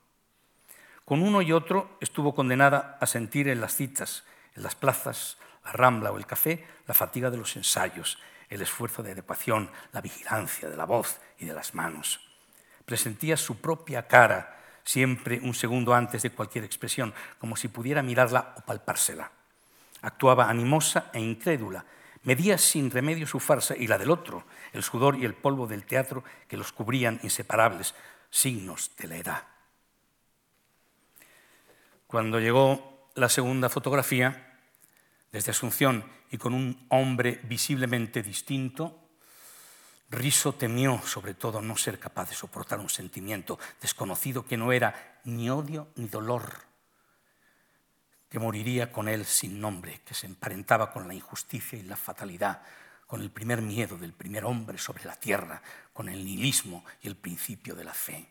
Con 1.13 1.21
uno 1.23 1.43
y 1.43 1.53
otro 1.53 1.99
estuvo 2.01 2.35
condenada 2.35 2.97
a 2.99 3.07
sentir 3.07 3.47
en 3.49 3.61
las 3.61 3.77
citas, 3.77 4.25
en 4.57 4.63
las 4.63 4.75
plazas, 4.75 5.37
la 5.63 5.73
rambla 5.73 6.11
o 6.11 6.17
el 6.17 6.25
café, 6.25 6.65
la 6.87 6.95
fatiga 6.95 7.31
de 7.31 7.37
los 7.37 7.55
ensayos, 7.55 8.19
el 8.49 8.63
esfuerzo 8.63 9.03
de 9.03 9.13
adecuación, 9.13 9.71
la 9.93 10.01
vigilancia 10.01 10.71
de 10.71 10.77
la 10.79 10.87
voz 10.87 11.21
y 11.39 11.45
de 11.45 11.53
las 11.53 11.75
manos. 11.75 12.19
Presentía 12.87 13.37
su 13.37 13.61
propia 13.61 14.09
cara 14.09 14.59
siempre 14.85 15.39
un 15.43 15.53
segundo 15.53 15.93
antes 15.93 16.23
de 16.23 16.31
cualquier 16.31 16.65
expresión, 16.65 17.13
como 17.39 17.57
si 17.57 17.69
pudiera 17.69 18.03
mirarla 18.03 18.55
o 18.57 18.63
palpársela. 18.63 19.31
Actuaba 20.01 20.49
animosa 20.49 21.11
e 21.13 21.21
incrédula, 21.21 21.85
medía 22.23 22.57
sin 22.57 22.91
remedio 22.91 23.27
su 23.27 23.39
farsa 23.39 23.77
y 23.77 23.87
la 23.87 23.99
del 23.99 24.11
otro, 24.11 24.47
el 24.73 24.83
sudor 24.83 25.19
y 25.19 25.27
el 25.27 25.35
polvo 25.35 25.67
del 25.67 25.85
teatro 25.85 26.25
que 26.49 26.57
los 26.57 26.73
cubrían 26.73 27.21
inseparables, 27.23 27.95
signos 28.31 28.93
de 28.97 29.09
la 29.09 29.17
edad. 29.19 29.52
Cuando 32.13 32.41
llegó 32.41 33.09
la 33.15 33.31
segunda 33.31 33.71
fotografía, 33.71 34.59
desde 35.33 35.53
Asunción 35.53 36.05
y 36.31 36.37
con 36.37 36.53
un 36.53 36.85
hombre 36.91 37.41
visiblemente 37.45 38.23
distinto, 38.23 39.01
Riso 40.11 40.53
temió 40.53 41.01
sobre 41.07 41.33
todo 41.33 41.63
no 41.63 41.75
ser 41.75 41.99
capaz 41.99 42.29
de 42.29 42.35
soportar 42.35 42.81
un 42.81 42.91
sentimiento 42.91 43.59
desconocido 43.81 44.45
que 44.45 44.59
no 44.59 44.73
era 44.73 45.23
ni 45.25 45.49
odio 45.49 45.89
ni 45.97 46.07
dolor, 46.07 46.67
que 48.29 48.39
moriría 48.39 48.93
con 48.93 49.09
él 49.09 49.25
sin 49.25 49.59
nombre, 49.59 50.03
que 50.05 50.13
se 50.13 50.27
emparentaba 50.27 50.93
con 50.93 51.09
la 51.09 51.15
injusticia 51.15 51.79
y 51.79 51.83
la 51.83 51.97
fatalidad, 51.97 52.61
con 53.07 53.23
el 53.23 53.31
primer 53.31 53.63
miedo 53.63 53.97
del 53.97 54.13
primer 54.13 54.45
hombre 54.45 54.77
sobre 54.77 55.07
la 55.07 55.17
tierra, 55.17 55.63
con 55.95 56.11
el 56.11 56.23
nihilismo 56.23 56.85
y 57.01 57.09
el 57.09 57.17
principio 57.17 57.75
de 57.75 57.85
la 57.85 57.95
fe. 57.95 58.29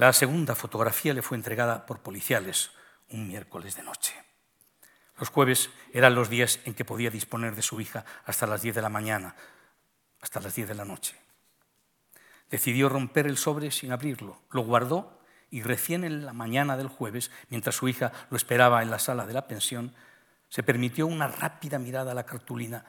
La 0.00 0.14
segunda 0.14 0.54
fotografía 0.54 1.12
le 1.12 1.20
fue 1.20 1.36
entregada 1.36 1.84
por 1.84 2.00
policiales 2.00 2.70
un 3.10 3.28
miércoles 3.28 3.76
de 3.76 3.82
noche. 3.82 4.14
Los 5.18 5.28
jueves 5.28 5.68
eran 5.92 6.14
los 6.14 6.30
días 6.30 6.58
en 6.64 6.72
que 6.72 6.86
podía 6.86 7.10
disponer 7.10 7.54
de 7.54 7.60
su 7.60 7.78
hija 7.82 8.06
hasta 8.24 8.46
las 8.46 8.62
10 8.62 8.76
de 8.76 8.80
la 8.80 8.88
mañana, 8.88 9.36
hasta 10.22 10.40
las 10.40 10.54
10 10.54 10.68
de 10.68 10.74
la 10.74 10.86
noche. 10.86 11.20
Decidió 12.48 12.88
romper 12.88 13.26
el 13.26 13.36
sobre 13.36 13.70
sin 13.70 13.92
abrirlo, 13.92 14.40
lo 14.50 14.62
guardó 14.62 15.20
y 15.50 15.60
recién 15.60 16.04
en 16.04 16.24
la 16.24 16.32
mañana 16.32 16.78
del 16.78 16.88
jueves, 16.88 17.30
mientras 17.50 17.74
su 17.74 17.86
hija 17.86 18.10
lo 18.30 18.38
esperaba 18.38 18.80
en 18.80 18.90
la 18.90 19.00
sala 19.00 19.26
de 19.26 19.34
la 19.34 19.46
pensión, 19.46 19.94
se 20.48 20.62
permitió 20.62 21.06
una 21.06 21.28
rápida 21.28 21.78
mirada 21.78 22.12
a 22.12 22.14
la 22.14 22.24
cartulina 22.24 22.86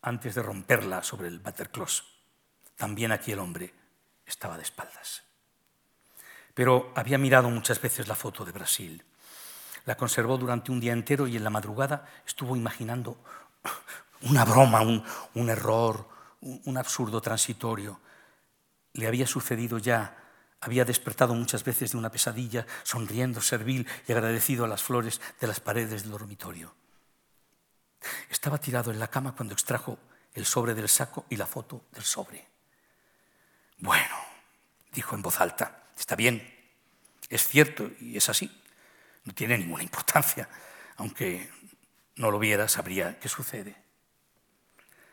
antes 0.00 0.36
de 0.36 0.42
romperla 0.44 1.02
sobre 1.02 1.26
el 1.26 1.40
Battercloss. 1.40 2.04
También 2.76 3.10
aquí 3.10 3.32
el 3.32 3.40
hombre 3.40 3.74
estaba 4.24 4.56
de 4.56 4.62
espaldas. 4.62 5.31
Pero 6.54 6.92
había 6.94 7.18
mirado 7.18 7.48
muchas 7.50 7.80
veces 7.80 8.08
la 8.08 8.14
foto 8.14 8.44
de 8.44 8.52
Brasil. 8.52 9.04
La 9.84 9.96
conservó 9.96 10.38
durante 10.38 10.70
un 10.70 10.80
día 10.80 10.92
entero 10.92 11.26
y 11.26 11.36
en 11.36 11.44
la 11.44 11.50
madrugada 11.50 12.06
estuvo 12.26 12.56
imaginando 12.56 13.16
una 14.22 14.44
broma, 14.44 14.82
un, 14.82 15.50
error, 15.50 16.08
un, 16.40 16.60
un 16.64 16.76
absurdo 16.76 17.20
transitorio. 17.20 18.00
Le 18.92 19.06
había 19.06 19.26
sucedido 19.26 19.78
ya 19.78 20.18
había 20.62 20.84
despertado 20.84 21.34
muchas 21.34 21.64
veces 21.64 21.90
de 21.90 21.98
una 21.98 22.10
pesadilla, 22.10 22.66
sonriendo, 22.84 23.40
servil 23.40 23.86
y 24.06 24.12
agradecido 24.12 24.64
a 24.64 24.68
las 24.68 24.80
flores 24.80 25.20
de 25.40 25.48
las 25.48 25.58
paredes 25.58 26.02
del 26.02 26.12
dormitorio. 26.12 26.72
Estaba 28.30 28.58
tirado 28.58 28.92
en 28.92 29.00
la 29.00 29.08
cama 29.08 29.34
cuando 29.34 29.54
extrajo 29.54 29.98
el 30.34 30.46
sobre 30.46 30.74
del 30.74 30.88
saco 30.88 31.26
y 31.28 31.36
la 31.36 31.46
foto 31.46 31.86
del 31.90 32.04
sobre. 32.04 32.46
Bueno, 33.78 34.14
dijo 34.92 35.16
en 35.16 35.22
voz 35.22 35.40
alta, 35.40 35.81
está 35.98 36.16
bien, 36.16 36.48
es 37.28 37.46
cierto 37.46 37.90
y 38.00 38.16
es 38.16 38.28
así, 38.28 38.50
no 39.24 39.32
tiene 39.32 39.58
ninguna 39.58 39.82
importancia, 39.82 40.48
aunque 40.96 41.50
no 42.16 42.30
lo 42.30 42.38
viera, 42.38 42.68
sabría 42.68 43.18
qué 43.18 43.28
sucede. 43.28 43.76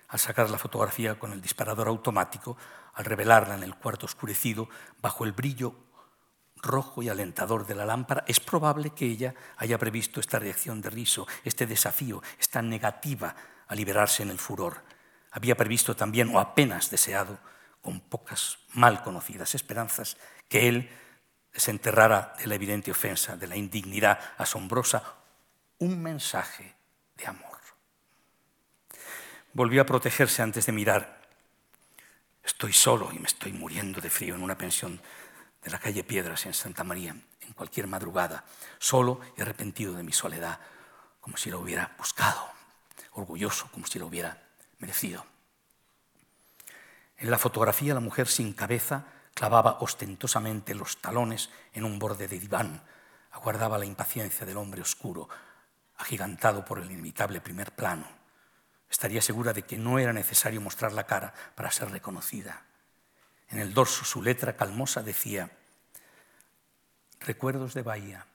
Al 0.10 0.20
sacar 0.20 0.50
la 0.50 0.58
fotografía 0.58 1.20
con 1.20 1.34
el 1.34 1.42
disparador 1.42 1.88
automático, 1.88 2.58
al 2.96 3.06
revelarla 3.06 3.56
en 3.56 3.64
el 3.64 3.76
cuarto 3.76 4.06
oscurecido, 4.06 4.70
bajo 5.02 5.24
el 5.24 5.32
brillo 5.32 5.76
rojo 6.62 7.02
y 7.02 7.10
alentador 7.10 7.66
de 7.66 7.76
la 7.76 7.86
lámpara, 7.86 8.24
es 8.28 8.40
probable 8.40 8.90
que 8.90 9.06
ella 9.06 9.34
haya 9.58 9.78
previsto 9.78 10.20
esta 10.20 10.40
reacción 10.40 10.82
de 10.82 10.90
riso, 10.90 11.28
este 11.44 11.66
desafío, 11.66 12.22
esta 12.40 12.62
negativa 12.62 13.36
a 13.68 13.76
liberarse 13.76 14.24
en 14.24 14.30
el 14.30 14.40
furor. 14.40 14.84
Había 15.32 15.56
previsto 15.56 15.96
también, 15.96 16.36
o 16.36 16.40
apenas 16.40 16.90
deseado, 16.90 17.40
con 17.82 18.02
pocas 18.02 18.58
mal 18.74 19.04
conocidas 19.04 19.56
esperanzas, 19.56 20.18
que 20.50 20.68
él 20.68 20.90
desenterrara 21.54 22.34
de 22.38 22.48
la 22.48 22.56
evidente 22.56 22.92
ofensa, 22.92 23.38
de 23.38 23.48
la 23.48 23.56
indignidad 23.56 24.20
asombrosa, 24.38 25.16
un 25.78 26.02
mensaje 26.02 26.76
de 27.16 27.28
amor. 27.28 27.58
Volvió 29.54 29.82
a 29.82 29.86
protegerse 29.86 30.42
antes 30.42 30.66
de 30.66 30.74
mirar 30.74 31.20
Estoy 32.44 32.74
solo 32.74 33.12
y 33.14 33.20
me 33.20 33.28
estoy 33.28 33.54
muriendo 33.54 34.02
de 34.02 34.10
frío 34.10 34.34
en 34.34 34.42
una 34.42 34.58
pensión 34.58 35.00
de 35.64 35.70
la 35.70 35.78
calle 35.78 36.04
Piedras 36.04 36.46
en 36.48 36.54
Santa 36.54 36.84
María, 36.84 37.16
en 37.42 37.54
cualquier 37.54 37.86
madrugada, 37.86 38.44
solo 38.80 39.22
y 39.38 39.42
arrepentido 39.42 39.94
de 39.94 40.04
mi 40.04 40.12
soledad, 40.12 40.60
como 41.22 41.38
si 41.38 41.52
lo 41.52 41.60
hubiera 41.60 41.94
buscado, 41.98 42.50
orgulloso, 43.12 43.70
como 43.72 43.86
si 43.86 44.00
lo 44.00 44.08
hubiera 44.08 44.42
merecido. 44.80 45.26
En 47.18 47.30
la 47.30 47.38
fotografía 47.38 47.94
la 47.94 48.00
mujer 48.00 48.28
sin 48.28 48.54
cabeza 48.54 49.06
clavaba 49.34 49.78
ostentosamente 49.82 50.76
los 50.76 50.98
talones 50.98 51.50
en 51.74 51.84
un 51.84 52.00
borde 52.00 52.28
de 52.28 52.40
diván, 52.40 52.82
aguardaba 53.32 53.78
la 53.78 53.86
impaciencia 53.86 54.46
del 54.46 54.58
hombre 54.58 54.82
oscuro, 54.82 55.30
agigantado 55.98 56.66
por 56.66 56.80
el 56.80 56.92
inimitable 56.92 57.42
primer 57.42 57.72
plano 57.72 58.20
estaría 58.90 59.22
segura 59.22 59.54
de 59.54 59.64
que 59.64 59.78
no 59.78 60.00
era 60.00 60.14
necesario 60.14 60.62
mostrar 60.62 60.92
la 60.94 61.06
cara 61.06 61.34
para 61.56 61.72
ser 61.72 61.92
reconocida. 61.92 62.64
En 63.50 63.60
el 63.60 63.74
dorso 63.74 64.04
su 64.04 64.22
letra 64.22 64.56
calmosa 64.56 65.04
decía, 65.04 65.50
Recuerdos 67.20 67.74
de 67.74 67.82
Bahía. 67.82 68.26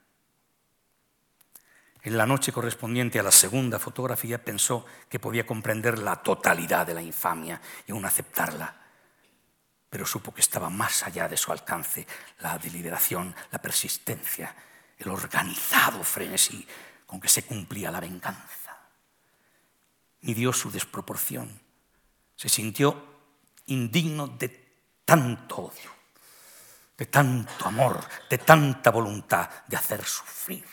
En 2.02 2.18
la 2.18 2.26
noche 2.26 2.52
correspondiente 2.52 3.18
a 3.18 3.22
la 3.22 3.32
segunda 3.32 3.78
fotografía 3.78 4.44
pensó 4.44 4.84
que 5.08 5.18
podía 5.18 5.46
comprender 5.46 5.98
la 5.98 6.16
totalidad 6.16 6.86
de 6.86 6.94
la 6.94 7.02
infamia 7.02 7.60
y 7.86 7.92
aún 7.92 8.04
aceptarla, 8.04 8.76
pero 9.94 10.06
supo 10.06 10.34
que 10.34 10.40
estaba 10.40 10.68
más 10.68 11.04
allá 11.04 11.28
de 11.28 11.36
su 11.36 11.52
alcance 11.52 12.04
la 12.40 12.58
deliberación, 12.58 13.32
la 13.52 13.62
persistencia, 13.62 14.52
el 14.98 15.08
organizado 15.08 16.02
frenesí 16.02 16.66
con 17.06 17.20
que 17.20 17.28
se 17.28 17.44
cumplía 17.44 17.92
la 17.92 18.00
venganza 18.00 18.76
midió 20.22 20.52
su 20.52 20.68
desproporción. 20.72 21.60
Se 22.34 22.48
sintió 22.48 23.04
indigno 23.66 24.26
de 24.26 24.48
tanto 25.04 25.58
odio, 25.58 25.92
de 26.98 27.06
tanto 27.06 27.64
amor, 27.64 28.04
de 28.28 28.38
tanta 28.38 28.90
voluntad 28.90 29.48
de 29.68 29.76
hacer 29.76 30.04
sufrir. 30.04 30.66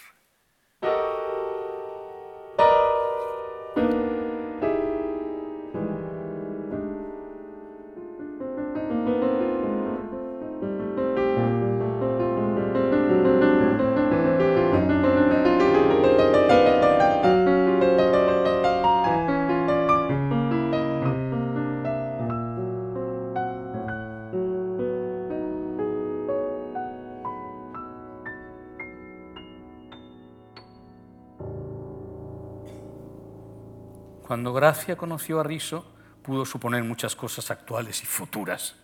Gracia 34.71 34.95
conoció 34.95 35.41
a 35.41 35.43
Riso, 35.43 35.83
pudo 36.23 36.45
suponer 36.45 36.81
muchas 36.85 37.13
cosas 37.13 37.51
actuales 37.51 38.03
y 38.03 38.05
futuras. 38.05 38.77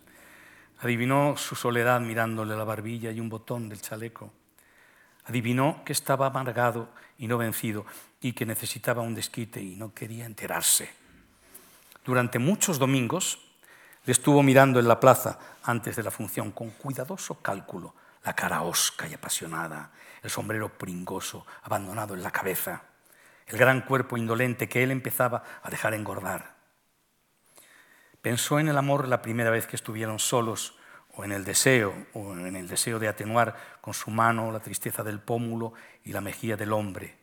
Adivinó 0.81 1.37
su 1.37 1.55
soledad 1.55 2.01
mirándole 2.01 2.57
la 2.57 2.65
barbilla 2.65 3.09
y 3.09 3.21
un 3.21 3.29
botón 3.29 3.69
del 3.69 3.81
chaleco. 3.81 4.33
Adivinó 5.27 5.83
que 5.85 5.93
estaba 5.93 6.27
amargado 6.27 6.89
y 7.17 7.27
no 7.27 7.37
vencido 7.37 7.85
y 8.19 8.33
que 8.33 8.45
necesitaba 8.45 9.01
un 9.01 9.15
desquite 9.15 9.61
y 9.61 9.77
no 9.77 9.93
quería 9.93 10.25
enterarse. 10.25 10.89
Durante 12.03 12.37
muchos 12.37 12.79
domingos 12.79 13.39
le 14.03 14.11
estuvo 14.11 14.43
mirando 14.43 14.81
en 14.81 14.89
la 14.89 14.99
plaza 14.99 15.39
antes 15.63 15.95
de 15.95 16.03
la 16.03 16.11
función 16.11 16.51
con 16.51 16.71
cuidadoso 16.71 17.41
cálculo, 17.41 17.95
la 18.25 18.33
cara 18.33 18.61
osca 18.63 19.07
y 19.07 19.13
apasionada, 19.13 19.91
el 20.21 20.29
sombrero 20.29 20.67
pringoso 20.67 21.45
abandonado 21.63 22.13
en 22.13 22.23
la 22.23 22.31
cabeza 22.31 22.83
el 23.47 23.57
gran 23.57 23.81
cuerpo 23.81 24.17
indolente 24.17 24.67
que 24.67 24.83
él 24.83 24.91
empezaba 24.91 25.43
a 25.63 25.69
dejar 25.69 25.93
engordar. 25.93 26.55
Pensó 28.21 28.59
en 28.59 28.67
el 28.67 28.77
amor 28.77 29.07
la 29.07 29.21
primera 29.21 29.49
vez 29.49 29.67
que 29.67 29.77
estuvieron 29.77 30.19
solos, 30.19 30.77
o 31.15 31.23
en 31.23 31.31
el 31.31 31.45
deseo, 31.45 31.95
o 32.13 32.33
en 32.33 32.55
el 32.55 32.67
deseo 32.67 32.99
de 32.99 33.07
atenuar 33.07 33.55
con 33.81 33.93
su 33.93 34.11
mano 34.11 34.51
la 34.51 34.59
tristeza 34.59 35.01
del 35.01 35.19
pómulo 35.19 35.73
y 36.03 36.11
la 36.11 36.21
mejilla 36.21 36.57
del 36.57 36.73
hombre. 36.73 37.17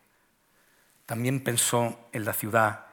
También 1.05 1.43
pensó 1.43 2.09
en 2.11 2.25
la 2.25 2.33
ciudad, 2.33 2.87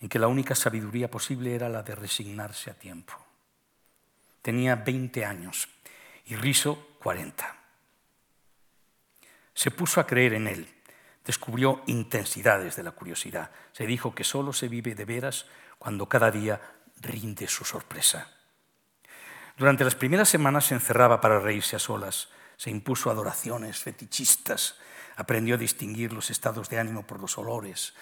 en 0.00 0.08
que 0.08 0.18
la 0.18 0.28
única 0.28 0.54
sabiduría 0.54 1.10
posible 1.10 1.54
era 1.54 1.68
la 1.68 1.82
de 1.82 1.94
resignarse 1.94 2.70
a 2.70 2.74
tiempo. 2.74 3.14
Tenía 4.40 4.76
20 4.76 5.24
años 5.24 5.68
y 6.26 6.36
Riso 6.36 6.96
40. 7.00 7.56
Se 9.54 9.70
puso 9.70 10.00
a 10.00 10.06
creer 10.06 10.34
en 10.34 10.46
él 10.46 10.81
descubrió 11.24 11.82
intensidades 11.86 12.76
de 12.76 12.82
la 12.82 12.92
curiosidad. 12.92 13.50
Se 13.72 13.86
dijo 13.86 14.14
que 14.14 14.24
solo 14.24 14.52
se 14.52 14.68
vive 14.68 14.94
de 14.94 15.04
veras 15.04 15.46
cuando 15.78 16.08
cada 16.08 16.30
día 16.30 16.60
rinde 17.00 17.46
su 17.46 17.64
sorpresa. 17.64 18.28
Durante 19.56 19.84
las 19.84 19.94
primeras 19.94 20.28
semanas 20.28 20.66
se 20.66 20.74
encerraba 20.74 21.20
para 21.20 21.38
reírse 21.38 21.76
a 21.76 21.78
solas, 21.78 22.28
se 22.56 22.70
impuso 22.70 23.10
adoraciones 23.10 23.78
fetichistas, 23.80 24.76
aprendió 25.16 25.56
a 25.56 25.58
distinguir 25.58 26.12
los 26.12 26.30
estados 26.30 26.68
de 26.68 26.78
ánimo 26.78 27.06
por 27.06 27.20
los 27.20 27.36
olores, 27.38 27.94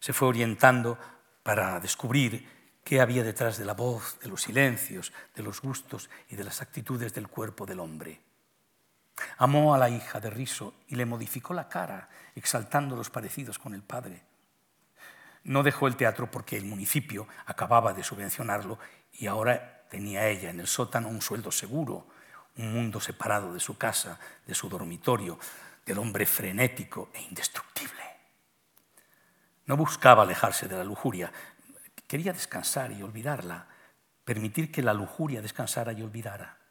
se 0.00 0.12
fue 0.12 0.28
orientando 0.28 0.98
para 1.42 1.78
descubrir 1.80 2.48
qué 2.82 3.00
había 3.00 3.22
detrás 3.22 3.58
de 3.58 3.64
la 3.64 3.74
voz, 3.74 4.18
de 4.20 4.28
los 4.28 4.42
silencios, 4.42 5.12
de 5.34 5.42
los 5.42 5.60
gustos 5.60 6.10
y 6.28 6.36
de 6.36 6.44
las 6.44 6.60
actitudes 6.62 7.14
del 7.14 7.28
cuerpo 7.28 7.66
del 7.66 7.80
hombre. 7.80 8.20
Amó 9.38 9.74
a 9.74 9.78
la 9.78 9.88
hija 9.88 10.20
de 10.20 10.30
Riso 10.30 10.74
y 10.88 10.96
le 10.96 11.06
modificó 11.06 11.54
la 11.54 11.68
cara, 11.68 12.08
exaltando 12.34 12.96
los 12.96 13.10
parecidos 13.10 13.58
con 13.58 13.74
el 13.74 13.82
padre. 13.82 14.22
No 15.44 15.62
dejó 15.62 15.86
el 15.86 15.96
teatro 15.96 16.30
porque 16.30 16.56
el 16.56 16.64
municipio 16.64 17.28
acababa 17.46 17.92
de 17.92 18.02
subvencionarlo 18.02 18.78
y 19.12 19.26
ahora 19.26 19.86
tenía 19.88 20.26
ella 20.28 20.50
en 20.50 20.60
el 20.60 20.66
sótano 20.66 21.08
un 21.08 21.22
sueldo 21.22 21.52
seguro, 21.52 22.08
un 22.56 22.72
mundo 22.72 23.00
separado 23.00 23.54
de 23.54 23.60
su 23.60 23.78
casa, 23.78 24.18
de 24.46 24.54
su 24.54 24.68
dormitorio, 24.68 25.38
del 25.84 25.98
hombre 25.98 26.26
frenético 26.26 27.10
e 27.14 27.22
indestructible. 27.22 28.02
No 29.66 29.76
buscaba 29.76 30.24
alejarse 30.24 30.68
de 30.68 30.76
la 30.76 30.84
lujuria, 30.84 31.32
quería 32.06 32.32
descansar 32.32 32.92
y 32.92 33.02
olvidarla, 33.02 33.68
permitir 34.24 34.72
que 34.72 34.82
la 34.82 34.94
lujuria 34.94 35.42
descansara 35.42 35.92
y 35.92 36.02
olvidara 36.02 36.65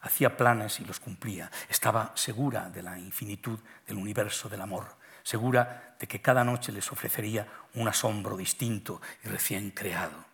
hacía 0.00 0.36
planes 0.36 0.80
y 0.80 0.84
los 0.84 1.00
cumplía. 1.00 1.50
Estaba 1.68 2.12
segura 2.14 2.68
de 2.70 2.82
la 2.82 2.98
infinitud 2.98 3.58
del 3.86 3.96
universo 3.96 4.48
del 4.48 4.60
amor, 4.60 4.96
segura 5.22 5.96
de 5.98 6.06
que 6.06 6.20
cada 6.20 6.44
noche 6.44 6.72
les 6.72 6.90
ofrecería 6.90 7.46
un 7.74 7.88
asombro 7.88 8.36
distinto 8.36 9.00
y 9.24 9.28
recién 9.28 9.70
creado. 9.70 10.24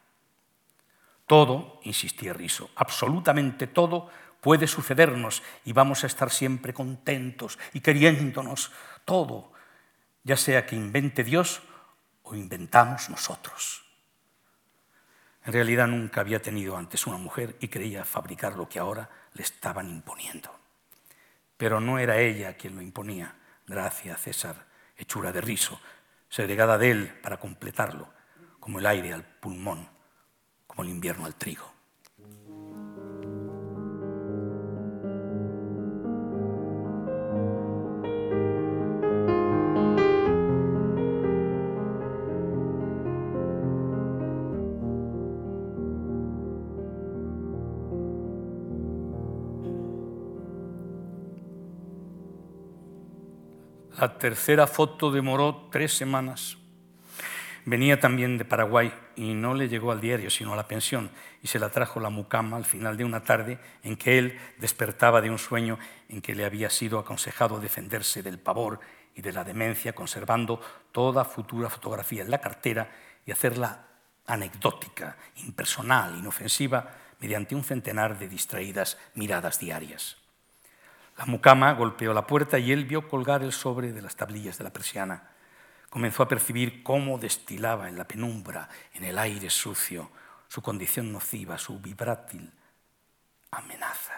Todo, 1.26 1.80
insistía 1.82 2.32
Riso, 2.32 2.70
absolutamente 2.76 3.66
todo 3.66 4.08
puede 4.40 4.68
sucedernos 4.68 5.42
y 5.64 5.72
vamos 5.72 6.04
a 6.04 6.06
estar 6.06 6.30
siempre 6.30 6.72
contentos 6.72 7.58
y 7.72 7.80
queriéndonos 7.80 8.70
todo, 9.04 9.52
ya 10.22 10.36
sea 10.36 10.66
que 10.66 10.76
invente 10.76 11.24
Dios 11.24 11.62
o 12.22 12.34
inventamos 12.36 13.10
nosotros. 13.10 13.84
En 15.44 15.52
realidad 15.52 15.86
nunca 15.86 16.20
había 16.20 16.42
tenido 16.42 16.76
antes 16.76 17.06
una 17.06 17.18
mujer 17.18 17.56
y 17.60 17.68
creía 17.68 18.04
fabricar 18.04 18.56
lo 18.56 18.68
que 18.68 18.78
ahora 18.78 19.08
le 19.37 19.43
estaban 19.43 19.89
imponiendo. 19.91 20.51
Pero 21.57 21.80
no 21.80 21.99
era 21.99 22.18
ella 22.18 22.57
quien 22.57 22.74
lo 22.74 22.82
imponía, 22.82 23.37
gracias 23.66 24.16
a 24.16 24.22
César, 24.22 24.66
hechura 24.97 25.30
de 25.30 25.43
riso, 25.43 25.78
segregada 26.28 26.78
de 26.78 26.91
él 26.91 27.20
para 27.22 27.39
completarlo, 27.39 28.09
como 28.59 28.78
el 28.78 28.87
aire 28.87 29.12
al 29.12 29.24
pulmón, 29.24 29.89
como 30.66 30.82
el 30.82 30.89
invierno 30.89 31.26
al 31.26 31.34
trigo. 31.34 31.75
La 54.07 54.18
tercera 54.18 54.68
foto 54.68 55.11
demoró 55.11 55.68
tres 55.72 55.92
semanas. 55.92 56.59
Venía 57.64 57.98
también 57.98 58.38
de 58.38 58.44
Paraguay 58.44 58.94
y 59.16 59.34
no 59.34 59.52
le 59.52 59.68
llegó 59.68 59.90
al 59.90 60.00
diario, 60.00 60.30
sino 60.30 60.52
a 60.52 60.57
la 60.57 60.68
pensión, 60.68 61.11
y 61.42 61.48
se 61.48 61.59
la 61.59 61.70
trajo 61.70 61.98
la 61.98 62.09
mucama 62.09 62.57
al 62.57 62.64
final 62.64 62.96
de 62.96 63.04
una 63.04 63.24
tarde 63.24 63.59
en 63.82 63.96
que 63.96 64.18
él 64.18 64.38
despertaba 64.59 65.20
de 65.20 65.28
un 65.28 65.40
sueño 65.40 65.80
en 66.09 66.22
que 66.22 66.36
le 66.36 66.44
había 66.44 66.70
sido 66.70 67.00
aconsejado 67.00 67.59
defenderse 67.59 68.22
del 68.22 68.38
pavor 68.38 68.78
y 69.16 69.22
de 69.22 69.32
la 69.32 69.42
demencia, 69.42 69.92
conservando 69.92 70.61
toda 70.92 71.24
futura 71.24 71.68
fotografía 71.68 72.22
en 72.22 72.30
la 72.30 72.40
cartera 72.40 72.88
y 73.26 73.32
hacerla 73.32 73.88
anecdótica, 74.24 75.16
impersonal, 75.44 76.16
inofensiva, 76.16 76.92
mediante 77.18 77.57
un 77.57 77.64
centenar 77.64 78.20
de 78.20 78.28
distraídas 78.28 78.98
miradas 79.14 79.59
diarias. 79.59 80.25
La 81.16 81.24
mucama 81.24 81.72
golpeó 81.72 82.12
la 82.12 82.26
puerta 82.26 82.58
y 82.58 82.72
él 82.72 82.84
vio 82.84 83.08
colgar 83.08 83.42
el 83.42 83.52
sobre 83.52 83.92
de 83.92 84.02
las 84.02 84.16
tablillas 84.16 84.58
de 84.58 84.64
la 84.64 84.72
persiana. 84.72 85.30
Comenzó 85.88 86.22
a 86.22 86.28
percibir 86.28 86.82
cómo 86.82 87.18
destilaba 87.18 87.88
en 87.88 87.96
la 87.96 88.06
penumbra, 88.06 88.68
en 88.92 89.04
el 89.04 89.18
aire 89.18 89.48
sucio, 89.48 90.10
su 90.48 90.60
condición 90.60 91.10
nociva, 91.10 91.56
su 91.56 91.80
vibrátil 91.80 92.52
amenaza. 93.50 94.12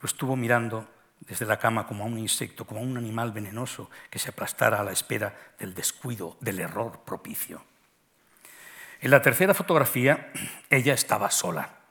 Lo 0.00 0.06
estuvo 0.06 0.36
mirando 0.36 0.88
desde 1.20 1.44
la 1.44 1.58
cama 1.58 1.86
como 1.86 2.04
a 2.04 2.06
un 2.06 2.18
insecto, 2.18 2.66
como 2.66 2.80
a 2.80 2.84
un 2.84 2.96
animal 2.96 3.30
venenoso 3.30 3.90
que 4.08 4.18
se 4.18 4.30
aplastara 4.30 4.80
a 4.80 4.84
la 4.84 4.92
espera 4.92 5.36
del 5.58 5.74
descuido, 5.74 6.38
del 6.40 6.60
error 6.60 7.02
propicio. 7.04 7.62
En 9.00 9.10
la 9.10 9.20
tercera 9.20 9.52
fotografía, 9.52 10.32
ella 10.70 10.94
estaba 10.94 11.30
sola 11.30 11.81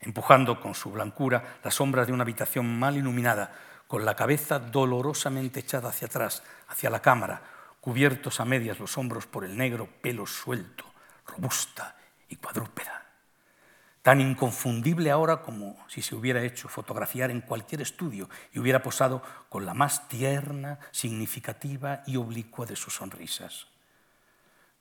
empujando 0.00 0.60
con 0.60 0.74
su 0.74 0.90
blancura 0.90 1.58
las 1.62 1.74
sombras 1.74 2.06
de 2.06 2.12
una 2.12 2.22
habitación 2.22 2.78
mal 2.78 2.96
iluminada, 2.96 3.52
con 3.86 4.04
la 4.04 4.14
cabeza 4.14 4.58
dolorosamente 4.58 5.60
echada 5.60 5.88
hacia 5.88 6.06
atrás, 6.06 6.42
hacia 6.68 6.90
la 6.90 7.02
cámara, 7.02 7.42
cubiertos 7.80 8.40
a 8.40 8.44
medias 8.44 8.78
los 8.78 8.96
hombros 8.96 9.26
por 9.26 9.44
el 9.44 9.56
negro 9.56 9.88
pelo 10.00 10.26
suelto, 10.26 10.84
robusta 11.26 11.96
y 12.28 12.36
cuadrúpeda. 12.36 13.06
Tan 14.02 14.20
inconfundible 14.20 15.10
ahora 15.10 15.42
como 15.42 15.76
si 15.88 16.00
se 16.00 16.14
hubiera 16.14 16.42
hecho 16.42 16.68
fotografiar 16.68 17.30
en 17.30 17.42
cualquier 17.42 17.82
estudio 17.82 18.30
y 18.52 18.58
hubiera 18.58 18.82
posado 18.82 19.22
con 19.48 19.66
la 19.66 19.74
más 19.74 20.08
tierna, 20.08 20.78
significativa 20.90 22.02
y 22.06 22.16
oblicua 22.16 22.64
de 22.64 22.76
sus 22.76 22.94
sonrisas. 22.94 23.66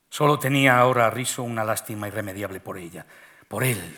Solo 0.09 0.39
tenía 0.39 0.80
ahora 0.80 1.09
Riso 1.09 1.43
una 1.43 1.65
lástima 1.65 2.07
irremediable 2.07 2.61
por 2.61 2.78
ella, 2.78 3.05
por 3.47 3.63
él, 3.63 3.97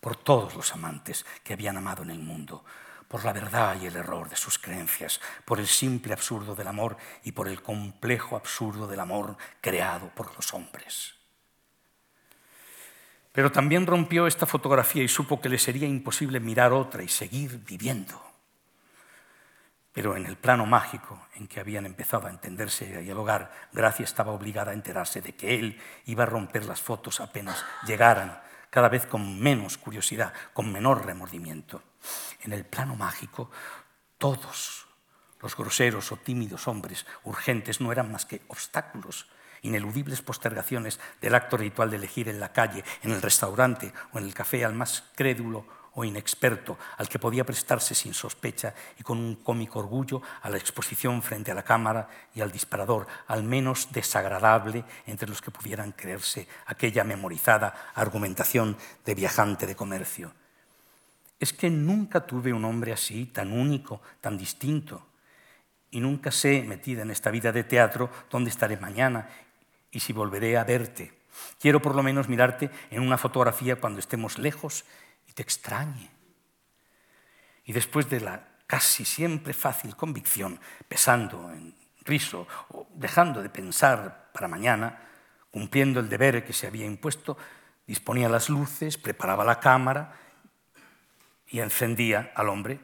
por 0.00 0.16
todos 0.16 0.54
los 0.54 0.72
amantes 0.74 1.24
que 1.44 1.52
habían 1.52 1.76
amado 1.76 2.02
en 2.02 2.10
el 2.10 2.18
mundo, 2.18 2.64
por 3.08 3.24
la 3.24 3.32
verdad 3.32 3.76
y 3.80 3.86
el 3.86 3.96
error 3.96 4.28
de 4.28 4.36
sus 4.36 4.58
creencias, 4.58 5.20
por 5.44 5.58
el 5.58 5.66
simple 5.66 6.12
absurdo 6.12 6.54
del 6.54 6.68
amor 6.68 6.96
y 7.24 7.32
por 7.32 7.48
el 7.48 7.62
complejo 7.62 8.36
absurdo 8.36 8.86
del 8.86 9.00
amor 9.00 9.36
creado 9.60 10.08
por 10.14 10.34
los 10.36 10.54
hombres. 10.54 11.14
Pero 13.32 13.52
también 13.52 13.86
rompió 13.86 14.26
esta 14.26 14.46
fotografía 14.46 15.02
y 15.02 15.08
supo 15.08 15.40
que 15.40 15.48
le 15.48 15.58
sería 15.58 15.86
imposible 15.86 16.40
mirar 16.40 16.72
otra 16.72 17.02
y 17.02 17.08
seguir 17.08 17.58
viviendo. 17.64 18.20
Pero 19.92 20.16
en 20.16 20.26
el 20.26 20.36
plano 20.36 20.66
mágico 20.66 21.26
en 21.34 21.48
que 21.48 21.60
habían 21.60 21.86
empezado 21.86 22.26
a 22.26 22.30
entenderse 22.30 22.88
y 22.88 22.94
a 22.94 23.00
dialogar, 23.00 23.50
Gracia 23.72 24.04
estaba 24.04 24.32
obligada 24.32 24.70
a 24.70 24.74
enterarse 24.74 25.20
de 25.20 25.34
que 25.34 25.58
él 25.58 25.80
iba 26.06 26.22
a 26.22 26.26
romper 26.26 26.64
las 26.64 26.80
fotos 26.80 27.20
apenas 27.20 27.64
llegaran 27.86 28.40
cada 28.70 28.88
vez 28.88 29.06
con 29.06 29.38
menos 29.38 29.76
curiosidad, 29.76 30.32
con 30.52 30.72
menor 30.72 31.04
remordimiento. 31.04 31.82
En 32.42 32.52
el 32.52 32.64
plano 32.64 32.96
mágico, 32.96 33.50
todos 34.16 34.86
los 35.40 35.56
groseros 35.56 36.12
o 36.12 36.16
tímidos 36.16 36.68
hombres 36.68 37.06
urgentes 37.24 37.80
no 37.80 37.92
eran 37.92 38.12
más 38.12 38.26
que 38.26 38.42
obstáculos, 38.48 39.26
ineludibles 39.62 40.22
postergaciones 40.22 41.00
del 41.20 41.34
acto 41.34 41.56
ritual 41.56 41.90
de 41.90 41.96
elegir 41.96 42.28
en 42.28 42.40
la 42.40 42.52
calle, 42.52 42.84
en 43.02 43.10
el 43.12 43.20
restaurante 43.20 43.92
o 44.12 44.18
en 44.18 44.24
el 44.24 44.34
café 44.34 44.64
al 44.64 44.74
más 44.74 45.04
crédulo 45.14 45.66
o 45.94 46.04
inexperto, 46.04 46.78
al 46.98 47.08
que 47.08 47.18
podía 47.18 47.44
prestarse 47.44 47.94
sin 47.94 48.14
sospecha 48.14 48.74
y 48.98 49.02
con 49.02 49.18
un 49.18 49.36
cómico 49.36 49.78
orgullo 49.78 50.22
a 50.42 50.50
la 50.50 50.56
exposición 50.56 51.22
frente 51.22 51.50
a 51.50 51.54
la 51.54 51.64
cámara 51.64 52.08
y 52.34 52.40
al 52.40 52.52
disparador, 52.52 53.06
al 53.26 53.42
menos 53.42 53.92
desagradable 53.92 54.84
entre 55.06 55.28
los 55.28 55.42
que 55.42 55.50
pudieran 55.50 55.92
creerse 55.92 56.46
aquella 56.66 57.04
memorizada 57.04 57.92
argumentación 57.94 58.76
de 59.04 59.14
viajante 59.14 59.66
de 59.66 59.76
comercio. 59.76 60.32
Es 61.38 61.52
que 61.52 61.70
nunca 61.70 62.26
tuve 62.26 62.52
un 62.52 62.64
hombre 62.64 62.92
así, 62.92 63.26
tan 63.26 63.52
único, 63.52 64.00
tan 64.20 64.36
distinto, 64.36 65.06
y 65.90 66.00
nunca 66.00 66.30
sé, 66.30 66.62
metida 66.62 67.02
en 67.02 67.10
esta 67.10 67.30
vida 67.30 67.50
de 67.50 67.64
teatro, 67.64 68.10
dónde 68.30 68.50
estaré 68.50 68.76
mañana 68.76 69.28
y 69.90 70.00
si 70.00 70.12
volveré 70.12 70.56
a 70.56 70.64
verte. 70.64 71.12
Quiero 71.58 71.80
por 71.82 71.94
lo 71.94 72.02
menos 72.02 72.28
mirarte 72.28 72.70
en 72.90 73.02
una 73.02 73.18
fotografía 73.18 73.76
cuando 73.76 74.00
estemos 74.00 74.38
lejos 74.38 74.84
y 75.30 75.32
te 75.32 75.42
extrañe. 75.42 76.10
Y 77.64 77.72
después 77.72 78.10
de 78.10 78.20
la 78.20 78.48
casi 78.66 79.04
siempre 79.04 79.52
fácil 79.52 79.96
convicción, 79.96 80.60
pesando 80.88 81.50
en 81.52 81.74
riso 82.04 82.46
o 82.70 82.88
dejando 82.94 83.42
de 83.42 83.48
pensar 83.48 84.30
para 84.32 84.48
mañana, 84.48 85.06
cumpliendo 85.50 86.00
el 86.00 86.08
deber 86.08 86.44
que 86.44 86.52
se 86.52 86.66
había 86.66 86.84
impuesto, 86.84 87.36
disponía 87.86 88.28
las 88.28 88.48
luces, 88.48 88.98
preparaba 88.98 89.44
la 89.44 89.60
cámara 89.60 90.12
y 91.48 91.60
encendía 91.60 92.32
al 92.34 92.48
hombre. 92.48 92.80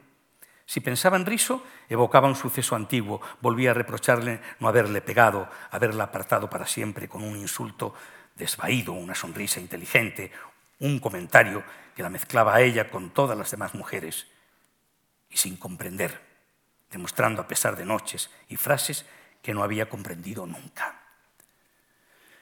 Si 0.66 0.80
pensaba 0.80 1.16
en 1.16 1.26
riso, 1.26 1.64
evocaba 1.88 2.28
un 2.28 2.34
suceso 2.34 2.74
antiguo, 2.74 3.20
volvía 3.40 3.70
a 3.70 3.74
reprocharle 3.74 4.40
no 4.59 4.68
haberle 4.68 5.01
pegado, 5.01 5.49
haberla 5.70 6.05
apartado 6.05 6.51
para 6.51 6.66
siempre 6.66 7.09
con 7.09 7.22
un 7.22 7.36
insulto 7.36 7.94
desvaído, 8.34 8.92
una 8.92 9.14
sonrisa 9.14 9.61
inteligente, 9.61 10.32
un 10.81 10.99
comentario 10.99 11.64
que 11.95 12.03
la 12.03 12.11
mezclaba 12.11 12.55
a 12.55 12.61
ella 12.61 12.91
con 12.91 13.11
todas 13.11 13.37
las 13.37 13.51
demás 13.51 13.74
mujeres 13.74 14.27
y 15.31 15.37
sin 15.39 15.57
comprender, 15.57 16.20
demostrando 16.91 17.43
a 17.43 17.49
pesar 17.49 17.77
de 17.77 17.87
noches 17.87 18.31
y 18.49 18.57
frases 18.57 19.07
que 19.43 19.55
no 19.55 19.62
había 19.62 19.89
comprendido 19.89 20.47
nunca. 20.47 21.01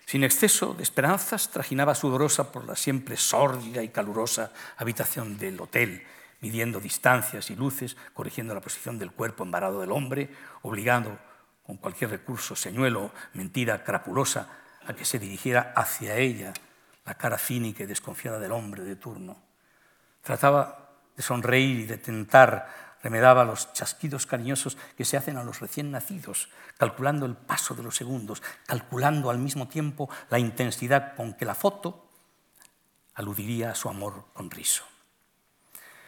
Sin 0.07 0.23
exceso 0.25 0.75
de 0.75 0.83
esperanzas, 0.83 1.51
trajinaba 1.51 1.95
sudorosa 1.95 2.53
por 2.53 2.67
la 2.67 2.77
siempre 2.77 3.17
sórdida 3.17 3.83
y 3.83 3.89
calurosa 3.89 4.53
habitación 4.77 5.39
del 5.39 5.61
hotel, 5.61 6.05
midiendo 6.41 6.79
distancias 6.79 7.49
y 7.51 7.57
luces, 7.57 7.97
corrigiendo 8.13 8.55
la 8.55 8.61
posición 8.61 8.99
del 8.99 9.13
cuerpo 9.13 9.45
embarado 9.45 9.81
del 9.81 9.93
hombre, 9.93 10.31
obligando 10.63 11.19
con 11.65 11.79
cualquier 11.79 12.11
recurso, 12.11 12.55
señuelo, 12.55 13.13
mentira 13.33 13.83
crapulosa, 13.83 14.49
a 14.87 14.93
que 14.93 15.07
se 15.07 15.19
dirigiera 15.19 15.73
hacia 15.75 16.17
ella 16.17 16.53
la 17.05 17.15
cara 17.15 17.39
cínica 17.39 17.85
y 17.85 17.87
desconfiada 17.87 18.39
del 18.39 18.53
hombre 18.53 18.83
de 18.83 18.97
turno. 18.97 19.37
Trataba 20.23 20.91
de 21.17 21.23
sonreír 21.23 21.81
y 21.81 21.87
de 21.87 21.99
tentar, 21.99 22.97
remedaba 23.03 23.45
los 23.45 23.73
chasquidos 23.73 24.27
cariñosos 24.27 24.77
que 24.97 25.05
se 25.05 25.17
hacen 25.17 25.37
a 25.37 25.45
los 25.45 25.61
recién 25.61 25.91
nacidos, 25.91 26.49
calculando 26.79 27.27
el 27.27 27.37
paso 27.37 27.75
de 27.75 27.83
los 27.83 27.97
segundos, 27.97 28.43
calculando 28.67 29.31
al 29.31 29.39
mismo 29.39 29.69
tiempo 29.69 30.09
la 30.31 30.39
intensidad 30.39 31.15
con 31.15 31.35
que 31.35 31.45
la 31.45 31.55
foto 31.55 32.09
aludiría 33.15 33.71
a 33.71 33.75
su 33.75 33.89
amor 33.89 34.25
con 34.33 34.51
riso. 34.51 34.85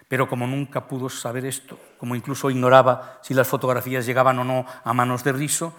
Pero 0.09 0.29
como 0.29 0.47
nunca 0.47 0.87
pudo 0.87 1.09
saber 1.09 1.45
esto, 1.45 1.79
como 1.99 2.15
incluso 2.15 2.51
ignoraba 2.51 3.19
si 3.23 3.35
las 3.35 3.49
fotografías 3.49 4.07
llegaban 4.07 4.39
o 4.39 4.45
no 4.45 4.65
a 4.85 4.93
manos 4.93 5.25
de 5.25 5.33
riso, 5.33 5.75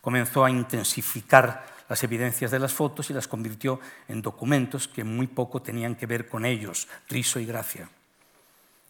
comenzó 0.00 0.44
a 0.44 0.50
intensificar 0.50 1.75
las 1.88 2.02
evidencias 2.02 2.50
de 2.50 2.58
las 2.58 2.72
fotos 2.72 3.10
y 3.10 3.14
las 3.14 3.28
convirtió 3.28 3.80
en 4.08 4.22
documentos 4.22 4.88
que 4.88 5.04
muy 5.04 5.26
poco 5.26 5.62
tenían 5.62 5.94
que 5.94 6.06
ver 6.06 6.28
con 6.28 6.44
ellos, 6.44 6.88
riso 7.08 7.38
y 7.38 7.46
gracia. 7.46 7.88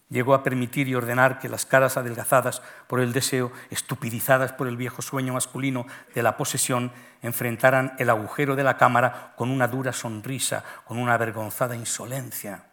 Llegó 0.09 0.35
a 0.35 0.45
permitir 0.45 0.87
y 0.87 0.95
ordenar 0.95 1.41
que 1.41 1.49
las 1.49 1.67
caras 1.67 1.97
adelgazadas 1.97 2.63
por 2.87 3.01
el 3.01 3.13
deseo, 3.13 3.51
estupidizadas 3.71 4.53
por 4.53 4.69
el 4.69 4.77
viejo 4.77 5.03
sueño 5.03 5.33
masculino 5.33 5.87
de 6.15 6.23
la 6.23 6.37
posesión, 6.37 6.93
enfrentaran 7.23 7.95
el 7.99 8.11
agujero 8.11 8.55
de 8.55 8.63
la 8.63 8.77
cámara 8.77 9.35
con 9.37 9.51
una 9.51 9.67
dura 9.67 9.93
sonrisa, 9.93 10.63
con 10.85 10.99
una 10.99 11.15
avergonzada 11.15 11.75
insolencia. 11.75 12.67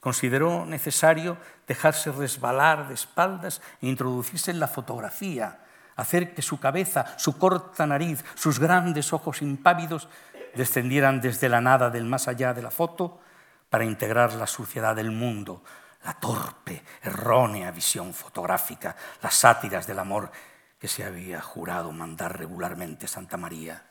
Consideró 0.00 0.66
necesario 0.66 1.36
dejarse 1.68 2.10
resbalar 2.10 2.88
de 2.88 2.94
espaldas 2.94 3.62
e 3.80 3.86
introducirse 3.86 4.50
en 4.50 4.58
la 4.58 4.66
fotografía, 4.66 5.60
hacer 6.00 6.34
que 6.34 6.42
su 6.42 6.58
cabeza, 6.58 7.18
su 7.18 7.36
corta 7.38 7.86
nariz, 7.86 8.24
sus 8.34 8.58
grandes 8.58 9.12
ojos 9.12 9.42
impávidos 9.42 10.08
descendieran 10.54 11.20
desde 11.20 11.48
la 11.48 11.60
nada 11.60 11.90
del 11.90 12.04
más 12.04 12.28
allá 12.28 12.54
de 12.54 12.62
la 12.62 12.70
foto 12.70 13.20
para 13.68 13.84
integrar 13.84 14.32
la 14.34 14.46
suciedad 14.46 14.96
del 14.96 15.10
mundo, 15.10 15.62
la 16.04 16.14
torpe, 16.14 16.82
errónea 17.02 17.70
visión 17.70 18.14
fotográfica, 18.14 18.96
las 19.22 19.34
sátiras 19.34 19.86
del 19.86 19.98
amor 19.98 20.30
que 20.78 20.88
se 20.88 21.04
había 21.04 21.40
jurado 21.42 21.92
mandar 21.92 22.38
regularmente 22.38 23.06
Santa 23.06 23.36
María. 23.36 23.84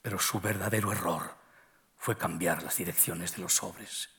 Pero 0.00 0.18
su 0.18 0.40
verdadero 0.40 0.90
error 0.90 1.34
fue 1.96 2.16
cambiar 2.16 2.62
las 2.62 2.76
direcciones 2.76 3.36
de 3.36 3.42
los 3.42 3.54
sobres. 3.54 4.13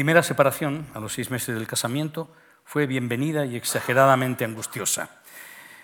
Primera 0.00 0.22
separación, 0.22 0.86
a 0.94 0.98
los 0.98 1.12
seis 1.12 1.30
meses 1.30 1.54
del 1.54 1.66
casamiento, 1.66 2.34
fue 2.64 2.86
bienvenida 2.86 3.44
y 3.44 3.54
exageradamente 3.54 4.46
angustiosa. 4.46 5.20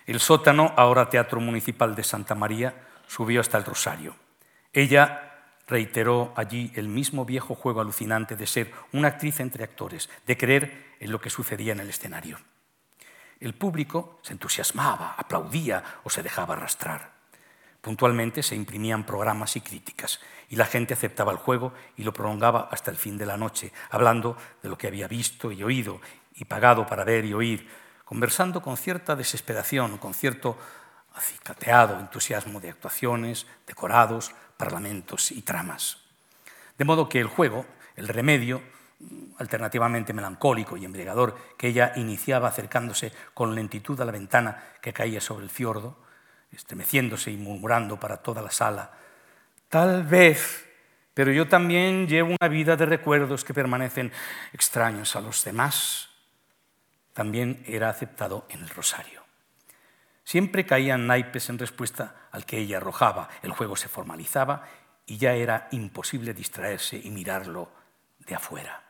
El 0.07 0.21
sótano, 0.21 0.73
ahora 0.79 1.11
Teatro 1.11 1.39
Municipal 1.39 1.95
de 1.95 2.03
Santa 2.03 2.35
María, 2.35 2.87
subió 3.07 3.43
hasta 3.43 3.59
el 3.59 3.67
Rosario. 3.67 4.17
Ella 4.73 5.35
reiteró 5.69 6.33
allí 6.35 6.73
el 6.77 6.89
mismo 6.89 7.27
viejo 7.27 7.55
juego 7.55 7.83
alucinante 7.83 8.37
de 8.37 8.47
ser 8.47 8.73
una 8.93 9.09
actriz 9.09 9.39
entre 9.41 9.64
actores, 9.64 10.09
de 10.27 10.39
creer 10.39 10.95
en 10.99 11.12
lo 11.12 11.21
que 11.21 11.29
sucedía 11.29 11.75
en 11.75 11.81
el 11.81 11.91
escenario. 11.91 12.39
El 13.39 13.53
público 13.53 14.19
se 14.23 14.33
entusiasmaba, 14.33 15.14
aplaudía 15.19 15.85
o 16.05 16.09
se 16.09 16.23
dejaba 16.23 16.55
arrastrar. 16.55 17.16
Puntualmente 17.87 18.43
se 18.43 18.57
imprimían 18.57 19.07
programas 19.07 19.55
y 19.55 19.61
críticas, 19.61 20.18
y 20.49 20.57
la 20.57 20.66
gente 20.66 20.93
aceptaba 20.93 21.30
el 21.30 21.39
juego 21.39 21.72
y 21.97 22.03
lo 22.03 22.12
prolongaba 22.12 22.68
hasta 22.72 22.91
el 22.91 22.97
fin 22.97 23.16
de 23.16 23.26
la 23.26 23.37
noche, 23.37 23.72
hablando 23.91 24.37
de 24.61 24.68
lo 24.68 24.76
que 24.76 24.89
había 24.89 25.07
visto 25.07 25.53
y 25.53 25.62
oído, 25.62 26.01
y 26.34 26.47
pagado 26.47 26.84
para 26.84 27.05
ver 27.05 27.24
y 27.24 27.32
oír, 27.32 27.70
conversando 28.05 28.61
con 28.61 28.76
cierta 28.76 29.14
desesperación, 29.14 29.99
con 29.99 30.14
cierto 30.14 30.59
acicateado 31.14 32.01
entusiasmo 32.01 32.59
de 32.59 32.70
actuaciones, 32.70 33.47
decorados, 33.68 34.34
parlamentos 34.57 35.30
y 35.30 35.43
tramas. 35.43 35.99
De 36.76 36.84
modo 36.84 37.09
que 37.09 37.20
el 37.20 37.28
juego, 37.28 37.66
el 37.95 38.09
remedio, 38.09 38.62
alternativamente 39.39 40.12
melancólico 40.12 40.76
y 40.76 40.84
embriagador, 40.84 41.39
que 41.57 41.68
ella 41.68 41.93
iniciaba 41.95 42.49
acercándose 42.49 43.12
con 43.32 43.55
lentitud 43.55 44.01
a 44.01 44.05
la 44.05 44.11
ventana 44.11 44.61
que 44.80 44.93
caía 44.93 45.20
sobre 45.20 45.45
el 45.45 45.51
fiordo, 45.51 46.05
estremeciéndose 46.51 47.31
y 47.31 47.37
murmurando 47.37 47.99
para 47.99 48.19
toda 48.19 48.43
la 48.43 48.51
sala, 48.51 48.93
tal 49.69 50.05
vez, 50.05 50.69
pero 51.15 51.33
yo 51.33 51.49
también 51.49 52.07
llevo 52.07 52.37
una 52.41 52.49
vida 52.49 52.77
de 52.77 52.87
recuerdos 52.87 53.45
que 53.45 53.55
permanecen 53.55 54.13
extraños 54.53 55.17
a 55.17 55.21
los 55.21 55.45
demás, 55.45 56.09
también 57.13 57.63
era 57.67 57.89
aceptado 57.89 58.47
en 58.51 58.63
el 58.63 58.69
rosario. 58.69 59.25
Siempre 60.25 60.67
caían 60.67 61.07
naipes 61.07 61.49
en 61.51 61.59
respuesta 61.59 62.29
al 62.33 62.45
que 62.45 62.59
ella 62.59 62.79
arrojaba, 62.79 63.29
el 63.43 63.53
juego 63.53 63.77
se 63.77 63.89
formalizaba 63.89 64.65
y 65.07 65.19
ya 65.19 65.35
era 65.35 65.69
imposible 65.71 66.35
distraerse 66.35 67.01
y 67.03 67.11
mirarlo 67.11 67.71
de 68.19 68.35
afuera. 68.35 68.86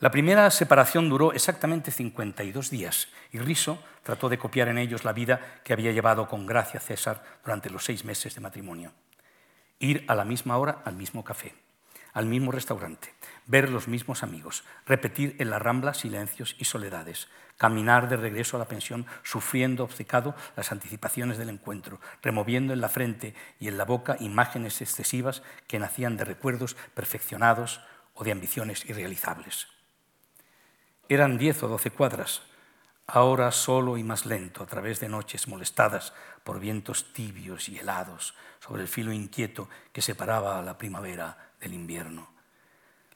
La 0.00 0.10
primera 0.10 0.50
separación 0.50 1.08
duró 1.08 1.32
exactamente 1.32 1.92
52 1.92 2.68
días 2.68 3.08
y 3.30 3.38
Riso 3.38 3.78
trató 4.02 4.28
de 4.28 4.38
copiar 4.38 4.68
en 4.68 4.78
ellos 4.78 5.04
la 5.04 5.12
vida 5.12 5.60
que 5.62 5.72
había 5.72 5.92
llevado 5.92 6.26
con 6.28 6.46
gracia 6.46 6.80
César 6.80 7.22
durante 7.44 7.70
los 7.70 7.84
seis 7.84 8.04
meses 8.04 8.34
de 8.34 8.40
matrimonio. 8.40 8.92
Ir 9.78 10.04
a 10.08 10.16
la 10.16 10.24
misma 10.24 10.58
hora 10.58 10.82
al 10.84 10.96
mismo 10.96 11.22
café, 11.22 11.54
al 12.12 12.26
mismo 12.26 12.50
restaurante, 12.50 13.14
ver 13.46 13.70
los 13.70 13.86
mismos 13.86 14.24
amigos, 14.24 14.64
repetir 14.84 15.36
en 15.38 15.48
la 15.48 15.60
rambla 15.60 15.94
silencios 15.94 16.56
y 16.58 16.64
soledades, 16.64 17.28
caminar 17.56 18.08
de 18.08 18.16
regreso 18.16 18.56
a 18.56 18.60
la 18.60 18.68
pensión 18.68 19.06
sufriendo 19.22 19.84
obcecado 19.84 20.34
las 20.56 20.72
anticipaciones 20.72 21.38
del 21.38 21.50
encuentro, 21.50 22.00
removiendo 22.20 22.72
en 22.72 22.80
la 22.80 22.88
frente 22.88 23.34
y 23.60 23.68
en 23.68 23.78
la 23.78 23.84
boca 23.84 24.16
imágenes 24.18 24.82
excesivas 24.82 25.42
que 25.68 25.78
nacían 25.78 26.16
de 26.16 26.24
recuerdos 26.24 26.76
perfeccionados 26.94 27.80
o 28.14 28.24
de 28.24 28.32
ambiciones 28.32 28.84
irrealizables. 28.86 29.73
Eran 31.08 31.36
diez 31.36 31.62
o 31.62 31.68
doce 31.68 31.90
cuadras, 31.90 32.42
ahora 33.06 33.52
solo 33.52 33.98
y 33.98 34.02
más 34.02 34.24
lento, 34.24 34.62
a 34.62 34.66
través 34.66 35.00
de 35.00 35.08
noches 35.08 35.48
molestadas 35.48 36.14
por 36.42 36.60
vientos 36.60 37.12
tibios 37.12 37.68
y 37.68 37.78
helados, 37.78 38.34
sobre 38.60 38.82
el 38.82 38.88
filo 38.88 39.12
inquieto 39.12 39.68
que 39.92 40.00
separaba 40.00 40.58
a 40.58 40.62
la 40.62 40.78
primavera 40.78 41.52
del 41.60 41.74
invierno. 41.74 42.32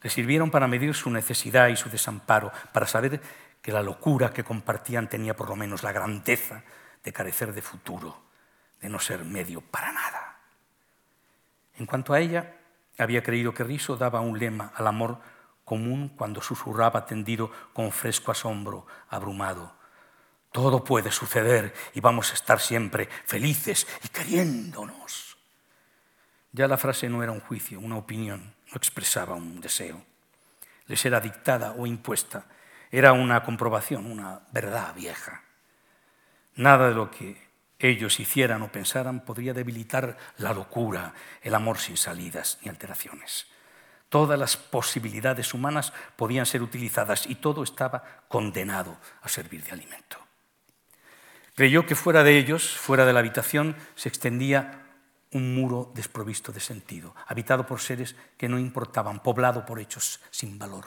Le 0.03 0.11
sirvieron 0.11 0.51
para 0.51 0.69
medir 0.69 0.95
su 0.95 1.11
necesidad 1.11 1.69
y 1.69 1.77
su 1.77 1.89
desamparo, 1.89 2.53
para 2.73 2.87
saber 2.87 3.21
que 3.63 3.73
la 3.73 3.83
locura 3.83 4.33
que 4.33 4.45
compartían 4.45 5.09
tenía 5.09 5.35
por 5.35 5.49
lo 5.49 5.57
menos 5.57 5.83
la 5.83 5.93
grandeza 5.93 6.65
de 7.03 7.13
carecer 7.13 7.55
de 7.55 7.63
futuro, 7.63 8.23
de 8.81 8.89
no 8.89 8.99
ser 8.99 9.25
medio 9.25 9.61
para 9.61 9.93
nada. 9.93 10.39
En 11.79 11.87
cuanto 11.87 12.13
a 12.13 12.21
ella, 12.21 12.55
había 12.99 13.23
creído 13.23 13.55
que 13.55 13.65
Riso 13.65 13.97
daba 13.97 14.21
un 14.21 14.39
lema 14.39 14.73
al 14.75 14.87
amor 14.87 15.21
común 15.69 16.09
cuando 16.17 16.41
susurraba 16.41 17.05
tendido 17.05 17.53
con 17.75 17.93
fresco 17.93 18.33
asombro, 18.33 18.87
abrumado. 19.11 19.77
Todo 20.51 20.83
puede 20.83 21.13
suceder 21.13 21.75
y 21.93 22.01
vamos 22.01 22.31
a 22.31 22.35
estar 22.35 22.59
siempre 22.59 23.09
felices 23.27 23.87
y 24.03 24.09
queriéndonos. 24.09 25.37
Ya 26.53 26.67
la 26.67 26.79
frase 26.79 27.11
no 27.11 27.23
era 27.23 27.33
un 27.33 27.41
juicio, 27.41 27.79
una 27.79 27.99
opinión, 27.99 28.55
no 28.71 28.77
expresaba 28.77 29.35
un 29.35 29.61
deseo. 29.61 30.03
Les 30.87 31.05
era 31.05 31.21
dictada 31.21 31.75
o 31.77 31.87
impuesta, 31.87 32.47
era 32.91 33.13
una 33.13 33.45
comprobación, 33.45 34.11
una 34.11 34.41
verdad 34.51 34.95
vieja. 34.95 35.43
Nada 36.57 36.89
de 36.89 36.95
lo 36.95 37.11
que 37.11 37.47
ellos 37.79 38.19
hicieran 38.19 38.63
o 38.63 38.73
pensaran 38.73 39.21
podría 39.21 39.53
debilitar 39.53 40.17
la 40.39 40.55
locura, 40.55 41.13
el 41.43 41.55
amor 41.55 41.79
sin 41.79 41.99
salidas 41.99 42.59
ni 42.63 42.71
alteraciones. 42.71 43.47
Todas 44.09 44.39
las 44.39 44.57
posibilidades 44.57 45.53
humanas 45.53 45.93
podían 46.17 46.47
ser 46.47 46.63
utilizadas 46.63 47.27
y 47.27 47.35
todo 47.37 47.63
estaba 47.63 48.03
condenado 48.29 48.97
a 49.23 49.29
servir 49.29 49.63
de 49.65 49.73
alimento. 49.73 50.19
Creyó 51.55 51.85
que 51.85 51.95
fuera 51.95 52.23
de 52.23 52.39
ellos, 52.39 52.77
fuera 52.77 53.05
de 53.05 53.13
la 53.13 53.19
habitación, 53.19 53.77
se 53.97 54.09
extendía 54.09 54.87
un 55.33 55.55
muro 55.55 55.93
desprovisto 55.95 56.53
de 56.53 56.61
sentido, 56.61 57.15
habitado 57.27 57.67
por 57.67 57.81
seres 57.81 58.17
que 58.37 58.49
no 58.49 58.59
importaban, 58.59 59.23
poblado 59.23 59.67
por 59.67 59.81
hechos 59.81 60.21
sin 60.31 60.59
valor. 60.59 60.87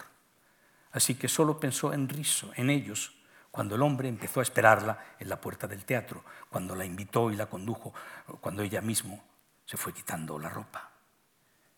Así 0.92 1.16
que 1.16 1.28
solo 1.28 1.60
pensó 1.60 1.94
en 1.94 2.10
Riso, 2.10 2.52
en 2.56 2.70
ellos, 2.70 3.14
cuando 3.52 3.76
el 3.76 3.82
hombre 3.82 4.08
empezó 4.08 4.40
a 4.40 4.44
esperarla 4.44 5.16
en 5.20 5.30
la 5.30 5.40
puerta 5.40 5.68
del 5.68 5.86
teatro, 5.86 6.24
cuando 6.50 6.76
la 6.76 6.86
invitó 6.86 7.30
y 7.32 7.36
la 7.36 7.48
condujo, 7.48 7.94
cuando 8.40 8.64
ella 8.64 8.82
mismo 8.82 9.24
se 9.66 9.78
fue 9.78 9.94
quitando 9.94 10.40
la 10.40 10.50
ropa. 10.50 10.91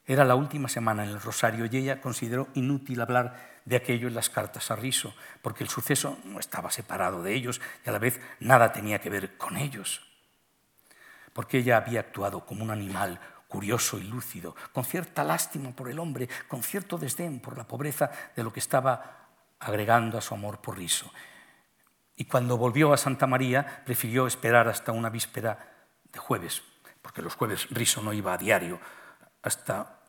Era 0.05 0.25
la 0.25 0.35
última 0.35 0.67
semana 0.67 1.03
en 1.03 1.11
el 1.11 1.21
Rosario 1.21 1.65
y 1.65 1.77
ella 1.77 2.01
consideró 2.01 2.49
inútil 2.55 2.99
hablar 2.99 3.61
de 3.63 3.77
aquello 3.77 4.09
en 4.09 4.15
las 4.15 4.29
cartas 4.29 4.69
a 4.69 4.75
Riso, 4.75 5.15
porque 5.41 5.63
el 5.63 5.69
suceso 5.69 6.19
no 6.25 6.39
estaba 6.39 6.71
separado 6.71 7.23
de 7.23 7.33
ellos 7.33 7.61
y 7.85 7.89
a 7.89 7.93
la 7.93 7.99
vez 7.99 8.19
nada 8.41 8.73
tenía 8.73 8.99
que 8.99 9.09
ver 9.09 9.37
con 9.37 9.55
ellos. 9.55 10.01
Porque 11.31 11.59
ella 11.59 11.77
había 11.77 12.01
actuado 12.01 12.45
como 12.45 12.63
un 12.63 12.71
animal 12.71 13.17
curioso 13.47 13.97
y 13.97 14.03
lúcido, 14.03 14.55
con 14.73 14.83
cierta 14.83 15.23
lástima 15.23 15.71
por 15.71 15.89
el 15.89 15.99
hombre, 15.99 16.27
con 16.49 16.63
cierto 16.63 16.97
desdén 16.97 17.39
por 17.39 17.57
la 17.57 17.65
pobreza 17.65 18.11
de 18.35 18.43
lo 18.43 18.51
que 18.51 18.59
estaba 18.59 19.29
agregando 19.59 20.17
a 20.17 20.21
su 20.21 20.33
amor 20.33 20.59
por 20.59 20.77
Riso. 20.77 21.09
Y 22.17 22.25
cuando 22.25 22.57
volvió 22.57 22.91
a 22.91 22.97
Santa 22.97 23.25
María, 23.25 23.83
prefirió 23.85 24.27
esperar 24.27 24.67
hasta 24.67 24.91
una 24.91 25.09
víspera 25.09 25.57
de 26.11 26.19
jueves, 26.19 26.61
porque 27.01 27.21
los 27.21 27.35
jueves 27.35 27.67
Riso 27.69 28.01
no 28.01 28.11
iba 28.11 28.33
a 28.33 28.37
diario 28.37 28.79
hasta 29.43 29.99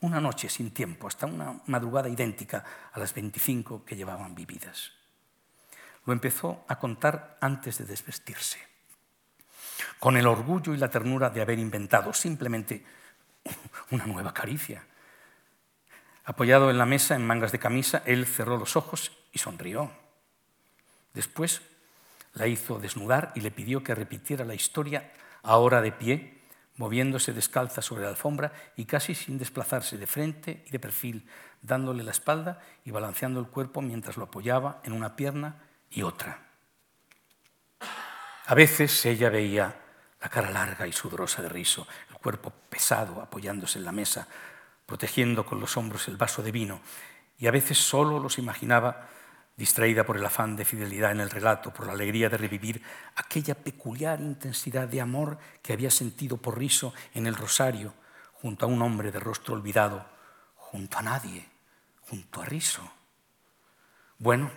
una 0.00 0.20
noche 0.20 0.48
sin 0.48 0.72
tiempo, 0.72 1.06
hasta 1.06 1.26
una 1.26 1.60
madrugada 1.66 2.08
idéntica 2.08 2.64
a 2.92 2.98
las 2.98 3.14
25 3.14 3.84
que 3.84 3.96
llevaban 3.96 4.34
vividas. 4.34 4.92
Lo 6.06 6.12
empezó 6.12 6.64
a 6.66 6.78
contar 6.78 7.36
antes 7.40 7.78
de 7.78 7.84
desvestirse, 7.84 8.58
con 9.98 10.16
el 10.16 10.26
orgullo 10.26 10.74
y 10.74 10.78
la 10.78 10.90
ternura 10.90 11.30
de 11.30 11.42
haber 11.42 11.58
inventado 11.58 12.12
simplemente 12.14 12.84
una 13.90 14.06
nueva 14.06 14.32
caricia. 14.32 14.84
Apoyado 16.24 16.70
en 16.70 16.78
la 16.78 16.86
mesa, 16.86 17.14
en 17.14 17.26
mangas 17.26 17.52
de 17.52 17.58
camisa, 17.58 18.02
él 18.06 18.26
cerró 18.26 18.56
los 18.56 18.76
ojos 18.76 19.12
y 19.32 19.38
sonrió. 19.38 19.90
Después 21.12 21.60
la 22.34 22.46
hizo 22.46 22.78
desnudar 22.78 23.32
y 23.34 23.40
le 23.40 23.50
pidió 23.50 23.82
que 23.82 23.94
repitiera 23.94 24.44
la 24.44 24.54
historia 24.54 25.12
ahora 25.42 25.82
de 25.82 25.92
pie, 25.92 26.39
moviéndose 26.80 27.34
descalza 27.34 27.82
sobre 27.82 28.04
la 28.04 28.08
alfombra 28.08 28.52
y 28.74 28.86
casi 28.86 29.14
sin 29.14 29.36
desplazarse 29.36 29.98
de 29.98 30.06
frente 30.06 30.64
y 30.66 30.70
de 30.70 30.78
perfil, 30.78 31.28
dándole 31.60 32.02
la 32.02 32.10
espalda 32.10 32.58
y 32.86 32.90
balanceando 32.90 33.38
el 33.38 33.48
cuerpo 33.48 33.82
mientras 33.82 34.16
lo 34.16 34.24
apoyaba 34.24 34.80
en 34.82 34.94
una 34.94 35.14
pierna 35.14 35.60
y 35.90 36.00
otra. 36.00 36.40
A 38.46 38.54
veces 38.54 39.04
ella 39.04 39.28
veía 39.28 39.76
la 40.22 40.30
cara 40.30 40.50
larga 40.50 40.86
y 40.86 40.92
sudorosa 40.92 41.42
de 41.42 41.50
riso, 41.50 41.86
el 42.08 42.16
cuerpo 42.16 42.50
pesado 42.70 43.20
apoyándose 43.20 43.78
en 43.78 43.84
la 43.84 43.92
mesa, 43.92 44.26
protegiendo 44.86 45.44
con 45.44 45.60
los 45.60 45.76
hombros 45.76 46.08
el 46.08 46.16
vaso 46.16 46.42
de 46.42 46.50
vino, 46.50 46.80
y 47.36 47.46
a 47.46 47.50
veces 47.50 47.76
solo 47.76 48.18
los 48.18 48.38
imaginaba 48.38 49.06
distraída 49.60 50.04
por 50.04 50.16
el 50.16 50.24
afán 50.24 50.56
de 50.56 50.64
fidelidad 50.64 51.12
en 51.12 51.20
el 51.20 51.28
relato, 51.28 51.70
por 51.70 51.86
la 51.86 51.92
alegría 51.92 52.30
de 52.30 52.38
revivir 52.38 52.82
aquella 53.14 53.54
peculiar 53.54 54.18
intensidad 54.18 54.88
de 54.88 55.02
amor 55.02 55.36
que 55.60 55.74
había 55.74 55.90
sentido 55.90 56.38
por 56.38 56.58
riso 56.58 56.94
en 57.12 57.26
el 57.26 57.36
rosario, 57.36 57.92
junto 58.32 58.64
a 58.64 58.68
un 58.70 58.80
hombre 58.80 59.12
de 59.12 59.20
rostro 59.20 59.52
olvidado, 59.52 60.06
junto 60.56 60.96
a 60.96 61.02
nadie, 61.02 61.46
junto 62.08 62.40
a 62.40 62.46
riso. 62.46 62.90
Bueno, 64.16 64.50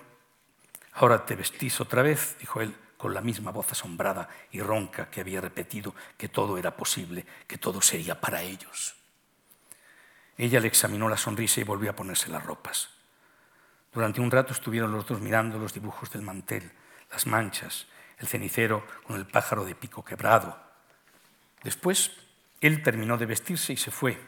ahora 0.93 1.25
te 1.25 1.35
vestís 1.35 1.81
otra 1.81 2.01
vez, 2.01 2.37
dijo 2.39 2.61
él 2.61 2.73
con 2.95 3.13
la 3.13 3.19
misma 3.19 3.51
voz 3.51 3.73
asombrada 3.73 4.29
y 4.53 4.61
ronca 4.61 5.09
que 5.09 5.19
había 5.19 5.41
repetido 5.41 5.93
que 6.17 6.29
todo 6.29 6.57
era 6.57 6.77
posible, 6.77 7.25
que 7.45 7.57
todo 7.57 7.81
sería 7.81 8.21
para 8.21 8.41
ellos. 8.41 8.95
Ella 10.37 10.61
le 10.61 10.69
examinó 10.69 11.09
la 11.09 11.17
sonrisa 11.17 11.59
y 11.59 11.65
volvió 11.65 11.91
a 11.91 11.95
ponerse 11.97 12.29
las 12.29 12.45
ropas. 12.45 12.92
Durante 13.93 14.21
un 14.21 14.31
rato 14.31 14.53
estuvieron 14.53 14.91
los 14.91 15.05
dos 15.05 15.21
mirando 15.21 15.59
los 15.59 15.73
dibujos 15.73 16.11
del 16.11 16.23
mantel, 16.23 16.71
las 17.11 17.27
manchas, 17.27 17.87
el 18.17 18.27
cenicero 18.27 18.85
con 19.05 19.15
el 19.17 19.27
pájaro 19.27 19.65
de 19.65 19.75
pico 19.75 20.03
quebrado. 20.03 20.57
Después, 21.63 22.11
él 22.61 22.81
terminó 22.81 23.17
de 23.17 23.25
vestirse 23.25 23.73
y 23.73 23.77
se 23.77 23.91
fue. 23.91 24.19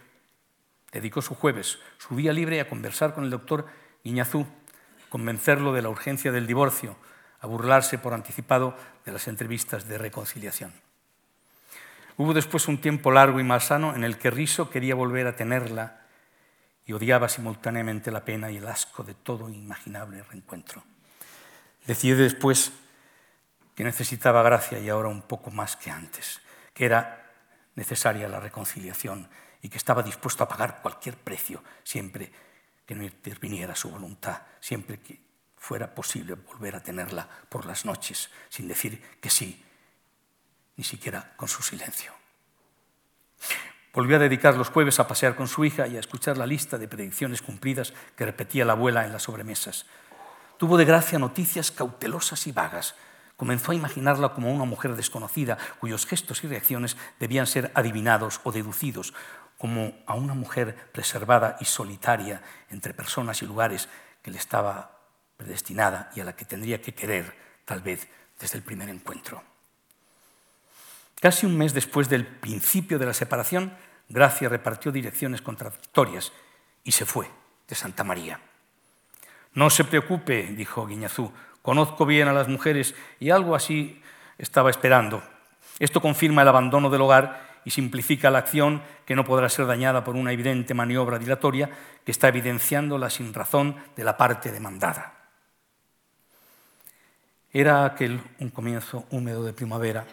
Dedicó 0.91 1.21
su 1.21 1.35
jueves, 1.35 1.79
su 1.97 2.15
día 2.15 2.31
libre, 2.31 2.61
a 2.61 2.69
conversar 2.69 3.13
con 3.13 3.23
el 3.23 3.29
doctor 3.29 3.65
Iñazú, 4.03 4.45
convencerlo 5.09 5.73
de 5.73 5.81
la 5.81 5.89
urgencia 5.89 6.31
del 6.31 6.47
divorcio, 6.47 6.95
a 7.39 7.47
burlarse 7.47 7.97
por 7.97 8.13
anticipado 8.13 8.77
de 9.05 9.11
las 9.11 9.27
entrevistas 9.27 9.87
de 9.87 9.97
reconciliación. 9.97 10.73
Hubo 12.17 12.33
después 12.33 12.67
un 12.67 12.79
tiempo 12.79 13.11
largo 13.11 13.39
y 13.39 13.43
malsano 13.43 13.95
en 13.95 14.03
el 14.03 14.17
que 14.17 14.31
Riso 14.31 14.69
quería 14.69 14.95
volver 14.95 15.27
a 15.27 15.35
tenerla 15.35 16.04
y 16.85 16.93
odiaba 16.93 17.29
simultáneamente 17.29 18.11
la 18.11 18.23
pena 18.23 18.51
y 18.51 18.57
el 18.57 18.67
asco 18.67 19.03
de 19.03 19.15
todo 19.15 19.49
imaginable 19.49 20.23
reencuentro. 20.23 20.83
Decidió 21.85 22.17
después 22.17 22.71
que 23.75 23.83
necesitaba 23.83 24.43
gracia 24.43 24.79
y 24.79 24.89
ahora 24.89 25.09
un 25.09 25.23
poco 25.23 25.51
más 25.51 25.75
que 25.75 25.91
antes, 25.91 26.41
que 26.73 26.85
era 26.85 27.31
necesaria 27.75 28.27
la 28.27 28.39
reconciliación 28.39 29.27
y 29.61 29.69
que 29.69 29.77
estaba 29.77 30.03
dispuesto 30.03 30.43
a 30.43 30.47
pagar 30.47 30.81
cualquier 30.81 31.17
precio 31.17 31.63
siempre 31.83 32.31
que 32.85 32.95
no 32.95 33.03
interviniera 33.03 33.75
su 33.75 33.89
voluntad, 33.89 34.43
siempre 34.59 34.99
que 34.99 35.19
fuera 35.57 35.93
posible 35.93 36.35
volver 36.35 36.75
a 36.75 36.83
tenerla 36.83 37.27
por 37.49 37.65
las 37.65 37.85
noches 37.85 38.29
sin 38.49 38.67
decir 38.67 39.01
que 39.19 39.29
sí 39.29 39.63
ni 40.77 40.83
siquiera 40.83 41.33
con 41.35 41.47
su 41.47 41.63
silencio. 41.63 42.13
Volvió 43.95 44.17
a 44.17 44.19
dedicar 44.19 44.57
los 44.57 44.67
jueves 44.67 44.99
a 44.99 45.07
pasear 45.07 45.35
con 45.35 45.47
su 45.47 45.63
hija 45.63 45.87
y 45.87 45.95
a 45.95 46.01
escuchar 46.01 46.37
la 46.37 46.45
lista 46.45 46.77
de 46.77 46.89
predicciones 46.89 47.41
cumplidas 47.41 47.93
que 48.17 48.25
repetía 48.25 48.65
la 48.65 48.73
abuela 48.73 49.05
en 49.05 49.13
las 49.13 49.23
sobremesas. 49.23 49.85
Tuvo 50.57 50.75
de 50.75 50.83
gracia 50.83 51.17
noticias 51.17 51.71
cautelosas 51.71 52.45
y 52.45 52.51
vagas. 52.51 52.95
Comenzó 53.37 53.71
a 53.71 53.75
imaginarla 53.75 54.33
como 54.33 54.53
una 54.53 54.65
mujer 54.65 54.97
desconocida, 54.97 55.57
cuyos 55.79 56.05
gestos 56.05 56.43
y 56.43 56.47
reacciones 56.47 56.97
debían 57.21 57.47
ser 57.47 57.71
adivinados 57.73 58.41
o 58.43 58.51
deducidos, 58.51 59.13
como 59.57 59.93
a 60.07 60.15
una 60.15 60.33
mujer 60.33 60.75
preservada 60.91 61.55
y 61.61 61.65
solitaria 61.65 62.41
entre 62.69 62.93
personas 62.93 63.41
y 63.43 63.45
lugares 63.45 63.87
que 64.21 64.31
le 64.31 64.37
estaba 64.37 64.99
predestinada 65.37 66.11
y 66.15 66.19
a 66.19 66.25
la 66.25 66.35
que 66.35 66.43
tendría 66.43 66.81
que 66.81 66.93
querer, 66.93 67.33
tal 67.63 67.81
vez, 67.81 68.09
desde 68.37 68.57
el 68.57 68.63
primer 68.63 68.89
encuentro. 68.89 69.41
Casi 71.21 71.45
un 71.45 71.57
mes 71.57 71.73
después 71.73 72.09
del 72.09 72.27
principio 72.27 72.99
de 72.99 73.05
la 73.05 73.13
separación, 73.13 73.73
Gracia 74.09 74.49
repartió 74.49 74.91
direcciones 74.91 75.41
contradictorias 75.41 76.31
y 76.83 76.91
se 76.91 77.05
fue 77.05 77.29
de 77.67 77.75
Santa 77.75 78.03
María. 78.03 78.39
No 79.53 79.69
se 79.69 79.83
preocupe, 79.83 80.43
dijo 80.55 80.85
Guiñazú, 80.85 81.31
conozco 81.61 82.05
bien 82.05 82.27
a 82.27 82.33
las 82.33 82.47
mujeres 82.47 82.93
y 83.19 83.29
algo 83.29 83.55
así 83.55 84.01
estaba 84.37 84.69
esperando. 84.69 85.23
Esto 85.79 86.01
confirma 86.01 86.43
el 86.43 86.47
abandono 86.47 86.89
del 86.89 87.01
hogar 87.01 87.61
y 87.65 87.71
simplifica 87.71 88.29
la 88.29 88.39
acción 88.39 88.81
que 89.05 89.15
no 89.15 89.25
podrá 89.25 89.49
ser 89.49 89.65
dañada 89.65 90.03
por 90.03 90.15
una 90.15 90.31
evidente 90.31 90.73
maniobra 90.73 91.17
dilatoria 91.17 91.69
que 92.05 92.11
está 92.11 92.27
evidenciando 92.27 92.97
la 92.97 93.09
sinrazón 93.09 93.75
de 93.95 94.03
la 94.03 94.15
parte 94.15 94.51
demandada. 94.51 95.13
Era 97.51 97.85
aquel 97.85 98.21
un 98.39 98.49
comienzo 98.49 99.05
húmedo 99.09 99.43
de 99.43 99.53
primavera 99.53 100.05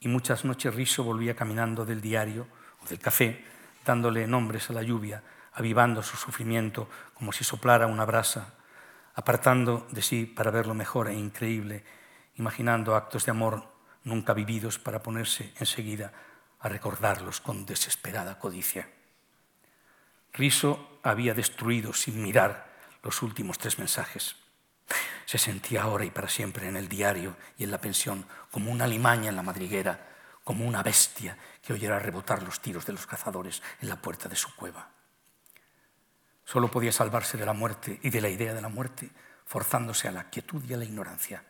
y 0.00 0.08
muchas 0.08 0.44
noches 0.44 0.74
Riso 0.74 1.04
volvía 1.04 1.34
caminando 1.34 1.86
del 1.86 2.00
diario 2.00 2.46
del 2.90 2.98
café, 2.98 3.44
dándole 3.84 4.26
nombres 4.26 4.68
a 4.68 4.74
la 4.74 4.82
lluvia, 4.82 5.22
avivando 5.54 6.02
su 6.02 6.16
sufrimiento 6.16 6.88
como 7.14 7.32
si 7.32 7.44
soplara 7.44 7.86
una 7.86 8.04
brasa, 8.04 8.54
apartando 9.14 9.86
de 9.90 10.02
sí 10.02 10.26
para 10.26 10.50
verlo 10.50 10.74
mejor 10.74 11.08
e 11.08 11.14
increíble, 11.14 11.84
imaginando 12.36 12.94
actos 12.94 13.24
de 13.24 13.30
amor 13.30 13.64
nunca 14.04 14.32
vividos 14.34 14.78
para 14.78 15.02
ponerse 15.02 15.52
enseguida 15.58 16.12
a 16.60 16.68
recordarlos 16.68 17.40
con 17.40 17.66
desesperada 17.66 18.38
codicia. 18.38 18.88
Riso 20.32 21.00
había 21.02 21.34
destruido 21.34 21.92
sin 21.92 22.22
mirar 22.22 22.70
los 23.02 23.22
últimos 23.22 23.58
tres 23.58 23.78
mensajes. 23.78 24.36
Se 25.24 25.38
sentía 25.38 25.82
ahora 25.82 26.04
y 26.04 26.10
para 26.10 26.28
siempre 26.28 26.68
en 26.68 26.76
el 26.76 26.88
diario 26.88 27.36
y 27.56 27.64
en 27.64 27.70
la 27.70 27.80
pensión 27.80 28.26
como 28.50 28.70
una 28.70 28.86
limaña 28.86 29.28
en 29.28 29.36
la 29.36 29.42
madriguera, 29.42 30.09
como 30.50 30.66
una 30.66 30.82
bestia 30.82 31.38
que 31.62 31.72
oyera 31.72 32.00
rebotar 32.00 32.42
los 32.42 32.58
tiros 32.58 32.84
de 32.84 32.92
los 32.92 33.06
cazadores 33.06 33.62
en 33.80 33.88
la 33.88 34.02
puerta 34.02 34.28
de 34.28 34.34
su 34.34 34.52
cueva. 34.56 34.88
Solo 36.44 36.68
podía 36.68 36.90
salvarse 36.90 37.38
de 37.38 37.46
la 37.46 37.52
muerte 37.52 38.00
y 38.02 38.10
de 38.10 38.20
la 38.20 38.28
idea 38.28 38.52
de 38.52 38.60
la 38.60 38.68
muerte 38.68 39.12
forzándose 39.46 40.08
a 40.08 40.10
la 40.10 40.28
quietud 40.28 40.60
y 40.68 40.74
a 40.74 40.76
la 40.76 40.84
ignorancia. 40.84 41.44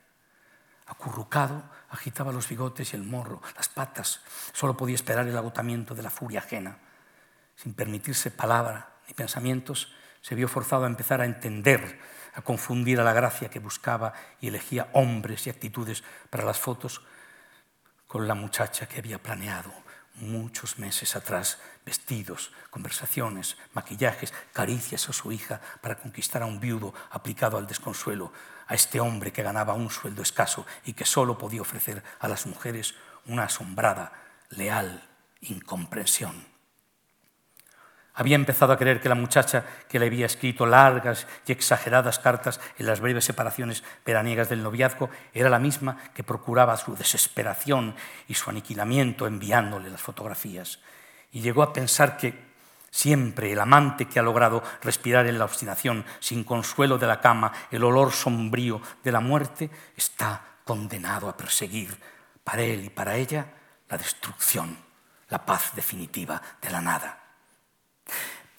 Acurrucado, 0.84 1.64
agitaba 1.88 2.30
los 2.30 2.46
bigotes 2.46 2.92
y 2.92 2.96
el 2.96 3.04
morro, 3.04 3.40
las 3.56 3.70
patas. 3.70 4.20
Solo 4.52 4.76
podía 4.76 4.96
esperar 4.96 5.26
el 5.26 5.38
agotamiento 5.38 5.94
de 5.94 6.02
la 6.02 6.10
furia 6.10 6.40
ajena. 6.40 6.76
Sin 7.56 7.72
permitirse 7.72 8.30
palabra 8.30 8.96
ni 9.08 9.14
pensamientos, 9.14 9.94
se 10.20 10.34
vio 10.34 10.46
forzado 10.46 10.84
a 10.84 10.88
empezar 10.88 11.22
a 11.22 11.24
entender 11.24 11.98
a 12.34 12.42
confundir 12.42 13.00
a 13.00 13.04
la 13.04 13.14
gracia 13.14 13.48
que 13.48 13.60
buscaba 13.60 14.12
y 14.42 14.48
elegía 14.48 14.90
hombres 14.92 15.46
y 15.46 15.50
actitudes 15.50 16.04
para 16.28 16.44
las 16.44 16.58
fotos 16.58 17.00
con 18.10 18.26
la 18.26 18.34
muchacha 18.34 18.88
que 18.88 18.98
había 18.98 19.22
planeado 19.22 19.72
muchos 20.16 20.80
meses 20.80 21.14
atrás, 21.14 21.58
vestidos, 21.86 22.50
conversaciones, 22.68 23.56
maquillajes, 23.72 24.34
caricias 24.52 25.08
a 25.08 25.12
su 25.12 25.30
hija 25.30 25.60
para 25.80 25.94
conquistar 25.94 26.42
a 26.42 26.46
un 26.46 26.58
viudo 26.58 26.92
aplicado 27.12 27.56
al 27.56 27.68
desconsuelo, 27.68 28.32
a 28.66 28.74
este 28.74 28.98
hombre 28.98 29.32
que 29.32 29.44
ganaba 29.44 29.74
un 29.74 29.90
sueldo 29.90 30.22
escaso 30.22 30.66
y 30.84 30.94
que 30.94 31.04
solo 31.04 31.38
podía 31.38 31.62
ofrecer 31.62 32.02
a 32.18 32.26
las 32.26 32.46
mujeres 32.46 32.96
una 33.26 33.44
asombrada, 33.44 34.12
leal 34.48 35.08
incomprensión. 35.42 36.44
Había 38.20 38.36
empezado 38.36 38.74
a 38.74 38.76
creer 38.76 39.00
que 39.00 39.08
la 39.08 39.14
muchacha 39.14 39.64
que 39.88 39.98
le 39.98 40.04
había 40.04 40.26
escrito 40.26 40.66
largas 40.66 41.26
y 41.46 41.52
exageradas 41.52 42.18
cartas 42.18 42.60
en 42.76 42.84
las 42.84 43.00
breves 43.00 43.24
separaciones 43.24 43.82
veraniegas 44.04 44.50
del 44.50 44.62
noviazgo 44.62 45.08
era 45.32 45.48
la 45.48 45.58
misma 45.58 45.96
que 46.12 46.22
procuraba 46.22 46.76
su 46.76 46.94
desesperación 46.94 47.94
y 48.28 48.34
su 48.34 48.50
aniquilamiento 48.50 49.26
enviándole 49.26 49.88
las 49.88 50.02
fotografías. 50.02 50.80
Y 51.32 51.40
llegó 51.40 51.62
a 51.62 51.72
pensar 51.72 52.18
que 52.18 52.34
siempre 52.90 53.52
el 53.52 53.58
amante 53.58 54.04
que 54.04 54.18
ha 54.18 54.22
logrado 54.22 54.62
respirar 54.82 55.26
en 55.26 55.38
la 55.38 55.46
obstinación, 55.46 56.04
sin 56.18 56.44
consuelo 56.44 56.98
de 56.98 57.06
la 57.06 57.22
cama, 57.22 57.50
el 57.70 57.84
olor 57.84 58.12
sombrío 58.12 58.82
de 59.02 59.12
la 59.12 59.20
muerte, 59.20 59.70
está 59.96 60.42
condenado 60.66 61.26
a 61.26 61.38
perseguir 61.38 61.98
para 62.44 62.60
él 62.60 62.84
y 62.84 62.90
para 62.90 63.16
ella 63.16 63.46
la 63.88 63.96
destrucción, 63.96 64.76
la 65.30 65.46
paz 65.46 65.74
definitiva 65.74 66.42
de 66.60 66.68
la 66.68 66.82
nada. 66.82 67.19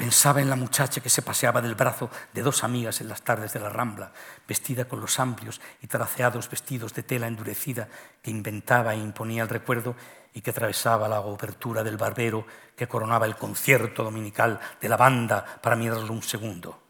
Pensaba 0.02 0.41
en 0.41 0.49
la 0.49 0.56
muchacha 0.56 0.99
que 0.99 1.12
se 1.12 1.22
paseaba 1.22 1.62
del 1.62 1.76
brazo 1.76 2.10
de 2.34 2.41
dos 2.41 2.64
amigas 2.64 3.02
en 3.02 3.08
las 3.08 3.22
tardes 3.22 3.54
de 3.54 3.60
la 3.60 3.70
Rambla, 3.70 4.12
vestida 4.47 4.86
con 4.86 4.99
los 4.99 5.20
amplios 5.20 5.62
y 5.80 5.86
traceados 5.86 6.49
vestidos 6.49 6.95
de 6.95 7.04
tela 7.04 7.28
endurecida 7.28 7.88
que 8.20 8.32
inventaba 8.32 8.95
e 8.95 8.97
imponía 8.97 9.43
el 9.43 9.49
recuerdo 9.49 9.95
y 10.34 10.41
que 10.41 10.49
atravesaba 10.49 11.08
la 11.08 11.20
obertura 11.20 11.84
del 11.84 11.97
barbero 11.97 12.47
que 12.76 12.88
coronaba 12.88 13.28
el 13.28 13.36
concierto 13.36 14.04
dominical 14.04 14.60
de 14.82 14.89
la 14.89 14.97
banda 14.97 15.45
para 15.62 15.76
mirarlo 15.76 16.12
un 16.12 16.24
segundo. 16.24 16.82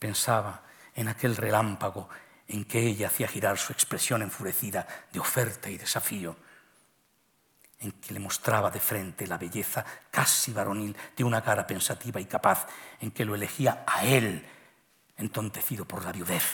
Pensaba 0.00 0.64
en 0.96 1.06
aquel 1.06 1.36
relámpago 1.36 2.08
en 2.48 2.64
que 2.64 2.84
ella 2.84 3.06
hacía 3.06 3.28
girar 3.28 3.58
su 3.58 3.72
expresión 3.72 4.22
enfurecida 4.22 4.88
de 5.12 5.20
oferta 5.20 5.70
y 5.70 5.78
desafío 5.78 6.34
en 7.80 7.92
que 7.92 8.12
le 8.12 8.20
mostraba 8.20 8.70
de 8.70 8.78
frente 8.78 9.26
la 9.26 9.38
belleza 9.38 9.84
casi 10.10 10.52
varonil 10.52 10.94
de 11.16 11.24
una 11.24 11.42
cara 11.42 11.66
pensativa 11.66 12.20
y 12.20 12.26
capaz, 12.26 12.66
en 13.00 13.10
que 13.10 13.24
lo 13.24 13.34
elegía 13.34 13.84
a 13.86 14.04
él, 14.04 14.46
entontecido 15.16 15.86
por 15.86 16.04
la 16.04 16.12
viudez. 16.12 16.44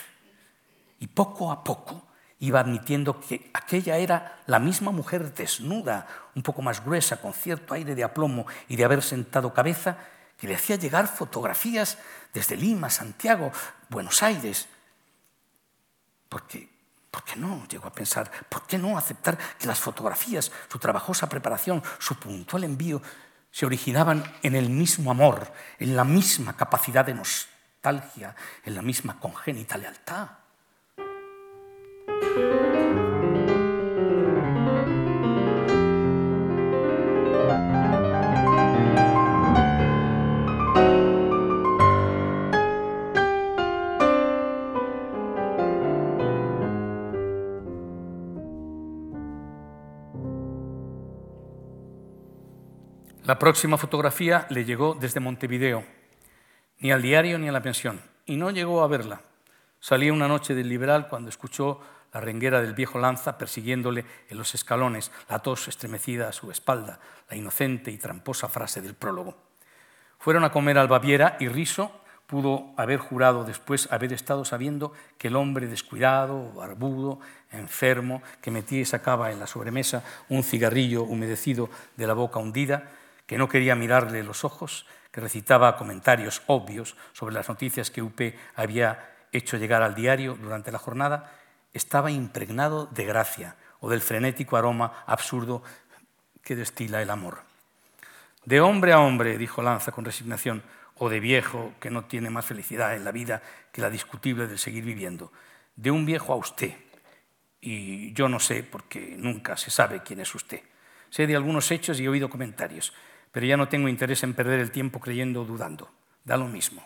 Y 1.00 1.08
poco 1.08 1.50
a 1.50 1.64
poco 1.64 2.06
iba 2.38 2.60
admitiendo 2.60 3.20
que 3.20 3.50
aquella 3.54 3.96
era 3.96 4.42
la 4.46 4.58
misma 4.58 4.92
mujer 4.92 5.34
desnuda, 5.34 6.06
un 6.34 6.42
poco 6.42 6.62
más 6.62 6.84
gruesa, 6.84 7.20
con 7.20 7.32
cierto 7.32 7.74
aire 7.74 7.94
de 7.94 8.04
aplomo 8.04 8.46
y 8.68 8.76
de 8.76 8.84
haber 8.84 9.02
sentado 9.02 9.52
cabeza, 9.52 9.98
que 10.36 10.46
le 10.46 10.54
hacía 10.54 10.76
llegar 10.76 11.08
fotografías 11.08 11.98
desde 12.32 12.56
Lima, 12.56 12.90
Santiago, 12.90 13.50
Buenos 13.88 14.22
Aires. 14.22 14.68
Porque 16.28 16.75
¿Por 17.16 17.24
qué 17.24 17.36
no? 17.36 17.66
Llegó 17.66 17.86
a 17.86 17.92
pensar, 17.92 18.30
¿por 18.46 18.66
qué 18.66 18.76
no 18.76 18.98
aceptar 18.98 19.38
que 19.58 19.66
las 19.66 19.80
fotografías, 19.80 20.52
su 20.70 20.78
trabajosa 20.78 21.30
preparación, 21.30 21.82
su 21.98 22.16
puntual 22.16 22.64
envío, 22.64 23.00
se 23.50 23.64
originaban 23.64 24.22
en 24.42 24.54
el 24.54 24.68
mismo 24.68 25.10
amor, 25.10 25.50
en 25.78 25.96
la 25.96 26.04
misma 26.04 26.58
capacidad 26.58 27.06
de 27.06 27.14
nostalgia, 27.14 28.36
en 28.66 28.74
la 28.74 28.82
misma 28.82 29.18
congénita 29.18 29.78
lealtad? 29.78 30.28
La 53.26 53.40
próxima 53.40 53.76
fotografía 53.76 54.46
le 54.50 54.64
llegó 54.64 54.94
desde 54.94 55.18
Montevideo, 55.18 55.82
ni 56.78 56.92
al 56.92 57.02
diario 57.02 57.40
ni 57.40 57.48
a 57.48 57.52
la 57.52 57.60
pensión, 57.60 58.00
y 58.24 58.36
no 58.36 58.52
llegó 58.52 58.84
a 58.84 58.86
verla. 58.86 59.20
Salía 59.80 60.12
una 60.12 60.28
noche 60.28 60.54
del 60.54 60.68
liberal 60.68 61.08
cuando 61.08 61.28
escuchó 61.28 61.80
la 62.12 62.20
renguera 62.20 62.60
del 62.60 62.74
viejo 62.74 63.00
Lanza 63.00 63.36
persiguiéndole 63.36 64.04
en 64.28 64.38
los 64.38 64.54
escalones, 64.54 65.10
la 65.28 65.40
tos 65.40 65.66
estremecida 65.66 66.28
a 66.28 66.32
su 66.32 66.52
espalda, 66.52 67.00
la 67.28 67.36
inocente 67.36 67.90
y 67.90 67.98
tramposa 67.98 68.48
frase 68.48 68.80
del 68.80 68.94
prólogo. 68.94 69.36
Fueron 70.20 70.44
a 70.44 70.52
comer 70.52 70.78
al 70.78 70.86
Baviera 70.86 71.36
y 71.40 71.48
Riso 71.48 71.90
pudo 72.28 72.74
haber 72.76 73.00
jurado 73.00 73.42
después 73.42 73.90
haber 73.90 74.12
estado 74.12 74.44
sabiendo 74.44 74.92
que 75.18 75.26
el 75.26 75.34
hombre 75.34 75.66
descuidado, 75.66 76.52
barbudo, 76.52 77.18
enfermo, 77.50 78.22
que 78.40 78.52
metía 78.52 78.82
y 78.82 78.84
sacaba 78.84 79.32
en 79.32 79.40
la 79.40 79.48
sobremesa 79.48 80.04
un 80.28 80.44
cigarrillo 80.44 81.02
humedecido 81.02 81.68
de 81.96 82.06
la 82.06 82.14
boca 82.14 82.38
hundida, 82.38 82.88
que 83.26 83.38
no 83.38 83.48
quería 83.48 83.74
mirarle 83.74 84.22
los 84.22 84.44
ojos, 84.44 84.86
que 85.10 85.20
recitaba 85.20 85.76
comentarios 85.76 86.42
obvios 86.46 86.96
sobre 87.12 87.34
las 87.34 87.48
noticias 87.48 87.90
que 87.90 88.02
UP 88.02 88.20
había 88.54 89.14
hecho 89.32 89.56
llegar 89.56 89.82
al 89.82 89.94
diario 89.94 90.38
durante 90.40 90.72
la 90.72 90.78
jornada, 90.78 91.32
estaba 91.72 92.10
impregnado 92.10 92.86
de 92.86 93.04
gracia 93.04 93.56
o 93.80 93.90
del 93.90 94.00
frenético 94.00 94.56
aroma 94.56 95.04
absurdo 95.06 95.62
que 96.42 96.56
destila 96.56 97.02
el 97.02 97.10
amor. 97.10 97.40
De 98.44 98.60
hombre 98.60 98.92
a 98.92 99.00
hombre, 99.00 99.36
dijo 99.36 99.62
Lanza 99.62 99.92
con 99.92 100.04
resignación, 100.04 100.62
o 100.98 101.10
de 101.10 101.20
viejo 101.20 101.74
que 101.80 101.90
no 101.90 102.04
tiene 102.04 102.30
más 102.30 102.46
felicidad 102.46 102.94
en 102.94 103.04
la 103.04 103.12
vida 103.12 103.42
que 103.72 103.82
la 103.82 103.90
discutible 103.90 104.46
de 104.46 104.56
seguir 104.56 104.84
viviendo. 104.84 105.32
De 105.74 105.90
un 105.90 106.06
viejo 106.06 106.32
a 106.32 106.36
usted. 106.36 106.72
Y 107.60 108.12
yo 108.14 108.28
no 108.28 108.40
sé, 108.40 108.62
porque 108.62 109.14
nunca 109.18 109.56
se 109.56 109.70
sabe 109.70 110.02
quién 110.02 110.20
es 110.20 110.34
usted. 110.34 110.62
Sé 111.10 111.26
de 111.26 111.36
algunos 111.36 111.70
hechos 111.70 112.00
y 112.00 112.04
he 112.04 112.08
oído 112.08 112.30
comentarios 112.30 112.94
pero 113.36 113.44
ya 113.44 113.58
no 113.58 113.68
tengo 113.68 113.90
interés 113.90 114.22
en 114.22 114.32
perder 114.32 114.60
el 114.60 114.70
tiempo 114.70 114.98
creyendo 114.98 115.42
o 115.42 115.44
dudando. 115.44 115.90
Da 116.24 116.38
lo 116.38 116.48
mismo. 116.48 116.82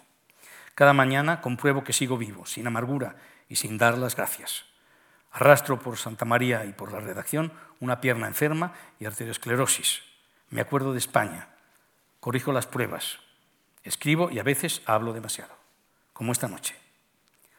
Cada 0.74 0.92
mañana 0.92 1.40
compruebo 1.40 1.84
que 1.84 1.92
sigo 1.92 2.18
vivo, 2.18 2.44
sin 2.44 2.66
amargura 2.66 3.14
y 3.48 3.54
sin 3.54 3.78
dar 3.78 3.96
las 3.96 4.16
gracias. 4.16 4.64
Arrastro 5.30 5.78
por 5.78 5.96
Santa 5.96 6.24
María 6.24 6.64
y 6.64 6.72
por 6.72 6.90
la 6.90 6.98
redacción 6.98 7.52
una 7.78 8.00
pierna 8.00 8.26
enferma 8.26 8.72
y 8.98 9.04
arteriosclerosis. 9.04 10.02
Me 10.48 10.60
acuerdo 10.60 10.90
de 10.92 10.98
España. 10.98 11.50
Corrijo 12.18 12.50
las 12.50 12.66
pruebas. 12.66 13.20
Escribo 13.84 14.28
y 14.28 14.40
a 14.40 14.42
veces 14.42 14.82
hablo 14.86 15.12
demasiado, 15.12 15.54
como 16.12 16.32
esta 16.32 16.48
noche. 16.48 16.74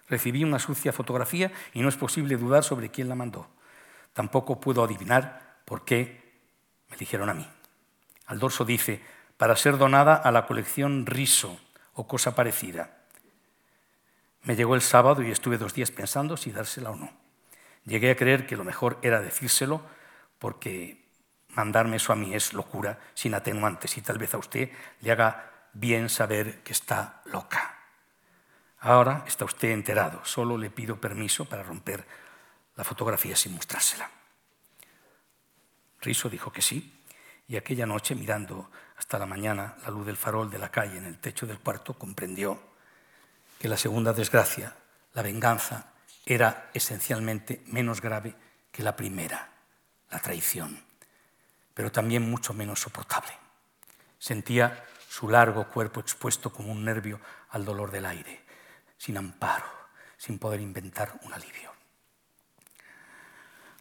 Recibí 0.10 0.44
una 0.44 0.60
sucia 0.60 0.92
fotografía 0.92 1.50
y 1.74 1.80
no 1.82 1.88
es 1.88 1.96
posible 1.96 2.36
dudar 2.36 2.66
sobre 2.66 2.92
quién 2.92 3.08
la 3.08 3.16
mandó. 3.16 3.48
Tampoco 4.12 4.60
puedo 4.60 4.84
adivinar 4.84 5.62
por 5.64 5.86
qué 5.86 6.42
me 6.90 6.98
dijeron 6.98 7.30
a 7.30 7.34
mí. 7.34 7.48
Al 8.32 8.40
dorso 8.40 8.64
dice, 8.64 9.02
para 9.36 9.58
ser 9.58 9.78
donada 9.78 10.16
a 10.16 10.32
la 10.32 10.46
colección 10.48 11.06
Riso 11.06 11.60
o 11.96 12.08
cosa 12.08 12.34
parecida. 12.34 13.04
Me 14.44 14.56
llegó 14.56 14.74
el 14.74 14.82
sábado 14.82 15.22
y 15.22 15.30
estuve 15.30 15.58
dos 15.58 15.74
días 15.74 15.92
pensando 15.92 16.38
si 16.38 16.50
dársela 16.50 16.92
o 16.92 16.96
no. 16.96 17.12
Llegué 17.84 18.10
a 18.10 18.16
creer 18.16 18.48
que 18.48 18.56
lo 18.56 18.64
mejor 18.64 19.00
era 19.02 19.20
decírselo 19.20 19.82
porque 20.40 21.04
mandarme 21.50 21.98
eso 21.98 22.14
a 22.14 22.16
mí 22.16 22.34
es 22.34 22.54
locura 22.54 23.00
sin 23.16 23.34
atenuantes 23.34 23.98
y 23.98 24.02
tal 24.02 24.18
vez 24.18 24.34
a 24.34 24.38
usted 24.38 24.72
le 25.02 25.12
haga 25.12 25.52
bien 25.74 26.08
saber 26.08 26.64
que 26.64 26.72
está 26.72 27.22
loca. 27.26 27.80
Ahora 28.80 29.26
está 29.28 29.44
usted 29.44 29.72
enterado, 29.72 30.24
solo 30.24 30.58
le 30.58 30.70
pido 30.70 31.02
permiso 31.02 31.44
para 31.44 31.64
romper 31.64 32.08
la 32.78 32.86
fotografía 32.86 33.36
sin 33.36 33.56
mostrársela. 33.56 34.10
Riso 36.00 36.30
dijo 36.30 36.54
que 36.54 36.62
sí, 36.62 37.01
y 37.52 37.58
aquella 37.58 37.86
noche, 37.86 38.16
mirando 38.16 38.72
hasta 38.96 39.20
la 39.20 39.26
mañana 39.26 39.76
la 39.84 39.90
luz 39.90 40.06
del 40.06 40.16
farol 40.16 40.50
de 40.50 40.58
la 40.58 40.72
calle 40.72 40.98
en 40.98 41.04
el 41.04 41.18
techo 41.18 41.46
del 41.46 41.60
cuarto, 41.60 41.94
comprendió 41.96 42.58
que 43.60 43.68
la 43.68 43.76
segunda 43.76 44.14
desgracia, 44.14 44.74
la 45.14 45.22
venganza, 45.22 45.92
era 46.26 46.70
esencialmente 46.74 47.62
menos 47.66 48.00
grave 48.00 48.34
que 48.72 48.84
la 48.84 48.96
primera, 48.96 49.50
la 50.10 50.20
traición, 50.20 50.82
pero 51.74 51.92
también 51.92 52.32
mucho 52.32 52.54
menos 52.54 52.80
soportable. 52.80 53.34
Sentía 54.18 54.86
su 55.10 55.28
largo 55.28 55.68
cuerpo 55.68 56.00
expuesto 56.00 56.54
como 56.54 56.72
un 56.72 56.86
nervio 56.86 57.20
al 57.50 57.66
dolor 57.66 57.92
del 57.92 58.06
aire, 58.06 58.46
sin 58.98 59.18
amparo, 59.18 59.70
sin 60.16 60.40
poder 60.40 60.62
inventar 60.62 61.20
un 61.24 61.34
alivio. 61.34 61.74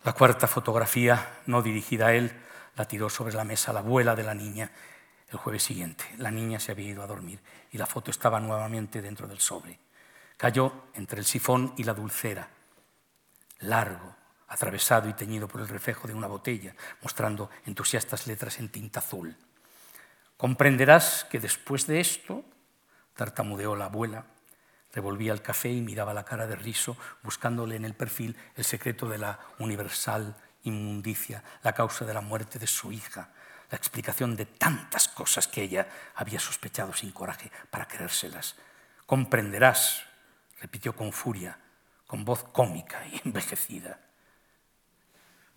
La 0.03 0.13
cuarta 0.13 0.49
fotografía, 0.49 1.39
no 1.47 1.63
dirigida 1.63 2.09
a 2.09 2.15
él, 2.15 2.33
la 2.81 2.89
tiró 2.89 3.11
sobre 3.11 3.35
la 3.35 3.44
mesa 3.44 3.74
la 3.74 3.81
abuela 3.81 4.16
de 4.16 4.23
la 4.23 4.32
niña 4.32 4.70
el 5.28 5.36
jueves 5.36 5.62
siguiente. 5.62 6.02
La 6.16 6.31
niña 6.31 6.59
se 6.59 6.73
había 6.73 6.89
ido 6.89 7.02
a 7.02 7.07
dormir 7.07 7.39
y 7.70 7.77
la 7.77 7.85
foto 7.85 8.11
estaba 8.11 8.40
nuevamente 8.40 9.02
dentro 9.02 9.28
del 9.28 9.39
sobre. 9.39 9.78
Cayó 10.39 10.86
entre 10.94 11.19
el 11.19 11.27
sifón 11.27 11.74
y 11.77 11.85
la 11.85 11.93
dulcera, 11.93 12.48
largo, 13.59 14.16
atravesado 14.48 15.11
y 15.11 15.12
teñido 15.12 15.47
por 15.47 15.61
el 15.61 15.69
reflejo 15.69 16.09
de 16.09 16.15
una 16.15 16.27
botella, 16.27 16.74
mostrando 17.02 17.51
entusiastas 17.66 18.27
letras 18.27 18.59
en 18.59 18.70
tinta 18.70 19.01
azul. 19.01 19.36
Comprenderás 20.39 21.27
que 21.28 21.39
después 21.39 21.86
de 21.86 22.01
esto, 22.01 22.47
tartamudeó 23.15 23.77
la 23.77 23.85
abuela, 23.85 24.24
revolvía 24.94 25.35
el 25.35 25.43
café 25.43 25.69
y 25.69 25.82
miraba 25.82 26.15
la 26.15 26.24
cara 26.24 26.47
de 26.47 26.57
Riso, 26.57 26.97
buscándole 27.23 27.77
en 27.77 27.85
el 27.85 27.93
perfil 27.93 28.39
el 28.57 28.65
secreto 28.65 29.07
de 29.07 29.19
la 29.19 29.39
universal 29.59 30.35
inmundicia, 30.65 31.43
la 31.62 31.73
causa 31.73 32.05
de 32.05 32.15
la 32.15 32.20
muerte 32.20 32.59
de 32.59 32.66
su 32.66 32.93
hija, 32.93 33.31
la 33.70 33.77
explicación 33.77 34.37
de 34.37 34.47
tantas 34.47 35.09
cosas 35.09 35.47
que 35.47 35.62
ella 35.62 35.87
había 36.15 36.41
sospechado 36.41 36.93
sin 36.93 37.12
coraje 37.12 37.51
para 37.70 37.87
creérselas. 37.87 38.57
Comprenderás, 39.07 40.05
repitió 40.61 40.95
con 40.95 41.12
furia, 41.12 41.59
con 42.07 42.24
voz 42.24 42.45
cómica 42.45 43.07
y 43.07 43.20
envejecida. 43.24 44.01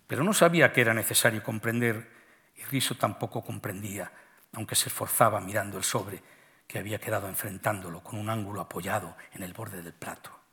Pero 0.06 0.22
no 0.22 0.32
sabía 0.32 0.72
que 0.72 0.80
era 0.80 0.94
necesario 0.94 1.42
comprender 1.42 2.10
y 2.56 2.62
Riso 2.64 2.94
tampoco 2.94 3.42
comprendía, 3.42 4.12
aunque 4.52 4.76
se 4.76 4.88
esforzaba 4.88 5.40
mirando 5.40 5.78
el 5.78 5.84
sobre 5.84 6.22
que 6.66 6.78
había 6.78 7.00
quedado 7.00 7.28
enfrentándolo 7.28 8.02
con 8.02 8.18
un 8.18 8.30
ángulo 8.30 8.60
apoyado 8.60 9.16
en 9.32 9.42
el 9.42 9.52
borde 9.52 9.82
del 9.82 9.92
plato. 9.92 10.43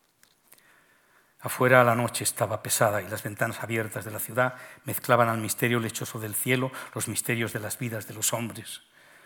Afuera 1.41 1.83
la 1.83 1.95
noche 1.95 2.23
estaba 2.23 2.61
pesada 2.61 3.01
y 3.01 3.07
las 3.07 3.23
ventanas 3.23 3.63
abiertas 3.63 4.05
de 4.05 4.11
la 4.11 4.19
ciudad 4.19 4.55
mezclaban 4.85 5.27
al 5.27 5.39
misterio 5.39 5.79
lechoso 5.79 6.19
del 6.19 6.35
cielo 6.35 6.71
los 6.93 7.07
misterios 7.07 7.51
de 7.51 7.59
las 7.59 7.79
vidas 7.79 8.07
de 8.07 8.13
los 8.13 8.31
hombres, 8.33 8.81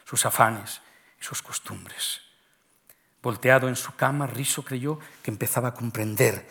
sus 0.06 0.26
afanes 0.26 0.82
y 1.20 1.24
sus 1.24 1.42
costumbres. 1.42 2.22
Volteado 3.22 3.68
en 3.68 3.76
su 3.76 3.96
cama, 3.96 4.28
Riso 4.28 4.64
creyó 4.64 5.00
que 5.24 5.32
empezaba 5.32 5.70
a 5.70 5.74
comprender 5.74 6.48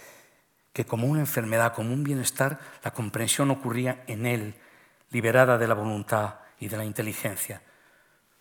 que 0.75 0.85
como 0.85 1.07
una 1.07 1.21
enfermedad, 1.21 1.73
como 1.73 1.95
un 1.95 2.05
bienestar, 2.05 2.59
la 2.83 2.91
comprensión 2.91 3.51
ocurría 3.51 4.03
en 4.07 4.27
él, 4.27 4.55
liberada 5.11 5.57
de 5.57 5.69
la 5.69 5.75
voluntad 5.75 6.41
y 6.59 6.69
de 6.69 6.77
la 6.77 6.85
inteligencia. 6.85 7.63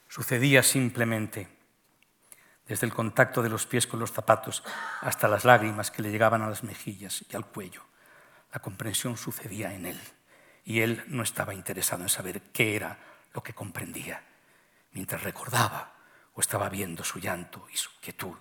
Sucedía 0.09 0.63
simplemente, 0.63 1.47
desde 2.73 2.87
el 2.87 2.93
contacto 2.95 3.43
de 3.43 3.49
los 3.49 3.67
pies 3.67 3.85
con 3.85 3.99
los 3.99 4.11
zapatos 4.11 4.63
hasta 5.01 5.27
las 5.27 5.45
lágrimas 5.45 5.91
que 5.91 6.01
le 6.01 6.09
llegaban 6.09 6.41
a 6.41 6.49
las 6.49 6.63
mejillas 6.63 7.23
y 7.29 7.35
al 7.35 7.45
cuello. 7.45 7.83
La 8.51 8.63
comprensión 8.63 9.15
sucedía 9.15 9.75
en 9.75 9.85
él 9.85 10.01
y 10.65 10.79
él 10.79 11.03
no 11.05 11.21
estaba 11.21 11.53
interesado 11.53 12.01
en 12.01 12.09
saber 12.09 12.41
qué 12.51 12.75
era 12.75 12.97
lo 13.31 13.43
que 13.43 13.53
comprendía, 13.53 14.23
mientras 14.91 15.21
recordaba 15.21 15.93
o 16.33 16.41
estaba 16.41 16.67
viendo 16.69 17.03
su 17.03 17.19
llanto 17.19 17.67
y 17.71 17.77
su 17.77 17.91
quietud, 17.99 18.35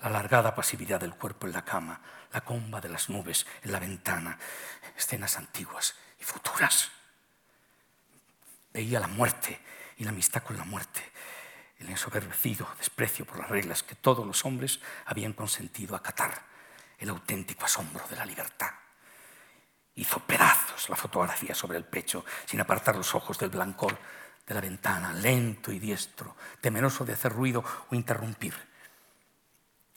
la 0.00 0.08
alargada 0.08 0.52
pasividad 0.52 0.98
del 0.98 1.14
cuerpo 1.14 1.46
en 1.46 1.52
la 1.52 1.64
cama, 1.64 2.00
la 2.32 2.40
comba 2.40 2.80
de 2.80 2.88
las 2.88 3.08
nubes 3.08 3.46
en 3.62 3.70
la 3.70 3.78
ventana, 3.78 4.36
escenas 4.96 5.36
antiguas 5.36 5.94
y 6.18 6.24
futuras. 6.24 6.90
Veía 8.72 8.98
la 8.98 9.06
muerte 9.06 9.60
y 9.96 10.02
la 10.02 10.10
amistad 10.10 10.42
con 10.42 10.56
la 10.56 10.64
muerte, 10.64 11.04
el 11.80 11.88
ensoberbecido 11.88 12.68
desprecio 12.78 13.24
por 13.24 13.38
las 13.38 13.48
reglas 13.48 13.82
que 13.82 13.94
todos 13.94 14.26
los 14.26 14.44
hombres 14.44 14.80
habían 15.06 15.32
consentido 15.32 15.96
acatar, 15.96 16.42
el 16.98 17.08
auténtico 17.08 17.64
asombro 17.64 18.06
de 18.08 18.16
la 18.16 18.26
libertad. 18.26 18.70
Hizo 19.94 20.20
pedazos 20.20 20.88
la 20.88 20.96
fotografía 20.96 21.54
sobre 21.54 21.78
el 21.78 21.84
pecho, 21.84 22.24
sin 22.44 22.60
apartar 22.60 22.96
los 22.96 23.14
ojos 23.14 23.38
del 23.38 23.50
blancor 23.50 23.98
de 24.46 24.54
la 24.54 24.60
ventana, 24.60 25.12
lento 25.12 25.72
y 25.72 25.78
diestro, 25.78 26.36
temeroso 26.60 27.04
de 27.04 27.14
hacer 27.14 27.32
ruido 27.32 27.64
o 27.90 27.94
interrumpir. 27.94 28.54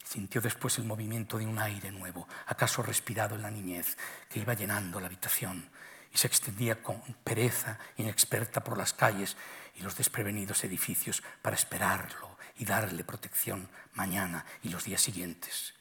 Sintió 0.03 0.41
después 0.41 0.77
el 0.77 0.85
movimiento 0.85 1.38
de 1.38 1.47
un 1.47 1.60
aire 1.60 1.91
nuevo, 1.91 2.27
acaso 2.45 2.81
respirado 2.81 3.35
en 3.35 3.41
la 3.41 3.51
niñez, 3.51 3.97
que 4.30 4.39
iba 4.39 4.53
llenando 4.53 4.99
la 4.99 5.07
habitación 5.07 5.69
y 6.14 6.18
se 6.18 6.27
extendía 6.27 6.81
con 6.84 7.02
pereza 7.23 7.80
inexperta 7.98 8.64
por 8.64 8.77
las 8.77 8.94
calles 8.94 9.35
y 9.76 9.81
los 9.81 9.98
desprevenidos 9.98 10.64
edificios 10.64 11.23
para 11.41 11.56
esperarlo 11.56 12.38
y 12.57 12.65
darle 12.65 13.03
protección 13.03 13.68
mañana 13.94 14.45
y 14.61 14.69
los 14.69 14.84
días 14.84 15.02
siguientes. 15.02 15.73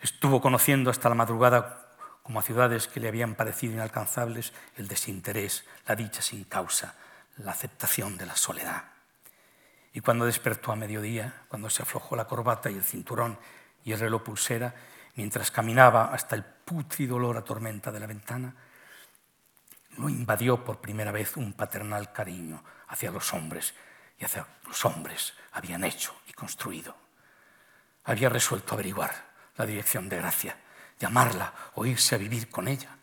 Estuvo 0.00 0.42
conociendo 0.42 0.90
hasta 0.90 1.08
la 1.08 1.14
madrugada 1.14 1.82
como 2.22 2.40
a 2.40 2.42
ciudades 2.42 2.88
que 2.88 3.00
le 3.00 3.08
habían 3.08 3.36
parecido 3.36 3.72
inalcanzables, 3.72 4.52
el 4.76 4.88
desinterés, 4.88 5.64
la 5.86 5.96
dicha 5.96 6.20
sin 6.20 6.44
causa, 6.44 6.94
la 7.38 7.52
aceptación 7.52 8.18
de 8.18 8.26
la 8.26 8.36
soledad. 8.36 8.84
Y 9.92 10.00
cuando 10.00 10.26
despertó 10.26 10.72
a 10.72 10.76
mediodía, 10.76 11.42
cuando 11.48 11.70
se 11.70 11.82
aflojó 11.82 12.16
la 12.16 12.26
corbata 12.26 12.70
y 12.70 12.74
el 12.74 12.84
cinturón 12.84 13.38
y 13.84 13.92
el 13.92 14.00
reloj 14.00 14.24
pulsera, 14.24 14.74
mientras 15.14 15.50
caminaba 15.50 16.12
hasta 16.12 16.36
el 16.36 16.44
pútrido 16.66 17.16
olor 17.16 17.38
a 17.38 17.44
tormenta 17.44 17.90
de 17.90 18.00
la 18.00 18.06
ventana, 18.06 18.54
lo 19.96 20.10
invadió 20.10 20.62
por 20.62 20.82
primera 20.82 21.12
vez 21.12 21.38
un 21.38 21.54
paternal 21.54 22.12
cariño 22.12 22.62
hacia 22.88 23.10
los 23.10 23.32
hombres 23.32 23.72
y 24.18 24.24
hacia 24.24 24.46
los 24.66 24.84
hombres 24.84 25.32
habían 25.52 25.84
hecho 25.84 26.14
y 26.28 26.34
construido. 26.34 26.94
Había 28.04 28.28
resuelto 28.28 28.74
averiguar 28.74 29.12
la 29.56 29.64
dirección 29.64 30.10
de 30.10 30.18
gracia 30.18 30.56
llamarla 30.98 31.52
o 31.74 31.86
irse 31.86 32.14
a 32.14 32.18
vivir 32.18 32.48
con 32.48 32.68
ella. 32.68 32.96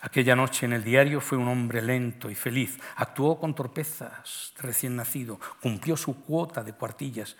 Aquella 0.00 0.34
noche 0.34 0.66
en 0.66 0.72
el 0.72 0.82
diario 0.82 1.20
fue 1.20 1.38
un 1.38 1.48
hombre 1.48 1.80
lento 1.80 2.28
y 2.28 2.34
feliz. 2.34 2.78
Actuó 2.96 3.38
con 3.38 3.54
torpezas 3.54 4.52
de 4.56 4.62
recién 4.62 4.96
nacido, 4.96 5.38
cumplió 5.60 5.96
su 5.96 6.24
cuota 6.24 6.64
de 6.64 6.72
cuartillas, 6.72 7.36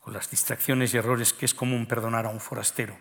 con 0.00 0.12
las 0.12 0.30
distracciones 0.30 0.94
y 0.94 0.98
errores 0.98 1.32
que 1.32 1.46
es 1.46 1.54
común 1.54 1.86
perdonar 1.86 2.26
a 2.26 2.30
un 2.30 2.40
forastero. 2.40 2.96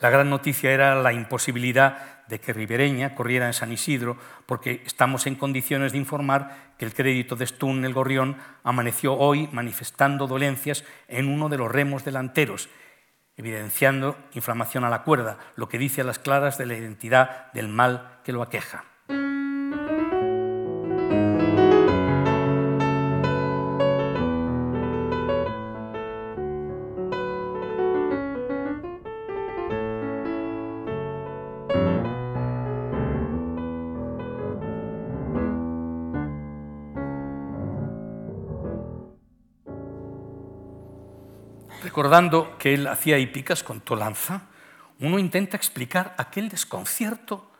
La 0.00 0.10
gran 0.10 0.30
noticia 0.30 0.70
era 0.70 0.94
la 0.94 1.12
imposibilidad 1.12 2.24
de 2.28 2.40
que 2.40 2.52
Ribereña 2.52 3.14
corriera 3.14 3.46
en 3.46 3.52
San 3.52 3.72
Isidro, 3.72 4.16
porque 4.46 4.82
estamos 4.86 5.26
en 5.26 5.34
condiciones 5.34 5.92
de 5.92 5.98
informar 5.98 6.74
que 6.78 6.84
el 6.84 6.94
crédito 6.94 7.36
de 7.36 7.46
Stun, 7.46 7.84
el 7.84 7.94
Gorrión, 7.94 8.36
amaneció 8.62 9.14
hoy 9.14 9.48
manifestando 9.52 10.26
dolencias 10.26 10.84
en 11.08 11.28
uno 11.28 11.48
de 11.48 11.58
los 11.58 11.72
remos 11.72 12.04
delanteros 12.04 12.68
evidenciando 13.38 14.18
inflamación 14.34 14.84
a 14.84 14.90
la 14.90 15.04
cuerda, 15.04 15.38
lo 15.54 15.68
que 15.68 15.78
dice 15.78 16.02
a 16.02 16.04
las 16.04 16.18
claras 16.18 16.58
de 16.58 16.66
la 16.66 16.76
identidad 16.76 17.50
del 17.52 17.68
mal 17.68 18.18
que 18.24 18.32
lo 18.32 18.42
aqueja. 18.42 18.84
Recordando 42.08 42.56
que 42.56 42.72
él 42.72 42.86
hacía 42.86 43.18
hípicas 43.18 43.62
con 43.62 43.82
tolanza, 43.82 44.40
uno 44.98 45.18
intenta 45.18 45.58
explicar 45.58 46.14
aquel 46.16 46.48
desconcierto 46.48 47.50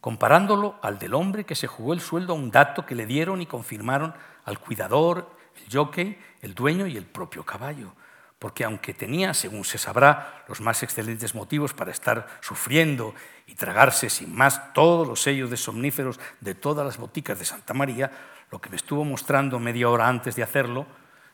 comparándolo 0.00 0.74
al 0.82 0.98
del 0.98 1.14
hombre 1.14 1.44
que 1.44 1.54
se 1.54 1.68
jugó 1.68 1.92
el 1.92 2.00
sueldo 2.00 2.32
a 2.32 2.36
un 2.36 2.50
dato 2.50 2.84
que 2.84 2.96
le 2.96 3.06
dieron 3.06 3.40
y 3.40 3.46
confirmaron 3.46 4.12
al 4.44 4.58
cuidador, 4.58 5.30
el 5.54 5.72
jockey, 5.72 6.18
el 6.40 6.52
dueño 6.52 6.88
y 6.88 6.96
el 6.96 7.04
propio 7.04 7.44
caballo. 7.44 7.92
Porque 8.40 8.64
aunque 8.64 8.92
tenía, 8.92 9.34
según 9.34 9.64
se 9.64 9.78
sabrá, 9.78 10.42
los 10.48 10.60
más 10.60 10.82
excelentes 10.82 11.36
motivos 11.36 11.72
para 11.72 11.92
estar 11.92 12.26
sufriendo 12.40 13.14
y 13.46 13.54
tragarse 13.54 14.10
sin 14.10 14.34
más 14.34 14.72
todos 14.72 15.06
los 15.06 15.22
sellos 15.22 15.48
de 15.48 15.56
somníferos 15.56 16.18
de 16.40 16.56
todas 16.56 16.84
las 16.84 16.98
boticas 16.98 17.38
de 17.38 17.44
Santa 17.44 17.72
María, 17.72 18.10
lo 18.50 18.60
que 18.60 18.68
me 18.68 18.74
estuvo 18.74 19.04
mostrando 19.04 19.60
media 19.60 19.88
hora 19.88 20.08
antes 20.08 20.34
de 20.34 20.42
hacerlo 20.42 20.86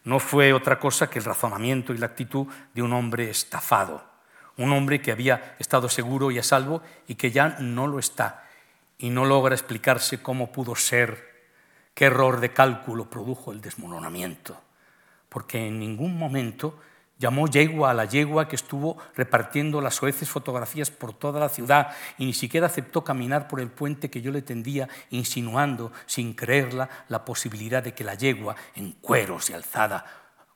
no 0.04 0.20
fue 0.20 0.52
otra 0.52 0.78
cosa 0.78 1.10
que 1.10 1.18
el 1.18 1.24
razonamiento 1.24 1.92
y 1.92 1.98
la 1.98 2.06
actitud 2.06 2.46
de 2.74 2.82
un 2.82 2.92
hombre 2.92 3.30
estafado, 3.30 4.02
un 4.56 4.72
hombre 4.72 5.00
que 5.00 5.12
había 5.12 5.56
estado 5.58 5.88
seguro 5.88 6.30
y 6.30 6.38
a 6.38 6.42
salvo 6.42 6.82
y 7.06 7.14
que 7.14 7.30
ya 7.30 7.56
no 7.60 7.86
lo 7.86 7.98
está 7.98 8.44
y 8.98 9.10
no 9.10 9.24
logra 9.24 9.54
explicarse 9.54 10.20
cómo 10.20 10.50
pudo 10.50 10.74
ser, 10.74 11.46
qué 11.94 12.06
error 12.06 12.40
de 12.40 12.52
cálculo 12.52 13.08
produjo 13.08 13.52
el 13.52 13.60
desmoronamiento, 13.60 14.60
porque 15.28 15.66
en 15.66 15.78
ningún 15.78 16.18
momento 16.18 16.78
Llamó 17.18 17.48
yegua 17.48 17.90
a 17.90 17.94
la 17.94 18.04
yegua 18.04 18.46
que 18.46 18.54
estuvo 18.54 18.96
repartiendo 19.16 19.80
las 19.80 19.96
soeces 19.96 20.30
fotografías 20.30 20.92
por 20.92 21.12
toda 21.12 21.40
la 21.40 21.48
ciudad 21.48 21.88
y 22.16 22.24
ni 22.24 22.32
siquiera 22.32 22.68
aceptó 22.68 23.02
caminar 23.02 23.48
por 23.48 23.60
el 23.60 23.70
puente 23.70 24.08
que 24.08 24.22
yo 24.22 24.30
le 24.30 24.40
tendía, 24.40 24.88
insinuando, 25.10 25.92
sin 26.06 26.32
creerla, 26.34 26.88
la 27.08 27.24
posibilidad 27.24 27.82
de 27.82 27.92
que 27.92 28.04
la 28.04 28.14
yegua, 28.14 28.54
en 28.76 28.92
cueros 28.92 29.50
y 29.50 29.52
alzada, 29.52 30.06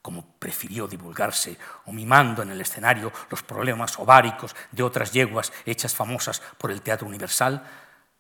como 0.02 0.24
prefirió 0.38 0.86
divulgarse, 0.86 1.58
o 1.86 1.92
mimando 1.92 2.42
en 2.42 2.50
el 2.52 2.60
escenario 2.60 3.12
los 3.28 3.42
problemas 3.42 3.98
ováricos 3.98 4.54
de 4.70 4.84
otras 4.84 5.12
yeguas 5.12 5.52
hechas 5.66 5.96
famosas 5.96 6.40
por 6.58 6.70
el 6.70 6.80
Teatro 6.80 7.08
Universal, 7.08 7.60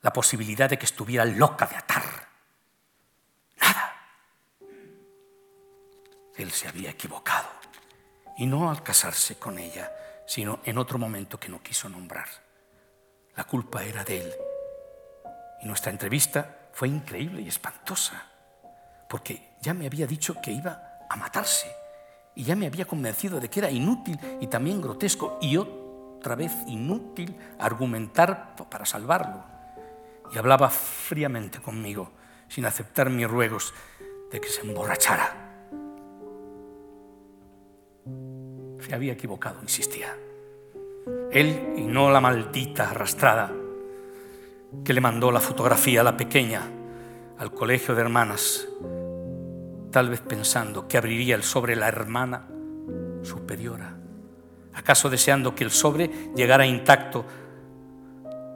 la 0.00 0.12
posibilidad 0.12 0.68
de 0.68 0.78
que 0.78 0.86
estuviera 0.86 1.24
loca 1.24 1.66
de 1.66 1.76
atar. 1.76 2.02
Nada. 3.60 3.94
Él 6.34 6.50
se 6.50 6.66
había 6.66 6.90
equivocado 6.90 7.61
y 8.36 8.46
no 8.46 8.70
al 8.70 8.82
casarse 8.82 9.36
con 9.36 9.58
ella, 9.58 9.92
sino 10.26 10.60
en 10.64 10.78
otro 10.78 10.98
momento 10.98 11.38
que 11.38 11.48
no 11.48 11.62
quiso 11.62 11.88
nombrar. 11.88 12.26
La 13.36 13.44
culpa 13.44 13.84
era 13.84 14.04
de 14.04 14.20
él. 14.20 14.32
Y 15.62 15.66
nuestra 15.66 15.92
entrevista 15.92 16.68
fue 16.72 16.88
increíble 16.88 17.42
y 17.42 17.48
espantosa, 17.48 18.26
porque 19.08 19.54
ya 19.60 19.74
me 19.74 19.86
había 19.86 20.06
dicho 20.06 20.40
que 20.42 20.50
iba 20.50 20.98
a 21.08 21.16
matarse 21.16 21.70
y 22.34 22.44
ya 22.44 22.56
me 22.56 22.66
había 22.66 22.86
convencido 22.86 23.40
de 23.40 23.50
que 23.50 23.60
era 23.60 23.70
inútil 23.70 24.18
y 24.40 24.46
también 24.46 24.80
grotesco 24.80 25.38
y 25.40 25.56
otra 25.56 26.34
vez 26.34 26.52
inútil 26.66 27.36
argumentar 27.58 28.56
para 28.70 28.86
salvarlo. 28.86 29.44
Y 30.32 30.38
hablaba 30.38 30.70
fríamente 30.70 31.60
conmigo, 31.60 32.10
sin 32.48 32.64
aceptar 32.64 33.10
mis 33.10 33.28
ruegos 33.28 33.74
de 34.30 34.40
que 34.40 34.48
se 34.48 34.62
emborrachara 34.62 35.41
Se 38.82 38.94
había 38.94 39.12
equivocado, 39.12 39.58
insistía. 39.62 40.16
Él 41.30 41.74
y 41.76 41.82
no 41.82 42.10
la 42.10 42.20
maldita 42.20 42.90
arrastrada 42.90 43.52
que 44.84 44.92
le 44.92 45.00
mandó 45.00 45.30
la 45.30 45.40
fotografía 45.40 46.00
a 46.00 46.04
la 46.04 46.16
pequeña 46.16 46.62
al 47.38 47.52
colegio 47.52 47.94
de 47.94 48.00
hermanas, 48.00 48.68
tal 49.90 50.10
vez 50.10 50.20
pensando 50.20 50.88
que 50.88 50.98
abriría 50.98 51.34
el 51.34 51.42
sobre 51.42 51.76
la 51.76 51.88
hermana 51.88 52.48
superiora, 53.22 53.96
acaso 54.74 55.08
deseando 55.08 55.54
que 55.54 55.64
el 55.64 55.70
sobre 55.70 56.10
llegara 56.34 56.66
intacto 56.66 57.24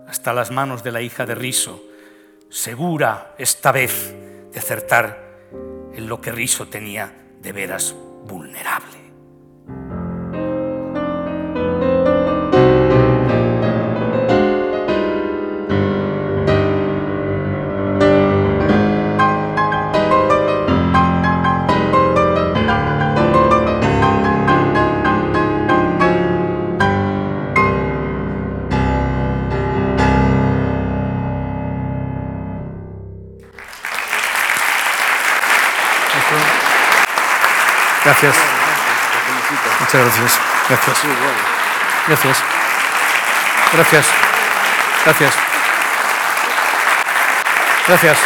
hasta 0.07 0.33
las 0.33 0.51
manos 0.51 0.83
de 0.83 0.93
la 0.93 1.03
hija 1.03 1.25
de 1.25 1.35
Riso, 1.35 1.83
segura 2.49 3.35
esta 3.39 3.73
vez 3.73 4.15
de 4.53 4.59
acertar 4.59 5.49
en 5.95 6.09
lo 6.09 6.21
que 6.21 6.33
Riso 6.33 6.69
tenía 6.69 7.13
de 7.41 7.53
veras 7.53 7.95
vulnerable. 8.27 8.96
Gracias. 38.23 38.37
Muchas 39.81 40.01
gracias. 40.01 40.41
Gracias. 40.71 41.03
Gracias. 42.09 42.45
Gracias. 43.75 44.07
Gracias. 45.05 45.35
Gracias. 47.87 48.19